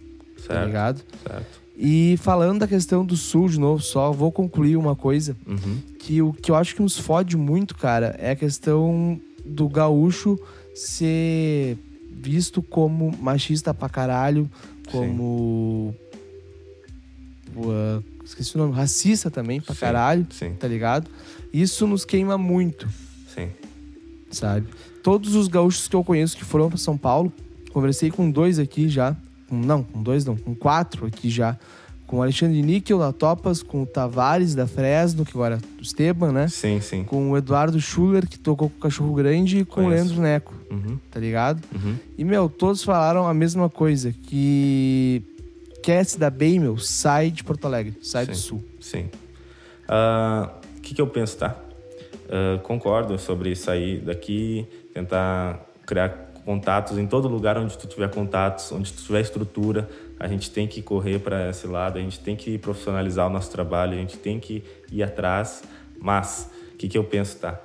tá 0.45 0.53
Certo. 0.53 0.65
ligado? 0.65 1.01
Certo. 1.25 1.61
E 1.77 2.17
falando 2.17 2.59
da 2.59 2.67
questão 2.67 3.05
do 3.05 3.15
sul 3.15 3.47
de 3.47 3.57
novo, 3.57 3.81
só 3.81 4.11
vou 4.11 4.33
concluir 4.33 4.75
uma 4.75 4.97
coisa 4.97 5.33
Uhum. 5.47 5.77
que 5.97 6.21
o 6.21 6.33
que 6.33 6.51
eu 6.51 6.55
acho 6.55 6.75
que 6.75 6.81
nos 6.81 6.99
fode 6.99 7.37
muito, 7.37 7.73
cara, 7.73 8.17
é 8.19 8.31
a 8.31 8.35
questão 8.35 9.17
do 9.45 9.69
gaúcho 9.69 10.37
ser 10.75 11.77
visto 12.11 12.61
como 12.61 13.15
machista 13.17 13.73
pra 13.73 13.87
caralho, 13.87 14.51
como 14.91 15.95
esqueci 18.25 18.55
o 18.55 18.57
nome, 18.59 18.73
racista 18.73 19.31
também 19.31 19.61
pra 19.61 19.73
Sim, 19.73 19.79
caralho, 19.79 20.27
Sim, 20.31 20.51
tá 20.59 20.67
ligado? 20.67 21.09
Isso 21.53 21.87
nos 21.87 22.03
queima 22.03 22.37
muito. 22.37 22.89
Sabe? 24.31 24.67
Todos 25.03 25.35
os 25.35 25.47
gaúchos 25.47 25.87
que 25.87 25.95
eu 25.95 26.03
conheço 26.03 26.35
que 26.37 26.43
foram 26.45 26.69
pra 26.69 26.77
São 26.77 26.97
Paulo, 26.97 27.31
conversei 27.71 28.11
com 28.11 28.29
dois 28.29 28.59
aqui 28.59 28.89
já, 28.89 29.15
não, 29.49 29.83
com 29.83 30.01
dois 30.03 30.25
não, 30.25 30.35
com 30.35 30.53
quatro 30.55 31.05
aqui 31.05 31.29
já, 31.29 31.57
com 32.05 32.17
o 32.17 32.21
Alexandre 32.23 32.59
Níquel 32.63 32.97
da 32.99 33.11
Topas, 33.13 33.61
com 33.61 33.83
o 33.83 33.85
Tavares 33.85 34.55
da 34.55 34.65
Fresno, 34.65 35.23
que 35.23 35.31
agora 35.31 35.55
é 35.61 35.79
o 35.79 35.81
Esteban, 35.83 36.31
né? 36.31 36.47
Sim, 36.47 36.81
sim. 36.81 37.03
Com 37.03 37.29
o 37.31 37.37
Eduardo 37.37 37.79
Schuller, 37.79 38.27
que 38.27 38.37
tocou 38.39 38.67
com 38.69 38.77
o 38.77 38.79
Cachorro 38.79 39.13
Grande, 39.13 39.59
e 39.59 39.65
com 39.65 39.85
o. 39.85 39.89
Leandro 39.89 40.19
Neco, 40.19 40.55
Uhum. 40.71 40.97
tá 41.11 41.19
ligado? 41.19 41.63
Uhum. 41.73 41.95
E, 42.17 42.23
meu, 42.23 42.49
todos 42.49 42.83
falaram 42.83 43.27
a 43.27 43.33
mesma 43.33 43.69
coisa, 43.69 44.11
que 44.23 45.21
quer 45.83 46.03
se 46.03 46.17
dar 46.19 46.31
bem, 46.31 46.59
meu, 46.59 46.77
sai 46.79 47.29
de 47.31 47.43
Porto 47.43 47.65
Alegre, 47.65 47.93
sai 48.01 48.25
do 48.25 48.35
Sim. 48.35 48.41
Sul. 48.41 48.63
Sim. 48.81 49.05
Ah, 49.87 50.51
O 50.77 50.81
que, 50.81 50.95
que 50.95 51.01
eu 51.01 51.07
penso, 51.07 51.37
tá? 51.37 51.55
Ah, 52.29 52.59
concordo 52.61 53.17
sobre 53.17 53.55
sair 53.55 53.99
daqui, 53.99 54.67
tentar 54.93 55.65
criar 55.85 56.29
contatos 56.45 56.97
em 56.97 57.07
todo 57.07 57.27
lugar 57.27 57.57
onde 57.57 57.77
tu 57.77 57.87
tiver 57.87 58.09
contatos, 58.09 58.71
onde 58.71 58.93
tu 58.93 59.03
tiver 59.03 59.21
estrutura. 59.21 59.89
A 60.19 60.27
gente 60.27 60.51
tem 60.51 60.67
que 60.67 60.81
correr 60.81 61.19
para 61.19 61.49
esse 61.49 61.65
lado, 61.65 61.97
a 61.97 62.01
gente 62.01 62.19
tem 62.19 62.35
que 62.35 62.57
profissionalizar 62.57 63.27
o 63.27 63.29
nosso 63.29 63.51
trabalho, 63.51 63.93
a 63.93 63.97
gente 63.97 64.17
tem 64.17 64.39
que 64.39 64.63
ir 64.91 65.01
atrás. 65.01 65.63
Mas, 65.99 66.49
o 66.73 66.77
que, 66.77 66.87
que 66.87 66.97
eu 66.97 67.03
penso, 67.03 67.37
tá? 67.37 67.59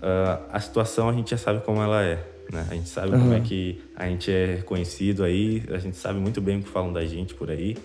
Ah, 0.00 0.40
a 0.52 0.60
situação 0.60 1.08
a 1.08 1.12
gente 1.12 1.30
já 1.30 1.38
sabe 1.38 1.60
como 1.64 1.82
ela 1.82 2.02
é. 2.02 2.16
Né? 2.50 2.66
A 2.70 2.74
gente 2.74 2.88
sabe 2.88 3.10
como 3.10 3.24
Aham. 3.24 3.36
é 3.36 3.40
que 3.40 3.82
a 3.94 4.06
gente 4.06 4.30
é 4.30 4.62
conhecido 4.62 5.22
aí, 5.24 5.62
a 5.70 5.78
gente 5.78 5.96
sabe 5.96 6.18
muito 6.18 6.40
bem 6.40 6.58
o 6.58 6.62
que 6.62 6.68
falam 6.68 6.92
da 6.92 7.04
gente 7.04 7.34
por 7.34 7.50
aí. 7.50 7.76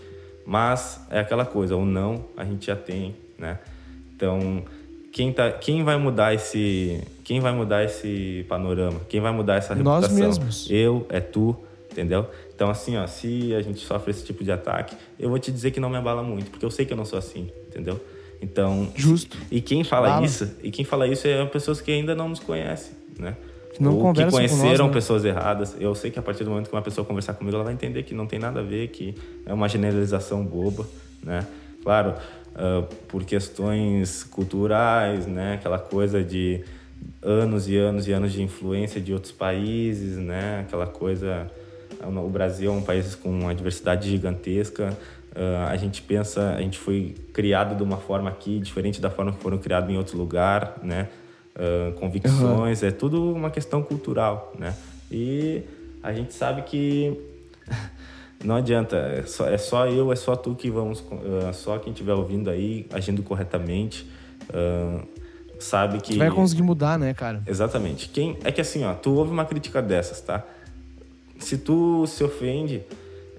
Mas 0.45 1.05
é 1.09 1.19
aquela 1.19 1.45
coisa, 1.45 1.75
o 1.75 1.85
não 1.85 2.25
a 2.37 2.45
gente 2.45 2.67
já 2.67 2.75
tem, 2.75 3.15
né? 3.37 3.59
Então, 4.15 4.63
quem, 5.11 5.31
tá, 5.31 5.51
quem 5.51 5.83
vai 5.83 5.97
mudar 5.97 6.33
esse 6.33 7.01
quem 7.23 7.41
vai 7.41 7.51
mudar 7.51 7.83
esse 7.83 8.45
panorama? 8.47 9.01
Quem 9.09 9.19
vai 9.19 9.33
mudar 9.33 9.55
essa 9.55 9.75
Nós 9.75 10.03
reputação? 10.03 10.27
mesmos. 10.27 10.67
Eu, 10.69 11.05
é 11.09 11.19
tu, 11.19 11.55
entendeu? 11.91 12.25
Então, 12.55 12.69
assim, 12.69 12.95
ó, 12.95 13.05
se 13.05 13.53
a 13.53 13.61
gente 13.61 13.79
sofre 13.79 14.11
esse 14.11 14.23
tipo 14.23 14.43
de 14.43 14.51
ataque, 14.51 14.95
eu 15.19 15.29
vou 15.29 15.37
te 15.37 15.51
dizer 15.51 15.71
que 15.71 15.79
não 15.79 15.89
me 15.89 15.97
abala 15.97 16.23
muito, 16.23 16.49
porque 16.49 16.63
eu 16.63 16.71
sei 16.71 16.85
que 16.85 16.93
eu 16.93 16.97
não 16.97 17.03
sou 17.03 17.19
assim, 17.19 17.51
entendeu? 17.67 17.99
Então, 18.41 18.89
Justo. 18.95 19.35
e 19.51 19.59
quem 19.59 19.83
fala 19.83 20.07
Fala. 20.09 20.25
isso, 20.25 20.55
e 20.63 20.71
quem 20.71 20.85
fala 20.85 21.05
isso 21.05 21.27
é 21.27 21.45
pessoas 21.47 21.81
que 21.81 21.91
ainda 21.91 22.15
não 22.15 22.29
nos 22.29 22.39
conhecem, 22.39 22.93
né? 23.19 23.35
Que 23.73 23.83
não 23.83 23.91
Ou 23.97 24.13
que 24.13 24.19
com 24.19 24.25
nós, 24.25 24.33
conheceram 24.33 24.87
né? 24.87 24.93
pessoas 24.93 25.25
erradas. 25.25 25.75
Eu 25.79 25.93
sei 25.95 26.09
que 26.09 26.17
a 26.17 26.21
partir 26.21 26.43
do 26.43 26.49
momento 26.49 26.69
que 26.69 26.75
uma 26.75 26.81
pessoa 26.81 27.03
conversar 27.05 27.33
comigo, 27.33 27.55
ela 27.55 27.63
vai 27.65 27.73
entender 27.73 28.03
que 28.03 28.13
não 28.13 28.25
tem 28.25 28.39
nada 28.39 28.61
a 28.61 28.63
ver, 28.63 28.87
que 28.87 29.13
é 29.45 29.53
uma 29.53 29.67
generalização 29.67 30.45
boba, 30.45 30.87
né? 31.21 31.45
Claro, 31.83 32.15
ah, 32.57 32.83
por 33.07 33.23
questões 33.23 34.23
culturais, 34.23 35.27
né? 35.27 35.53
Aquela 35.53 35.79
coisa 35.79 36.23
de 36.23 36.63
anos 37.21 37.67
e 37.67 37.77
anos 37.77 38.07
e 38.07 38.11
anos 38.11 38.33
de 38.33 38.41
influência 38.41 38.99
de 38.99 39.13
outros 39.13 39.31
países, 39.31 40.17
né? 40.17 40.61
Aquela 40.61 40.87
coisa 40.87 41.49
o 42.03 42.29
Brasil 42.29 42.71
é 42.71 42.75
um 42.75 42.81
país 42.81 43.15
com 43.15 43.29
uma 43.29 43.53
diversidade 43.53 44.09
gigantesca. 44.09 44.97
Ah, 45.35 45.69
a 45.69 45.77
gente 45.77 46.01
pensa, 46.01 46.55
a 46.55 46.61
gente 46.61 46.77
foi 46.77 47.15
criado 47.33 47.75
de 47.75 47.83
uma 47.83 47.97
forma 47.97 48.29
aqui 48.29 48.59
diferente 48.59 48.99
da 48.99 49.09
forma 49.09 49.31
que 49.31 49.39
foram 49.39 49.57
criados 49.57 49.89
em 49.89 49.97
outro 49.97 50.17
lugar, 50.17 50.79
né? 50.81 51.09
Ah, 51.55 51.93
convicções, 51.99 52.81
é 52.83 52.91
tudo 52.91 53.33
uma 53.33 53.51
questão 53.51 53.83
cultural, 53.83 54.53
né? 54.57 54.75
E 55.11 55.63
a 56.01 56.13
gente 56.13 56.33
sabe 56.33 56.63
que 56.63 57.19
não 58.43 58.55
adianta, 58.55 58.95
é 58.95 59.23
só, 59.23 59.47
é 59.47 59.57
só 59.57 59.87
eu, 59.87 60.11
é 60.11 60.15
só 60.15 60.35
tu 60.35 60.55
que 60.55 60.69
vamos, 60.69 61.03
ah, 61.47 61.53
só 61.53 61.77
quem 61.79 61.91
estiver 61.91 62.13
ouvindo 62.13 62.49
aí, 62.49 62.85
agindo 62.93 63.23
corretamente, 63.23 64.07
ah, 64.53 65.01
sabe 65.59 65.99
que 66.01 66.13
Tu 66.13 66.19
vai 66.19 66.29
conseguir 66.31 66.61
mudar, 66.63 66.99
né, 66.99 67.13
cara? 67.13 67.41
Exatamente. 67.47 68.09
Quem 68.09 68.37
é 68.43 68.51
que 68.51 68.61
assim, 68.61 68.83
ó, 68.85 68.93
tu 68.93 69.11
ouve 69.15 69.31
uma 69.31 69.45
crítica 69.45 69.81
dessas, 69.81 70.21
tá? 70.21 70.43
Se 71.39 71.57
tu 71.57 72.05
se 72.07 72.23
ofende, 72.23 72.81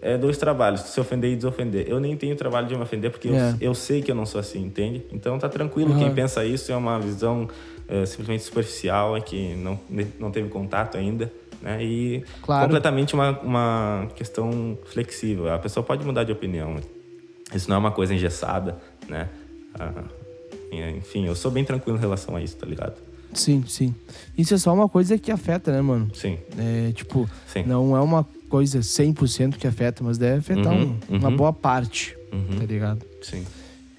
é 0.01 0.16
dois 0.16 0.36
trabalhos, 0.38 0.80
se 0.82 1.01
ofender 1.01 1.32
e 1.32 1.36
desofender. 1.36 1.86
Eu 1.88 1.99
nem 2.01 2.16
tenho 2.16 2.34
trabalho 2.36 2.66
de 2.68 2.76
me 2.76 2.82
ofender 2.82 3.11
porque 3.11 3.28
É. 3.28 3.51
eu, 3.61 3.70
eu 3.70 3.74
sei 3.74 4.03
que 4.03 4.11
eu 4.11 4.14
não 4.14 4.26
sou 4.26 4.40
assim, 4.40 4.62
entende? 4.64 5.05
Então 5.12 5.38
tá 5.38 5.49
tranquilo. 5.49 5.90
Aham. 5.90 5.99
Quem 5.99 6.14
pensa 6.14 6.44
isso 6.44 6.70
é 6.70 6.76
uma 6.76 6.99
visão 7.01 7.49
é, 7.88 8.05
simplesmente 8.07 8.42
superficial, 8.44 9.16
é 9.16 9.20
que 9.20 9.55
não, 9.57 9.78
não 10.20 10.30
teve 10.30 10.49
contato 10.49 10.96
ainda, 10.96 11.32
né? 11.63 11.83
E 11.85 12.25
Claro. 12.43 12.65
completamente 12.67 13.15
uma, 13.15 13.39
uma 13.41 14.09
questão 14.17 14.77
flexível. 14.87 15.53
A 15.53 15.59
pessoa 15.59 15.85
pode 15.85 16.05
mudar 16.05 16.25
de 16.25 16.33
opinião. 16.33 16.77
Isso 17.55 17.69
não 17.69 17.77
é 17.77 17.79
uma 17.79 17.91
coisa 17.91 18.15
engessada, 18.15 18.77
né? 19.09 19.29
Ah, 19.79 20.05
enfim, 20.99 21.27
eu 21.27 21.35
sou 21.35 21.51
bem 21.51 21.65
tranquilo 21.65 21.97
em 21.97 22.01
relação 22.01 22.37
a 22.37 22.43
isso, 22.43 22.57
tá 22.57 22.67
ligado? 22.67 22.95
Sim, 23.33 23.65
sim. 23.67 23.95
Isso 24.37 24.55
é 24.55 24.59
só 24.59 24.73
uma 24.73 24.89
coisa 24.89 25.19
que 25.19 25.31
afeta, 25.31 25.71
né, 25.73 25.81
mano? 25.83 26.11
Sim. 26.15 26.39
É, 26.59 26.93
tipo, 26.93 27.29
Sim. 27.47 27.63
não 27.65 27.97
é 27.97 28.01
uma 28.01 28.27
coisa 28.49 28.81
100% 28.81 29.57
que 29.59 29.67
afeta, 29.67 30.03
mas 30.03 30.17
deve 30.17 30.39
afetar 30.39 30.73
Uhum, 30.73 30.97
um- 31.11 31.17
uma 31.19 31.29
uhum. 31.29 31.37
boa 31.37 31.53
parte, 31.53 32.17
Uhum. 32.33 32.59
tá 32.59 32.65
ligado? 32.65 33.05
Sim. 33.23 33.45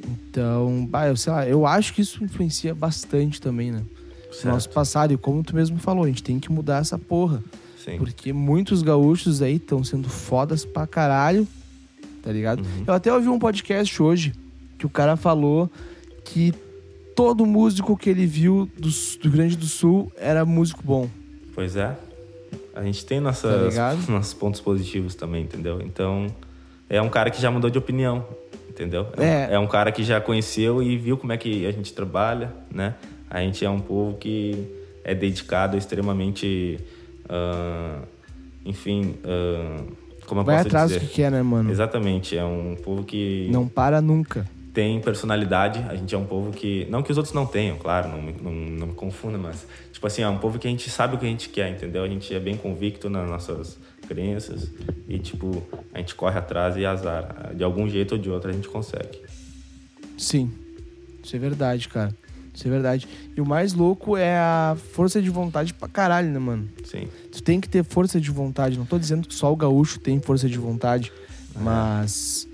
Então, 0.04 0.86
bah, 0.90 1.08
eu 1.08 1.16
sei 1.18 1.32
lá, 1.34 1.48
eu 1.48 1.66
acho 1.66 1.94
que 1.94 2.02
isso 2.02 2.24
influencia 2.24 2.74
bastante 2.74 3.40
também, 3.42 3.72
né? 3.72 3.84
Certo. 4.32 4.54
Nosso 4.54 4.70
passado, 4.70 5.14
e 5.14 5.18
como 5.18 5.44
tu 5.44 5.56
mesmo 5.56 5.80
falou, 5.80 6.04
a 6.04 6.08
gente 6.08 6.24
tem 6.24 6.40
que 6.40 6.52
mudar 6.52 6.80
essa 6.80 6.98
porra. 6.98 7.44
Sim. 7.84 7.98
Porque 7.98 8.32
muitos 8.32 8.82
gaúchos 8.82 9.42
aí 9.42 9.56
estão 9.56 9.84
sendo 9.84 10.10
fodas 10.10 10.66
pra 10.66 10.86
caralho, 10.86 11.48
tá 12.22 12.32
ligado? 12.32 12.60
Uhum. 12.60 12.84
Eu 12.88 12.94
até 12.94 13.12
ouvi 13.14 13.28
um 13.28 13.40
podcast 13.40 14.02
hoje 14.02 14.34
que 14.78 14.86
o 14.86 14.90
cara 14.90 15.16
falou 15.16 15.70
que 16.24 16.54
todo 17.16 17.46
músico 17.46 17.98
que 17.98 18.10
ele 18.10 18.26
viu 18.26 18.70
do, 18.78 18.90
do 19.22 19.30
Grande 19.30 19.58
do 19.58 19.66
Sul 19.66 20.12
era 20.18 20.46
músico 20.46 20.82
bom. 20.84 21.10
Pois 21.54 21.76
é. 21.76 21.98
A 22.74 22.84
gente 22.84 23.06
tem 23.06 23.18
Tá 23.18 23.26
nossas, 23.26 23.74
ligado? 23.74 24.08
nossos 24.10 24.34
pontos 24.34 24.62
positivos 24.62 25.16
também, 25.16 25.44
entendeu? 25.44 25.82
Então, 25.82 26.28
é 26.90 27.02
um 27.02 27.10
cara 27.10 27.30
que 27.30 27.42
já 27.42 27.52
mudou 27.52 27.70
de 27.70 27.78
opinião, 27.78 28.26
entendeu? 28.70 29.08
É. 29.18 29.54
É 29.54 29.60
um 29.60 29.68
cara 29.68 29.92
que 29.92 30.04
já 30.04 30.22
conheceu 30.22 30.82
e 30.82 30.98
viu 30.98 31.18
como 31.18 31.34
é 31.34 31.38
que 31.38 31.66
a 31.66 31.72
gente 31.72 31.92
trabalha, 31.94 32.54
né? 32.72 32.96
A 33.30 33.42
gente 33.42 33.64
é 33.64 33.70
um 33.70 33.80
povo 33.80 34.18
que 34.18 34.56
é 35.04 35.14
dedicado 35.14 35.78
extremamente. 35.78 36.80
ah, 37.28 38.02
enfim, 38.66 39.16
ah, 39.24 39.84
como 40.26 40.42
eu 40.42 40.46
Vai 40.46 40.58
posso 40.58 40.68
atrás 40.68 40.88
dizer? 40.90 41.00
do 41.00 41.08
que 41.08 41.14
quer, 41.16 41.32
né, 41.32 41.42
mano? 41.42 41.72
Exatamente, 41.72 42.38
é 42.38 42.44
um 42.46 42.76
povo 42.84 43.04
que 43.04 43.48
Não 43.52 43.68
para 43.68 44.00
nunca. 44.02 44.46
tem 44.74 45.00
personalidade. 45.02 45.80
A 45.90 45.96
gente 45.96 46.14
é 46.14 46.18
um 46.18 46.26
povo 46.26 46.52
que. 46.52 46.86
Não 46.90 47.02
que 47.02 47.12
os 47.12 47.18
outros 47.18 47.34
não 47.34 47.46
tenham, 47.46 47.78
claro, 47.78 48.10
não 48.10 48.22
me, 48.22 48.34
não, 48.42 48.52
não 48.52 48.88
me 48.88 48.94
confunda, 48.94 49.38
mas. 49.38 49.66
Tipo 49.92 50.08
assim, 50.08 50.22
é 50.22 50.30
um 50.30 50.38
povo 50.38 50.58
que 50.60 50.68
a 50.68 50.70
gente 50.70 50.90
sabe 50.90 51.16
o 51.16 51.18
que 51.20 51.26
a 51.26 51.30
gente 51.30 51.50
quer, 51.50 51.70
entendeu? 51.70 52.04
A 52.04 52.08
gente 52.08 52.34
é 52.34 52.40
bem 52.40 52.56
convicto 52.56 53.10
nas 53.10 53.30
nossas 53.30 53.78
crenças 54.08 54.72
e, 55.10 55.20
tipo, 55.20 55.62
a 55.94 55.98
gente 56.00 56.16
corre 56.16 56.38
atrás 56.40 56.78
e 56.78 56.86
azar. 56.86 57.52
De 57.56 57.64
algum 57.64 57.88
jeito 57.90 58.14
ou 58.14 58.18
de 58.18 58.30
outro 58.30 58.50
a 58.50 58.54
gente 58.54 58.68
consegue. 58.70 59.20
Sim. 60.18 60.52
Isso 61.24 61.36
é 61.36 61.40
verdade, 61.40 61.90
cara. 61.90 62.16
Isso 62.54 62.68
é 62.68 62.72
verdade. 62.72 63.08
E 63.36 63.42
o 63.42 63.46
mais 63.46 63.74
louco 63.74 64.18
é 64.18 64.38
a 64.38 64.76
força 64.94 65.22
de 65.22 65.30
vontade 65.30 65.74
pra 65.74 65.88
caralho, 65.88 66.30
né, 66.30 66.40
mano? 66.40 66.68
Sim. 66.84 67.08
Tu 67.32 67.42
tem 67.44 67.60
que 67.62 67.70
ter 67.70 67.84
força 67.84 68.20
de 68.20 68.30
vontade. 68.32 68.78
Não 68.78 68.86
tô 68.86 68.98
dizendo 69.00 69.28
que 69.28 69.34
só 69.34 69.52
o 69.52 69.56
gaúcho 69.56 70.00
tem 70.00 70.20
força 70.20 70.50
de 70.50 70.58
vontade, 70.58 71.12
É. 71.56 71.60
mas 71.62 72.48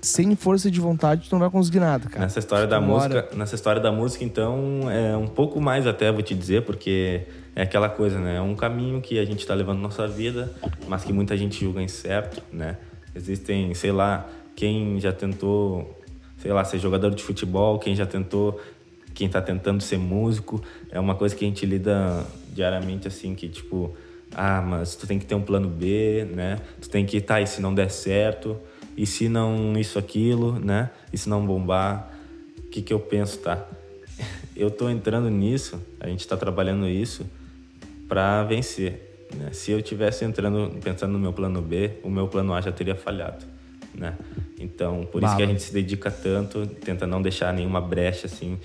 sem 0.00 0.34
força 0.36 0.70
de 0.70 0.80
vontade 0.80 1.28
tu 1.28 1.32
não 1.32 1.40
vai 1.40 1.50
conseguir 1.50 1.80
nada, 1.80 2.08
cara. 2.08 2.20
Nessa 2.22 2.38
história 2.38 2.66
da 2.66 2.80
música, 2.80 3.28
nessa 3.36 3.54
história 3.54 3.80
da 3.82 3.90
música, 3.92 4.24
então, 4.24 4.88
é 4.90 5.16
um 5.16 5.26
pouco 5.26 5.60
mais 5.60 5.86
até 5.86 6.10
vou 6.12 6.22
te 6.22 6.34
dizer, 6.34 6.62
porque 6.62 7.22
é 7.54 7.62
aquela 7.62 7.88
coisa, 7.88 8.18
né? 8.18 8.36
É 8.36 8.40
um 8.40 8.54
caminho 8.54 9.00
que 9.00 9.18
a 9.18 9.24
gente 9.24 9.40
está 9.40 9.54
levando 9.54 9.76
na 9.78 9.84
nossa 9.84 10.06
vida, 10.06 10.52
mas 10.86 11.04
que 11.04 11.12
muita 11.12 11.36
gente 11.36 11.60
julga 11.60 11.82
incerto, 11.82 12.42
né? 12.52 12.76
Existem, 13.14 13.74
sei 13.74 13.90
lá, 13.90 14.28
quem 14.54 15.00
já 15.00 15.12
tentou, 15.12 15.98
sei 16.38 16.52
lá, 16.52 16.62
ser 16.64 16.78
jogador 16.78 17.10
de 17.14 17.22
futebol, 17.22 17.78
quem 17.80 17.96
já 17.96 18.06
tentou, 18.06 18.60
quem 19.18 19.26
está 19.26 19.42
tentando 19.42 19.82
ser 19.82 19.98
músico, 19.98 20.62
é 20.92 21.00
uma 21.00 21.16
coisa 21.16 21.34
que 21.34 21.44
a 21.44 21.48
gente 21.48 21.66
lida 21.66 22.24
diariamente 22.52 23.08
assim, 23.08 23.34
que 23.34 23.48
tipo, 23.48 23.96
ah, 24.32 24.62
mas 24.62 24.94
tu 24.94 25.08
tem 25.08 25.18
que 25.18 25.26
ter 25.26 25.34
um 25.34 25.42
plano 25.42 25.68
B, 25.68 26.24
né? 26.32 26.60
Tu 26.80 26.88
tem 26.88 27.04
que, 27.04 27.20
tá, 27.20 27.40
e 27.40 27.46
se 27.48 27.60
não 27.60 27.74
der 27.74 27.90
certo? 27.90 28.56
E 28.96 29.04
se 29.04 29.28
não 29.28 29.76
isso, 29.76 29.98
aquilo, 29.98 30.60
né? 30.60 30.90
E 31.12 31.18
se 31.18 31.28
não 31.28 31.44
bombar? 31.44 32.16
O 32.58 32.62
que 32.68 32.80
que 32.80 32.92
eu 32.92 33.00
penso, 33.00 33.38
tá? 33.40 33.66
Eu 34.54 34.70
tô 34.70 34.88
entrando 34.88 35.28
nisso, 35.28 35.80
a 35.98 36.08
gente 36.08 36.26
tá 36.26 36.36
trabalhando 36.36 36.88
isso 36.88 37.26
para 38.08 38.44
vencer, 38.44 39.26
né? 39.34 39.48
Se 39.50 39.72
eu 39.72 39.82
tivesse 39.82 40.24
entrando, 40.24 40.78
pensando 40.80 41.12
no 41.12 41.18
meu 41.18 41.32
plano 41.32 41.60
B, 41.60 41.98
o 42.04 42.08
meu 42.08 42.28
plano 42.28 42.54
A 42.54 42.60
já 42.60 42.70
teria 42.70 42.94
falhado, 42.94 43.44
né? 43.92 44.16
Então, 44.60 45.08
por 45.10 45.22
isso 45.22 45.36
que 45.36 45.42
a 45.42 45.46
Bala. 45.46 45.58
gente 45.58 45.62
se 45.62 45.72
dedica 45.72 46.08
tanto, 46.08 46.66
tenta 46.66 47.04
não 47.04 47.20
deixar 47.20 47.52
nenhuma 47.52 47.80
brecha, 47.80 48.26
assim, 48.26 48.58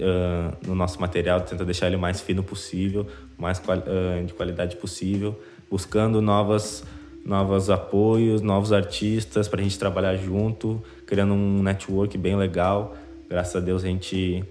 ah, 0.00 0.56
no 0.66 0.74
nosso 0.74 1.00
material, 1.00 1.40
tenta 1.40 1.64
deixar 1.64 1.86
ele 1.86 1.96
mais 1.96 2.20
fino 2.20 2.42
possível, 2.42 3.06
mais 3.38 3.60
ah, 3.68 4.22
de 4.24 4.32
qualidade 4.32 4.76
possível, 4.76 5.38
buscando 5.70 6.20
novas 6.20 6.84
novos 7.22 7.68
apoios, 7.68 8.40
novos 8.40 8.72
artistas 8.72 9.46
para 9.46 9.60
a 9.60 9.62
gente 9.62 9.78
trabalhar 9.78 10.16
junto, 10.16 10.82
criando 11.06 11.34
um 11.34 11.62
network 11.62 12.16
bem 12.16 12.34
legal. 12.34 12.96
Graças 13.28 13.56
a 13.56 13.60
Deus 13.60 13.84
a 13.84 13.88
gente 13.88 14.42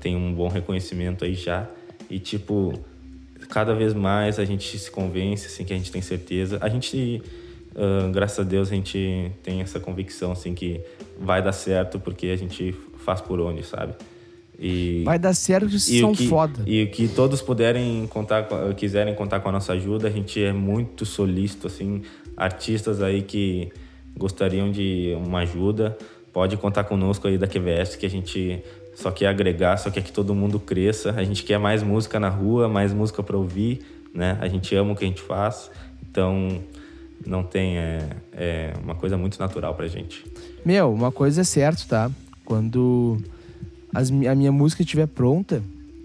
tem 0.00 0.14
um 0.14 0.32
bom 0.32 0.48
reconhecimento 0.48 1.24
aí 1.24 1.34
já. 1.34 1.68
E 2.08 2.20
tipo, 2.20 2.78
cada 3.48 3.74
vez 3.74 3.92
mais 3.92 4.38
a 4.38 4.44
gente 4.44 4.78
se 4.78 4.88
convence, 4.88 5.46
assim, 5.46 5.64
que 5.64 5.72
a 5.72 5.76
gente 5.76 5.90
tem 5.90 6.00
certeza. 6.00 6.58
A 6.60 6.68
gente, 6.68 7.20
ah, 7.74 8.08
graças 8.12 8.38
a 8.38 8.48
Deus, 8.48 8.70
a 8.70 8.74
gente 8.74 9.32
tem 9.42 9.60
essa 9.60 9.80
convicção, 9.80 10.30
assim, 10.30 10.54
que 10.54 10.80
vai 11.18 11.42
dar 11.42 11.52
certo 11.52 11.98
porque 11.98 12.28
a 12.28 12.36
gente 12.36 12.72
faz 12.98 13.20
por 13.20 13.40
onde, 13.40 13.64
sabe? 13.64 13.94
E... 14.58 15.02
Vai 15.04 15.18
dar 15.18 15.34
certo 15.34 15.68
que 15.68 15.76
E 15.76 16.00
são 16.00 16.12
que, 16.12 16.28
foda. 16.28 16.62
E 16.66 16.84
o 16.84 16.90
que 16.90 17.08
todos 17.08 17.42
puderem 17.42 18.06
contar, 18.06 18.46
quiserem 18.74 19.14
contar 19.14 19.40
com 19.40 19.48
a 19.48 19.52
nossa 19.52 19.72
ajuda, 19.72 20.08
a 20.08 20.10
gente 20.10 20.42
é 20.42 20.52
muito 20.52 21.04
solícito, 21.04 21.66
assim, 21.66 22.02
artistas 22.36 23.02
aí 23.02 23.22
que 23.22 23.70
gostariam 24.16 24.70
de 24.70 25.14
uma 25.24 25.40
ajuda, 25.40 25.96
pode 26.32 26.56
contar 26.56 26.84
conosco 26.84 27.28
aí 27.28 27.36
da 27.36 27.46
QVS, 27.46 27.96
que 27.96 28.06
a 28.06 28.10
gente 28.10 28.62
só 28.94 29.10
quer 29.10 29.26
agregar, 29.26 29.76
só 29.76 29.90
quer 29.90 30.02
que 30.02 30.10
todo 30.10 30.34
mundo 30.34 30.58
cresça, 30.58 31.10
a 31.10 31.22
gente 31.22 31.44
quer 31.44 31.58
mais 31.58 31.82
música 31.82 32.18
na 32.18 32.30
rua, 32.30 32.66
mais 32.66 32.94
música 32.94 33.22
para 33.22 33.36
ouvir, 33.36 33.84
né? 34.14 34.38
A 34.40 34.48
gente 34.48 34.74
ama 34.74 34.92
o 34.92 34.96
que 34.96 35.04
a 35.04 35.06
gente 35.06 35.20
faz, 35.20 35.70
então 36.10 36.62
não 37.26 37.42
tem, 37.42 37.76
é, 37.76 38.08
é 38.32 38.72
uma 38.82 38.94
coisa 38.94 39.18
muito 39.18 39.38
natural 39.38 39.74
pra 39.74 39.86
gente. 39.86 40.24
Meu, 40.64 40.92
uma 40.92 41.12
coisa 41.12 41.42
é 41.42 41.44
certa, 41.44 41.84
tá? 41.86 42.10
Quando 42.42 43.18
as 43.96 44.10
a 44.10 44.34
minha 44.34 44.52
música 44.52 44.82
estiver 44.82 45.06
pronta, 45.06 45.62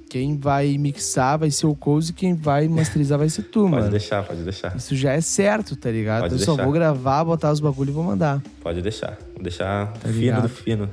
Quem 0.09 0.37
vai 0.37 0.77
mixar 0.77 1.39
vai 1.39 1.49
ser 1.49 1.67
o 1.67 1.73
Cozy, 1.75 2.11
quem 2.11 2.33
vai 2.33 2.67
masterizar 2.67 3.17
vai 3.17 3.29
ser 3.29 3.43
tu, 3.43 3.61
Pode 3.61 3.71
mano. 3.75 3.89
deixar, 3.91 4.23
pode 4.23 4.43
deixar. 4.43 4.75
Isso 4.75 4.93
já 4.93 5.13
é 5.13 5.21
certo, 5.21 5.73
tá 5.77 5.89
ligado? 5.89 6.23
Pode 6.23 6.33
eu 6.33 6.39
só 6.39 6.51
deixar. 6.51 6.63
vou 6.65 6.73
gravar, 6.73 7.23
botar 7.23 7.49
os 7.49 7.61
bagulho 7.61 7.91
e 7.91 7.93
vou 7.93 8.03
mandar. 8.03 8.41
Pode 8.61 8.81
deixar. 8.81 9.17
Vou 9.33 9.41
deixar 9.41 9.93
fino 10.03 10.13
ligado? 10.19 10.41
do 10.43 10.49
fino. 10.49 10.89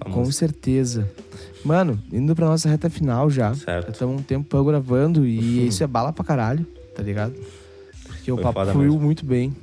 Tua 0.00 0.12
Com 0.12 0.24
certeza. 0.32 1.08
Mano, 1.64 1.96
indo 2.12 2.34
pra 2.34 2.46
nossa 2.46 2.68
reta 2.68 2.90
final 2.90 3.30
já. 3.30 3.54
Certo. 3.54 3.86
Já 3.86 3.92
estamos 3.92 4.20
um 4.20 4.22
tempão 4.22 4.64
gravando 4.64 5.24
e 5.24 5.66
isso 5.68 5.84
é 5.84 5.86
bala 5.86 6.12
pra 6.12 6.24
caralho, 6.24 6.66
tá 6.94 7.02
ligado? 7.04 7.34
Porque 8.08 8.32
o 8.32 8.34
Foi 8.34 8.42
papo 8.42 8.58
foda 8.58 8.72
fluiu 8.72 8.98
muito 8.98 9.24
bem. 9.24 9.54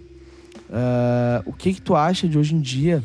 Ah, 0.72 1.42
o 1.46 1.52
que 1.52 1.74
que 1.74 1.82
tu 1.82 1.94
acha 1.94 2.28
de 2.28 2.38
hoje 2.38 2.56
em 2.56 2.62
dia 2.62 3.04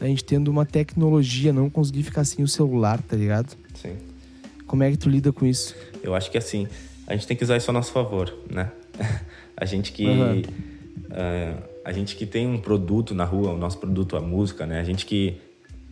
a 0.00 0.06
gente 0.06 0.24
tendo 0.24 0.48
uma 0.48 0.64
tecnologia, 0.64 1.52
não 1.52 1.68
conseguir 1.68 2.02
ficar 2.02 2.24
sem 2.24 2.44
o 2.44 2.48
celular, 2.48 3.02
tá 3.02 3.16
ligado? 3.16 3.56
Sim. 3.74 3.96
Como 4.66 4.82
é 4.82 4.90
que 4.90 4.96
tu 4.96 5.08
lida 5.08 5.32
com 5.32 5.46
isso? 5.46 5.74
Eu 6.02 6.14
acho 6.14 6.30
que 6.30 6.38
assim, 6.38 6.66
a 7.06 7.14
gente 7.14 7.26
tem 7.26 7.36
que 7.36 7.44
usar 7.44 7.56
isso 7.56 7.70
a 7.70 7.72
nosso 7.72 7.92
favor, 7.92 8.32
né? 8.50 8.70
A 9.56 9.66
gente 9.66 9.92
que. 9.92 10.06
Aham. 10.06 10.42
ah, 11.10 11.70
a 11.84 11.92
gente 11.92 12.16
que 12.16 12.26
tem 12.26 12.46
um 12.46 12.58
produto 12.58 13.14
na 13.14 13.24
rua, 13.24 13.52
o 13.52 13.58
nosso 13.58 13.78
produto, 13.78 14.16
a 14.16 14.20
música, 14.20 14.66
né? 14.66 14.80
A 14.80 14.84
gente 14.84 15.06
que 15.06 15.38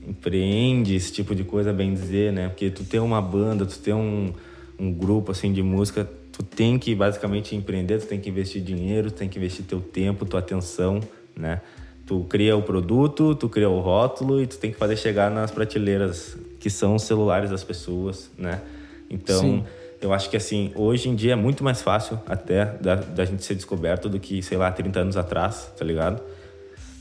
empreende 0.06 0.94
esse 0.94 1.12
tipo 1.12 1.34
de 1.34 1.44
coisa, 1.44 1.72
bem 1.72 1.92
dizer, 1.92 2.32
né? 2.32 2.48
Porque 2.48 2.70
tu 2.70 2.84
tem 2.84 3.00
uma 3.00 3.20
banda, 3.20 3.66
tu 3.66 3.78
tem 3.78 3.94
um, 3.94 4.32
um 4.78 4.92
grupo 4.92 5.32
assim 5.32 5.52
de 5.52 5.62
música, 5.62 6.08
tu 6.32 6.42
tem 6.42 6.78
que 6.78 6.94
basicamente 6.94 7.56
empreender, 7.56 7.98
tu 7.98 8.06
tem 8.06 8.20
que 8.20 8.28
investir 8.28 8.62
dinheiro, 8.62 9.10
tu 9.10 9.18
tem 9.18 9.28
que 9.28 9.38
investir 9.38 9.64
teu 9.64 9.80
tempo, 9.80 10.24
tua 10.24 10.40
atenção, 10.40 11.00
né? 11.36 11.60
Tu 12.08 12.24
cria 12.24 12.56
o 12.56 12.62
produto, 12.62 13.34
tu 13.34 13.48
cria 13.50 13.68
o 13.68 13.80
rótulo 13.80 14.40
e 14.42 14.46
tu 14.46 14.56
tem 14.58 14.72
que 14.72 14.78
fazer 14.78 14.96
chegar 14.96 15.30
nas 15.30 15.50
prateleiras 15.50 16.36
que 16.58 16.70
são 16.70 16.94
os 16.94 17.02
celulares 17.02 17.50
das 17.50 17.62
pessoas, 17.62 18.30
né? 18.38 18.62
Então, 19.10 19.40
Sim. 19.42 19.64
eu 20.00 20.12
acho 20.14 20.30
que 20.30 20.36
assim, 20.36 20.72
hoje 20.74 21.10
em 21.10 21.14
dia 21.14 21.34
é 21.34 21.36
muito 21.36 21.62
mais 21.62 21.82
fácil 21.82 22.18
até 22.26 22.64
da, 22.64 22.94
da 22.94 23.24
gente 23.26 23.44
ser 23.44 23.54
descoberto 23.54 24.08
do 24.08 24.18
que, 24.18 24.42
sei 24.42 24.56
lá, 24.56 24.72
30 24.72 25.00
anos 25.00 25.16
atrás, 25.18 25.70
tá 25.78 25.84
ligado? 25.84 26.22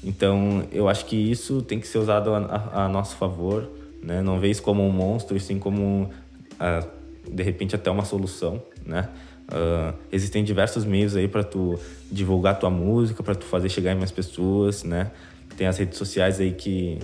Então, 0.03 0.63
eu 0.73 0.87
acho 0.89 1.05
que 1.05 1.15
isso 1.15 1.61
tem 1.61 1.79
que 1.79 1.87
ser 1.87 1.97
usado 1.99 2.33
a, 2.33 2.37
a- 2.73 2.85
a 2.85 2.89
nosso 2.89 3.15
favor, 3.15 3.67
né? 4.03 4.21
Não 4.21 4.43
isso 4.45 4.61
como 4.61 4.85
um 4.85 4.91
monstro, 4.91 5.37
e 5.37 5.39
sim 5.39 5.57
como, 5.57 6.09
ah, 6.59 6.83
de 7.31 7.43
repente, 7.43 7.75
até 7.75 7.89
uma 7.89 8.03
solução, 8.05 8.61
né? 8.85 9.07
Ah, 9.49 9.93
existem 10.11 10.43
diversos 10.43 10.83
meios 10.85 11.15
aí 11.15 11.27
para 11.27 11.43
tu 11.43 11.79
divulgar 12.11 12.59
tua 12.59 12.69
música, 12.69 13.23
para 13.23 13.35
tu 13.35 13.45
fazer 13.45 13.69
chegar 13.69 13.93
em 13.93 13.97
mais 13.97 14.11
pessoas, 14.11 14.83
né? 14.83 15.11
Tem 15.55 15.67
as 15.67 15.77
redes 15.77 15.97
sociais 15.97 16.39
aí 16.39 16.51
que 16.51 16.99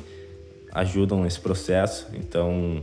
ajudam 0.71 1.23
nesse 1.23 1.39
processo. 1.39 2.07
Então, 2.13 2.81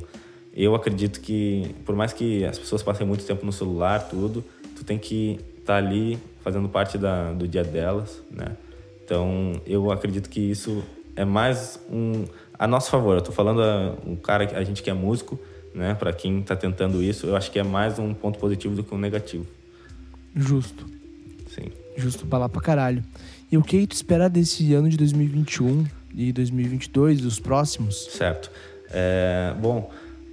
eu 0.55 0.75
acredito 0.75 1.21
que, 1.21 1.75
por 1.85 1.95
mais 1.95 2.13
que 2.13 2.45
as 2.45 2.59
pessoas 2.59 2.83
passem 2.83 3.07
muito 3.07 3.25
tempo 3.25 3.45
no 3.45 3.53
celular, 3.53 4.01
tudo, 4.09 4.45
tu 4.77 4.85
tem 4.85 4.99
que 4.99 5.39
estar 5.59 5.77
ali 5.77 6.19
fazendo 6.43 6.69
parte 6.69 6.97
da, 6.97 7.33
do 7.33 7.47
dia 7.47 7.63
delas, 7.63 8.23
né? 8.31 8.57
Então, 9.05 9.61
eu 9.67 9.91
acredito 9.91 10.29
que 10.29 10.41
isso 10.41 10.83
é 11.15 11.25
mais 11.25 11.81
um 11.91 12.25
a 12.59 12.67
nosso 12.67 12.91
favor. 12.91 13.17
Eu 13.17 13.23
tô 13.23 13.33
falando 13.33 13.63
a, 13.63 13.97
um 14.07 14.17
cara, 14.17 14.45
a 14.57 14.65
gente 14.65 14.83
que 14.83 14.91
é 14.91 14.95
músico, 14.95 15.39
né? 15.75 15.95
Para 15.95 16.13
quem 16.13 16.43
tá 16.43 16.57
tentando 16.57 17.03
isso, 17.03 17.27
eu 17.27 17.37
acho 17.37 17.51
que 17.51 17.59
é 17.59 17.63
mais 17.63 17.99
um 17.99 18.13
ponto 18.13 18.39
positivo 18.39 18.75
do 18.75 18.83
que 18.83 18.95
um 18.95 18.99
negativo. 18.99 19.47
Justo. 20.35 20.87
Sim. 21.55 21.71
Justo 21.97 22.27
pra 22.27 22.39
lá 22.39 22.49
pra 22.49 22.61
caralho. 22.61 23.03
E 23.51 23.57
o 23.57 23.63
que 23.63 23.87
tu 23.87 23.93
espera 23.93 24.29
desse 24.29 24.75
ano 24.75 24.89
de 24.89 24.97
2021 24.97 25.85
e 26.15 26.33
2022, 26.33 27.21
dos 27.21 27.41
próximos? 27.41 28.07
Certo. 28.13 28.51
É, 28.93 29.55
bom, 29.61 29.91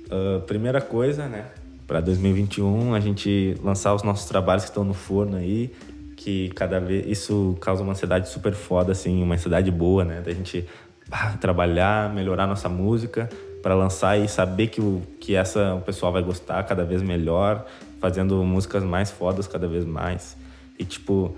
ah, 0.09 0.41
primeira 0.45 0.81
coisa, 0.81 1.27
né? 1.27 1.45
Para 1.85 2.01
2021, 2.01 2.93
a 2.93 2.99
gente 2.99 3.55
lançar 3.63 3.93
os 3.93 4.03
nossos 4.03 4.27
trabalhos 4.27 4.63
que 4.63 4.69
estão 4.69 4.83
no 4.83 4.93
forno 4.93 5.37
aí, 5.37 5.73
que 6.15 6.49
cada 6.49 6.79
vez 6.79 7.05
isso 7.07 7.57
causa 7.61 7.81
uma 7.81 7.93
ansiedade 7.93 8.29
super 8.29 8.53
foda, 8.53 8.91
assim, 8.91 9.23
uma 9.23 9.35
ansiedade 9.35 9.71
boa, 9.71 10.03
né? 10.03 10.21
Da 10.21 10.33
gente 10.33 10.65
ah, 11.09 11.37
trabalhar, 11.39 12.13
melhorar 12.13 12.45
nossa 12.45 12.67
música 12.67 13.29
para 13.67 13.75
lançar 13.75 14.17
e 14.17 14.29
saber 14.29 14.67
que 14.67 14.79
o 14.79 15.01
que 15.19 15.35
essa 15.35 15.75
o 15.75 15.81
pessoal 15.81 16.09
vai 16.09 16.23
gostar 16.23 16.63
cada 16.63 16.85
vez 16.85 17.01
melhor, 17.01 17.65
fazendo 17.99 18.41
músicas 18.41 18.81
mais 18.81 19.11
fodas 19.11 19.45
cada 19.45 19.67
vez 19.67 19.83
mais. 19.83 20.37
E 20.79 20.85
tipo, 20.85 21.35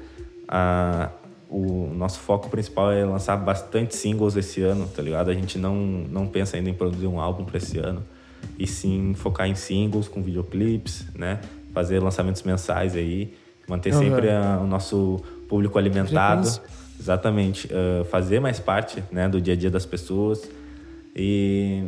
a, 0.47 1.09
o 1.49 1.91
nosso 1.91 2.19
foco 2.19 2.47
principal 2.47 2.91
é 2.91 3.03
lançar 3.03 3.35
bastante 3.35 3.95
singles 3.95 4.35
esse 4.35 4.61
ano, 4.61 4.85
tá 4.85 5.01
ligado? 5.01 5.31
A 5.31 5.33
gente 5.33 5.57
não, 5.57 5.75
não 5.75 6.27
pensa 6.27 6.55
ainda 6.55 6.69
em 6.69 6.73
produzir 6.75 7.07
um 7.07 7.19
álbum 7.19 7.43
para 7.43 7.57
esse 7.57 7.79
ano, 7.79 8.03
e 8.59 8.67
sim 8.67 9.15
focar 9.15 9.47
em 9.49 9.55
singles 9.55 10.07
com 10.07 10.21
videoclipes, 10.21 11.07
né? 11.15 11.39
Fazer 11.73 11.97
lançamentos 11.99 12.43
mensais 12.43 12.95
aí, 12.95 13.33
manter 13.67 13.91
sempre 13.91 14.29
a- 14.29 14.59
o 14.61 14.67
nosso 14.67 15.19
público 15.47 15.79
alimentado. 15.79 16.47
Exatamente. 16.99 17.67
ah, 17.73 18.05
fazer 18.05 18.39
mais 18.39 18.59
parte 18.59 19.03
né, 19.11 19.27
do 19.27 19.41
dia 19.41 19.55
a 19.55 19.57
dia 19.57 19.71
das 19.71 19.87
pessoas. 19.87 20.47
E 21.15 21.85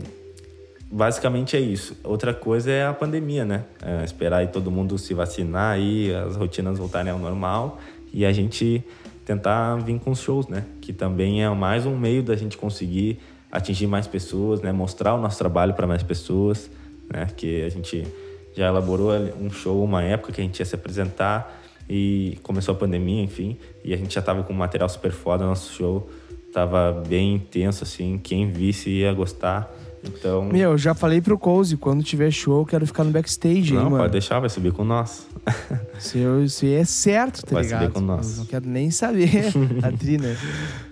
basicamente 0.92 1.56
é 1.56 1.60
isso. 1.60 1.98
Outra 2.04 2.34
coisa 2.34 2.70
é 2.70 2.86
a 2.86 2.94
pandemia, 2.94 3.46
né? 3.46 3.64
É, 3.82 4.04
esperar 4.04 4.38
aí 4.38 4.48
todo 4.48 4.70
mundo 4.70 4.98
se 4.98 5.14
vacinar 5.14 5.80
e 5.80 6.14
as 6.14 6.36
rotinas 6.36 6.78
voltarem 6.78 7.12
ao 7.12 7.18
normal 7.18 7.80
e 8.14 8.26
a 8.26 8.34
gente 8.34 8.84
tentar 9.26 9.76
vir 9.78 10.00
com 10.00 10.12
os 10.12 10.20
shows, 10.20 10.48
né? 10.48 10.66
Que 10.82 10.92
também 10.92 11.44
é 11.44 11.50
mais 11.50 11.86
um 11.86 11.98
meio 11.98 12.22
da 12.22 12.36
gente 12.36 12.58
conseguir 12.58 13.20
atingir 13.52 13.88
mais 13.88 14.06
pessoas, 14.06 14.62
né? 14.62 14.72
Mostrar 14.72 15.16
o 15.16 15.22
nosso 15.22 15.38
trabalho 15.38 15.74
para 15.74 15.88
mais 15.88 16.04
pessoas, 16.04 16.70
né? 17.12 17.28
Que 17.38 17.64
a 17.64 17.70
gente 17.70 18.06
já 18.54 18.68
elaborou 18.68 19.12
um 19.40 19.50
show 19.50 19.82
uma 19.84 20.04
época 20.04 20.34
que 20.34 20.42
a 20.42 20.44
gente 20.44 20.60
ia 20.60 20.66
se 20.66 20.76
apresentar 20.76 21.62
e 21.90 22.38
começou 22.44 22.74
a 22.74 22.78
pandemia, 22.78 23.24
enfim, 23.24 23.58
e 23.84 23.94
a 23.94 23.98
gente 23.98 24.14
já 24.14 24.22
tava 24.22 24.44
com 24.44 24.54
um 24.54 24.58
material 24.58 24.88
super 24.88 25.12
foda, 25.12 25.46
nosso 25.46 25.74
show 25.74 26.10
tava 26.52 26.92
bem 27.08 27.36
intenso 27.36 27.84
assim, 27.84 28.20
quem 28.22 28.52
visse 28.52 28.90
ia 28.90 29.14
gostar. 29.14 29.74
Então, 30.04 30.46
Meu, 30.46 30.72
eu 30.72 30.78
já 30.78 30.94
falei 30.96 31.22
pro 31.22 31.38
Cozy, 31.38 31.78
quando 31.78 32.04
tiver 32.04 32.32
show, 32.32 32.62
eu 32.62 32.66
quero 32.66 32.88
ficar 32.88 33.04
no 33.04 33.12
backstage, 33.12 33.74
não, 33.74 33.84
hein, 33.84 33.90
mano. 33.90 33.98
pode 34.04 34.12
deixar, 34.14 34.40
vai 34.40 34.50
subir 34.50 34.72
com 34.72 34.84
nós. 34.84 35.28
Se, 36.00 36.18
eu, 36.20 36.48
se 36.50 36.74
é 36.74 36.84
certo, 36.84 37.44
tá 37.44 37.54
Vai 37.54 37.64
ligado? 37.64 37.82
saber 37.82 37.94
com 37.94 38.00
nós. 38.02 38.32
Eu 38.34 38.38
não 38.40 38.46
quero 38.46 38.68
nem 38.68 38.90
saber 38.92 39.30
a 39.84 39.92
Tri, 39.92 40.18
né? 40.18 40.36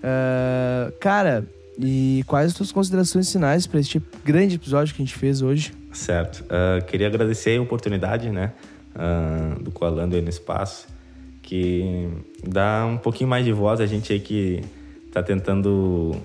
Ah, 0.04 0.92
cara, 1.00 1.44
e 1.78 2.24
quais 2.28 2.48
as 2.52 2.54
tuas 2.54 2.72
considerações 2.72 3.32
finais 3.32 3.66
pra 3.66 3.80
este 3.80 4.02
grande 4.24 4.56
episódio 4.56 4.94
que 4.94 5.02
a 5.02 5.06
gente 5.06 5.16
fez 5.18 5.42
hoje? 5.42 5.74
Certo. 5.92 6.44
Ah, 6.50 6.82
queria 6.82 7.08
agradecer 7.08 7.58
a 7.58 7.62
oportunidade, 7.62 8.30
né, 8.30 8.52
ah, 8.96 9.56
do 9.60 9.72
Coalando 9.72 10.16
aí 10.16 10.22
no 10.22 10.30
espaço, 10.30 10.88
que 11.42 12.08
dá 12.48 12.86
um 12.86 12.98
pouquinho 12.98 13.30
mais 13.30 13.44
de 13.46 13.52
voz 13.52 13.80
a 13.82 13.86
gente 13.88 14.14
aí 14.14 14.20
que 14.20 14.64
tá 15.12 15.24
tentando 15.24 16.16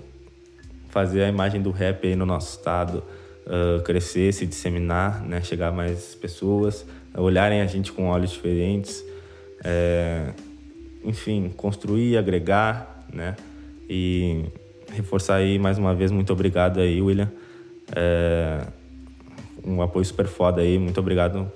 fazer 0.95 1.25
a 1.25 1.29
imagem 1.29 1.61
do 1.61 1.73
rap 1.73 2.07
aí 2.07 2.15
no 2.15 2.25
nosso 2.25 2.57
estado 2.57 3.03
ah, 3.47 3.83
crescer, 3.85 4.33
se 4.33 4.47
disseminar, 4.47 5.23
né, 5.23 5.43
chegar 5.43 5.69
a 5.69 5.73
mais 5.73 6.15
pessoas, 6.15 6.87
olharem 7.15 7.61
a 7.61 7.67
gente 7.67 7.93
com 7.93 8.07
olhos 8.07 8.31
diferentes, 8.31 9.05
é, 9.63 10.33
enfim, 11.05 11.53
construir, 11.57 12.17
agregar, 12.17 13.05
né, 13.13 13.37
e 13.91 14.47
reforçar 14.93 15.35
aí 15.35 15.59
mais 15.59 15.77
uma 15.77 15.95
vez 15.95 16.11
muito 16.11 16.33
obrigado 16.33 16.81
aí, 16.81 17.03
William. 17.03 17.31
É, 17.95 18.67
um 19.65 19.83
apoio 19.83 20.05
super 20.05 20.27
foda 20.27 20.61
aí. 20.61 20.79
Muito 20.79 20.99
obrigado 21.01 21.51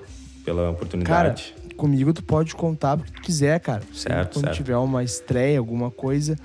pela 0.44 0.62
Cara, 0.62 0.70
oportunidade. 0.70 1.54
comigo 1.76 2.12
tu 2.12 2.22
pode 2.22 2.54
contar 2.54 2.96
porque 2.96 3.12
tu 3.12 3.22
quiser, 3.22 3.60
cara. 3.60 3.82
Certo, 3.94 4.34
Quando 4.34 4.46
certo. 4.46 4.56
tiver 4.56 4.76
uma 4.76 5.02
estreia, 5.02 5.58
alguma 5.58 5.90
coisa, 5.90 6.36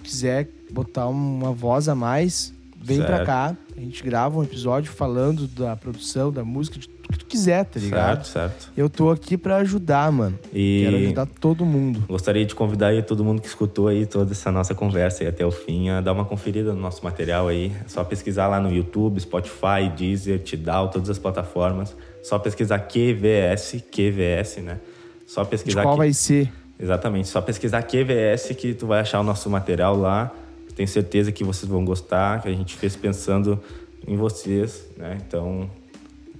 tu 0.00 0.08
quiser 0.08 0.48
botar 0.72 1.06
uma 1.08 1.52
voz 1.52 1.88
a 1.88 1.94
mais, 1.94 2.52
vem 2.82 2.98
pra 2.98 3.16
Certo. 3.18 3.26
cá. 3.26 3.56
A 3.76 3.80
gente 3.80 4.02
grava 4.02 4.38
um 4.38 4.42
episódio 4.42 4.90
falando 4.92 5.46
da 5.46 5.74
produção, 5.76 6.30
da 6.30 6.44
música, 6.44 6.78
de 6.78 6.86
tudo 6.88 7.08
que 7.12 7.18
tu 7.18 7.26
quiser, 7.26 7.64
tá 7.64 7.80
ligado? 7.80 8.24
certo, 8.24 8.52
certo. 8.60 8.72
Eu 8.76 8.88
tô 8.90 9.10
aqui 9.10 9.36
pra 9.36 9.56
ajudar, 9.56 10.12
mano. 10.12 10.38
E 10.52 10.82
Quero 10.84 10.96
ajudar 10.96 11.26
todo 11.26 11.64
mundo. 11.64 12.04
gostaria 12.06 12.44
de 12.44 12.54
convidar 12.54 12.88
aí 12.88 13.02
todo 13.02 13.24
mundo 13.24 13.40
que 13.40 13.48
escutou 13.48 13.88
aí 13.88 14.04
toda 14.06 14.32
essa 14.32 14.52
nossa 14.52 14.74
conversa 14.74 15.22
aí 15.24 15.28
até 15.28 15.44
o 15.44 15.50
fim 15.50 15.88
a 15.88 16.00
dar 16.00 16.12
uma 16.12 16.24
conferida 16.24 16.72
no 16.74 16.80
nosso 16.80 17.02
material 17.02 17.48
aí. 17.48 17.72
É 17.84 17.88
só 17.88 18.04
pesquisar 18.04 18.46
lá 18.48 18.60
no 18.60 18.70
YouTube, 18.72 19.18
Spotify, 19.20 19.88
Deezer, 19.96 20.38
Tidal, 20.40 20.88
todas 20.90 21.08
as 21.10 21.18
plataformas. 21.18 21.96
Só 22.22 22.38
pesquisar 22.38 22.78
QVS, 22.80 23.82
QVS, 23.90 24.58
né? 24.62 24.78
Só 25.26 25.42
De 25.42 25.48
pesquisar 25.50 25.82
qual 25.82 25.94
que- 25.94 25.98
vai 25.98 26.12
ser? 26.12 26.52
Exatamente, 26.80 27.28
só 27.28 27.40
pesquisar 27.40 27.82
QVS 27.82 28.54
que 28.56 28.72
tu 28.72 28.86
vai 28.86 29.00
achar 29.00 29.20
o 29.20 29.22
nosso 29.22 29.50
material 29.50 29.96
lá. 29.96 30.32
Tenho 30.74 30.88
certeza 30.88 31.30
que 31.30 31.44
vocês 31.44 31.70
vão 31.70 31.84
gostar, 31.84 32.40
que 32.40 32.48
a 32.48 32.52
gente 32.52 32.74
fez 32.76 32.96
pensando 32.96 33.60
em 34.06 34.16
vocês, 34.16 34.88
né? 34.96 35.18
Então, 35.26 35.68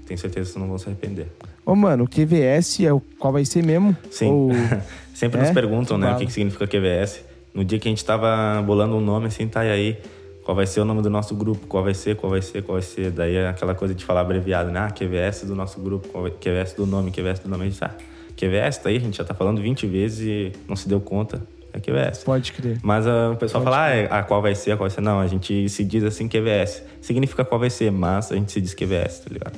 tenho 0.07 0.18
certeza 0.18 0.47
que 0.47 0.53
vocês 0.53 0.57
não 0.62 0.68
vão 0.68 0.78
se 0.78 0.86
arrepender. 0.86 1.26
Ô, 1.66 1.74
mano, 1.76 2.05
o 2.05 2.09
QVS 2.09 2.80
é 2.80 2.93
o 2.93 3.01
qual 3.18 3.32
vai 3.32 3.45
ser 3.45 3.62
mesmo? 3.62 3.95
Sim. 4.11 4.30
Ou... 4.30 4.51
Sempre 5.14 5.41
É? 5.41 5.43
nos 5.43 5.51
perguntam, 5.51 5.99
né, 5.99 6.07
o 6.07 6.09
Fala. 6.11 6.20
que, 6.20 6.26
que 6.26 6.32
significa 6.32 6.66
QVS. 6.66 7.20
No 7.53 7.62
dia 7.62 7.78
que 7.78 7.86
a 7.86 7.91
gente 7.91 8.03
tava 8.03 8.62
bolando 8.62 8.97
um 8.97 9.01
nome 9.01 9.26
assim, 9.26 9.47
tá, 9.47 9.62
e 9.64 9.70
aí, 9.70 9.99
qual 10.43 10.55
vai 10.57 10.66
ser 10.66 10.80
o 10.80 10.84
nome 10.86 11.03
do 11.03 11.11
nosso 11.11 11.34
grupo, 11.34 11.66
qual 11.66 11.84
vai 11.84 11.93
ser, 11.93 12.16
qual 12.16 12.30
vai 12.30 12.41
ser, 12.41 12.62
qual 12.62 12.76
vai 12.76 12.82
ser. 12.82 13.11
Daí 13.11 13.36
é 13.36 13.49
aquela 13.49 13.74
coisa 13.74 13.95
de 13.95 14.03
falar 14.05 14.22
abreviado, 14.22 14.70
né? 14.70 14.80
Ah, 14.80 14.91
QVS 14.91 15.45
do 15.45 15.55
nosso 15.55 15.78
grupo, 15.80 16.09
QVS 16.41 16.72
do 16.72 16.86
nome, 16.86 17.11
QVS 17.11 17.41
do 17.41 17.49
nome. 17.51 17.66
A 17.66 17.68
gente, 17.68 17.84
ah, 17.84 17.95
QVS 18.41 18.78
tá 18.78 18.88
aí, 18.88 18.97
a 18.97 19.01
gente 19.01 19.18
já 19.18 19.24
tá 19.24 19.34
falando 19.34 19.61
20 19.61 19.86
vezes 19.86 20.20
e 20.20 20.53
não 20.66 20.74
se 20.74 20.88
deu 20.88 21.01
conta. 21.01 21.43
É 21.72 21.78
QVS. 21.78 22.24
Pode 22.24 22.53
crer. 22.53 22.78
Mas 22.82 23.07
ah, 23.07 23.30
o 23.32 23.36
pessoal 23.36 23.62
fala, 23.62 23.84
ah, 23.84 23.91
é- 23.91 24.09
ah, 24.11 24.22
qual 24.22 24.43
vai 24.43 24.55
ser, 24.55 24.70
qual 24.76 24.88
vai 24.88 24.91
ser. 24.91 25.01
Não, 25.01 25.20
a 25.20 25.26
gente 25.26 25.68
se 25.68 25.84
diz 25.84 26.03
assim 26.03 26.26
QVS. 26.26 26.82
Significa 27.01 27.45
qual 27.45 27.61
vai 27.61 27.70
ser, 27.70 27.93
mas 27.93 28.32
a 28.32 28.34
gente 28.34 28.51
se 28.51 28.61
diz 28.61 28.74
QVS, 28.74 29.20
tá 29.20 29.30
ligado? 29.30 29.57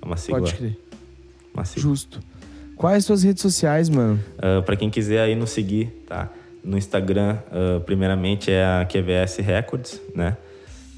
É 0.00 0.04
uma 0.06 0.16
sigla. 0.16 0.40
Pode 0.40 0.54
crer. 0.54 0.78
Uma 1.52 1.64
sigla. 1.64 1.90
Justo. 1.90 2.20
Quais 2.76 3.04
suas 3.04 3.24
redes 3.24 3.42
sociais, 3.42 3.88
mano? 3.88 4.20
Uh, 4.36 4.62
para 4.62 4.76
quem 4.76 4.88
quiser 4.88 5.20
aí 5.20 5.34
nos 5.34 5.50
seguir, 5.50 5.86
tá? 6.06 6.28
No 6.62 6.78
Instagram, 6.78 7.38
ah, 7.50 7.80
primeiramente 7.84 8.52
é 8.52 8.64
a 8.64 8.86
QVS 8.86 9.38
Records, 9.38 10.00
né? 10.14 10.36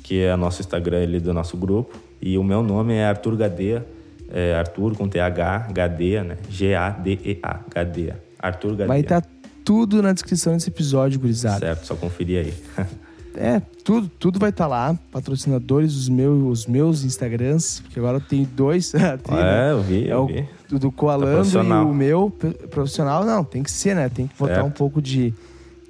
Que 0.02 0.24
é 0.24 0.34
o 0.34 0.36
nosso 0.36 0.60
Instagram 0.60 1.02
ali 1.02 1.20
do 1.20 1.32
nosso 1.32 1.56
grupo. 1.56 1.96
E 2.20 2.36
o 2.36 2.44
meu 2.44 2.62
nome 2.62 2.94
é 2.94 3.06
Arthur 3.06 3.34
Gadeia, 3.36 3.86
é 4.32 4.54
Arthur 4.54 4.96
com 4.96 5.08
TH, 5.08 5.68
Gadeia, 5.72 6.24
né? 6.24 6.36
G-A-D-E-A, 6.48 7.60
Gadeia. 7.74 8.20
Arthur 8.38 8.70
Gadeia. 8.70 8.88
Vai 8.88 9.00
estar 9.00 9.24
tudo 9.64 10.02
na 10.02 10.12
descrição 10.12 10.54
desse 10.54 10.68
episódio, 10.70 11.20
gurizada. 11.20 11.60
Certo, 11.60 11.86
só 11.86 11.94
conferir 11.96 12.46
aí. 12.46 12.86
É, 13.36 13.62
tudo, 13.84 14.10
tudo 14.18 14.40
vai 14.40 14.50
estar 14.50 14.66
lá. 14.66 14.98
Patrocinadores, 15.12 15.94
os 15.94 16.08
meus, 16.08 16.42
os 16.60 16.66
meus 16.66 17.04
Instagrams, 17.04 17.80
porque 17.80 18.00
agora 18.00 18.16
eu 18.16 18.20
tenho 18.20 18.44
dois. 18.44 18.90
Tem, 19.22 19.36
né? 19.36 19.68
é, 19.68 19.70
eu 19.70 19.80
vi, 19.80 20.08
É 20.08 20.12
eu 20.12 20.22
o 20.22 20.26
vi. 20.26 20.48
do, 20.68 20.78
do 20.80 20.90
Coalando 20.90 21.30
e 21.30 21.34
profissional. 21.36 21.86
o 21.88 21.94
meu 21.94 22.28
profissional. 22.70 23.24
Não, 23.24 23.44
tem 23.44 23.62
que 23.62 23.70
ser, 23.70 23.94
né? 23.94 24.08
Tem 24.08 24.26
que 24.26 24.34
botar 24.36 24.54
Certo. 24.54 24.66
um 24.66 24.70
pouco 24.72 25.00
de. 25.00 25.32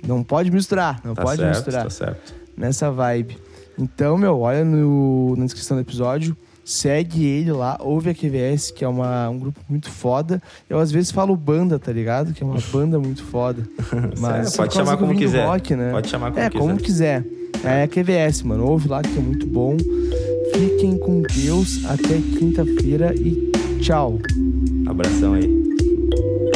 Não 0.07 0.23
pode 0.23 0.51
misturar, 0.51 1.01
não 1.03 1.15
Tá 1.15 1.23
pode 1.23 1.41
certo, 1.41 1.57
misturar 1.57 1.85
tá 1.85 1.91
certo. 1.91 2.35
nessa 2.55 2.91
vibe. 2.91 3.39
Então, 3.79 4.19
meu, 4.19 4.39
olha 4.41 4.63
no, 4.63 5.35
na 5.35 5.45
descrição 5.47 5.79
do 5.79 5.81
episódio, 5.81 6.37
segue 6.71 7.27
ele 7.27 7.51
lá, 7.51 7.77
ouve 7.81 8.11
a 8.11 8.15
QVS, 8.15 8.71
que 8.71 8.85
é 8.85 8.89
uma, 8.89 9.29
um 9.29 9.39
grupo 9.39 9.61
muito 9.69 9.91
foda. 9.91 10.41
Eu 10.69 10.79
às 10.79 10.93
vezes 10.93 11.11
falo 11.11 11.35
banda, 11.35 11.79
tá 11.81 11.93
ligado? 11.93 12.33
Que 12.33 12.45
é 12.45 12.47
uma 12.47 12.61
banda 12.73 12.99
muito 12.99 13.25
foda. 13.25 13.63
Mas 14.19 14.57
pode 14.57 14.75
chamar 14.75 14.97
como 14.97 15.15
quiser. 15.17 15.47
Rock, 15.47 15.75
né? 15.75 15.91
Pode 15.91 16.09
chamar 16.09 16.31
como 16.31 16.41
é, 16.41 16.49
quiser. 16.49 16.61
como 16.61 16.77
quiser. 16.77 17.25
É 17.65 17.83
a 17.83 17.89
QVS, 17.89 18.43
mano. 18.45 18.67
Ouve 18.67 18.89
lá 18.89 19.03
que 19.03 19.19
é 19.19 19.21
muito 19.21 19.47
bom. 19.47 19.77
Fiquem 20.55 20.97
com 20.97 21.23
Deus 21.23 21.85
até 21.87 22.21
quinta-feira 22.39 23.15
e 23.17 23.51
tchau. 23.81 24.19
Abração 24.87 25.35
aí. 25.35 26.50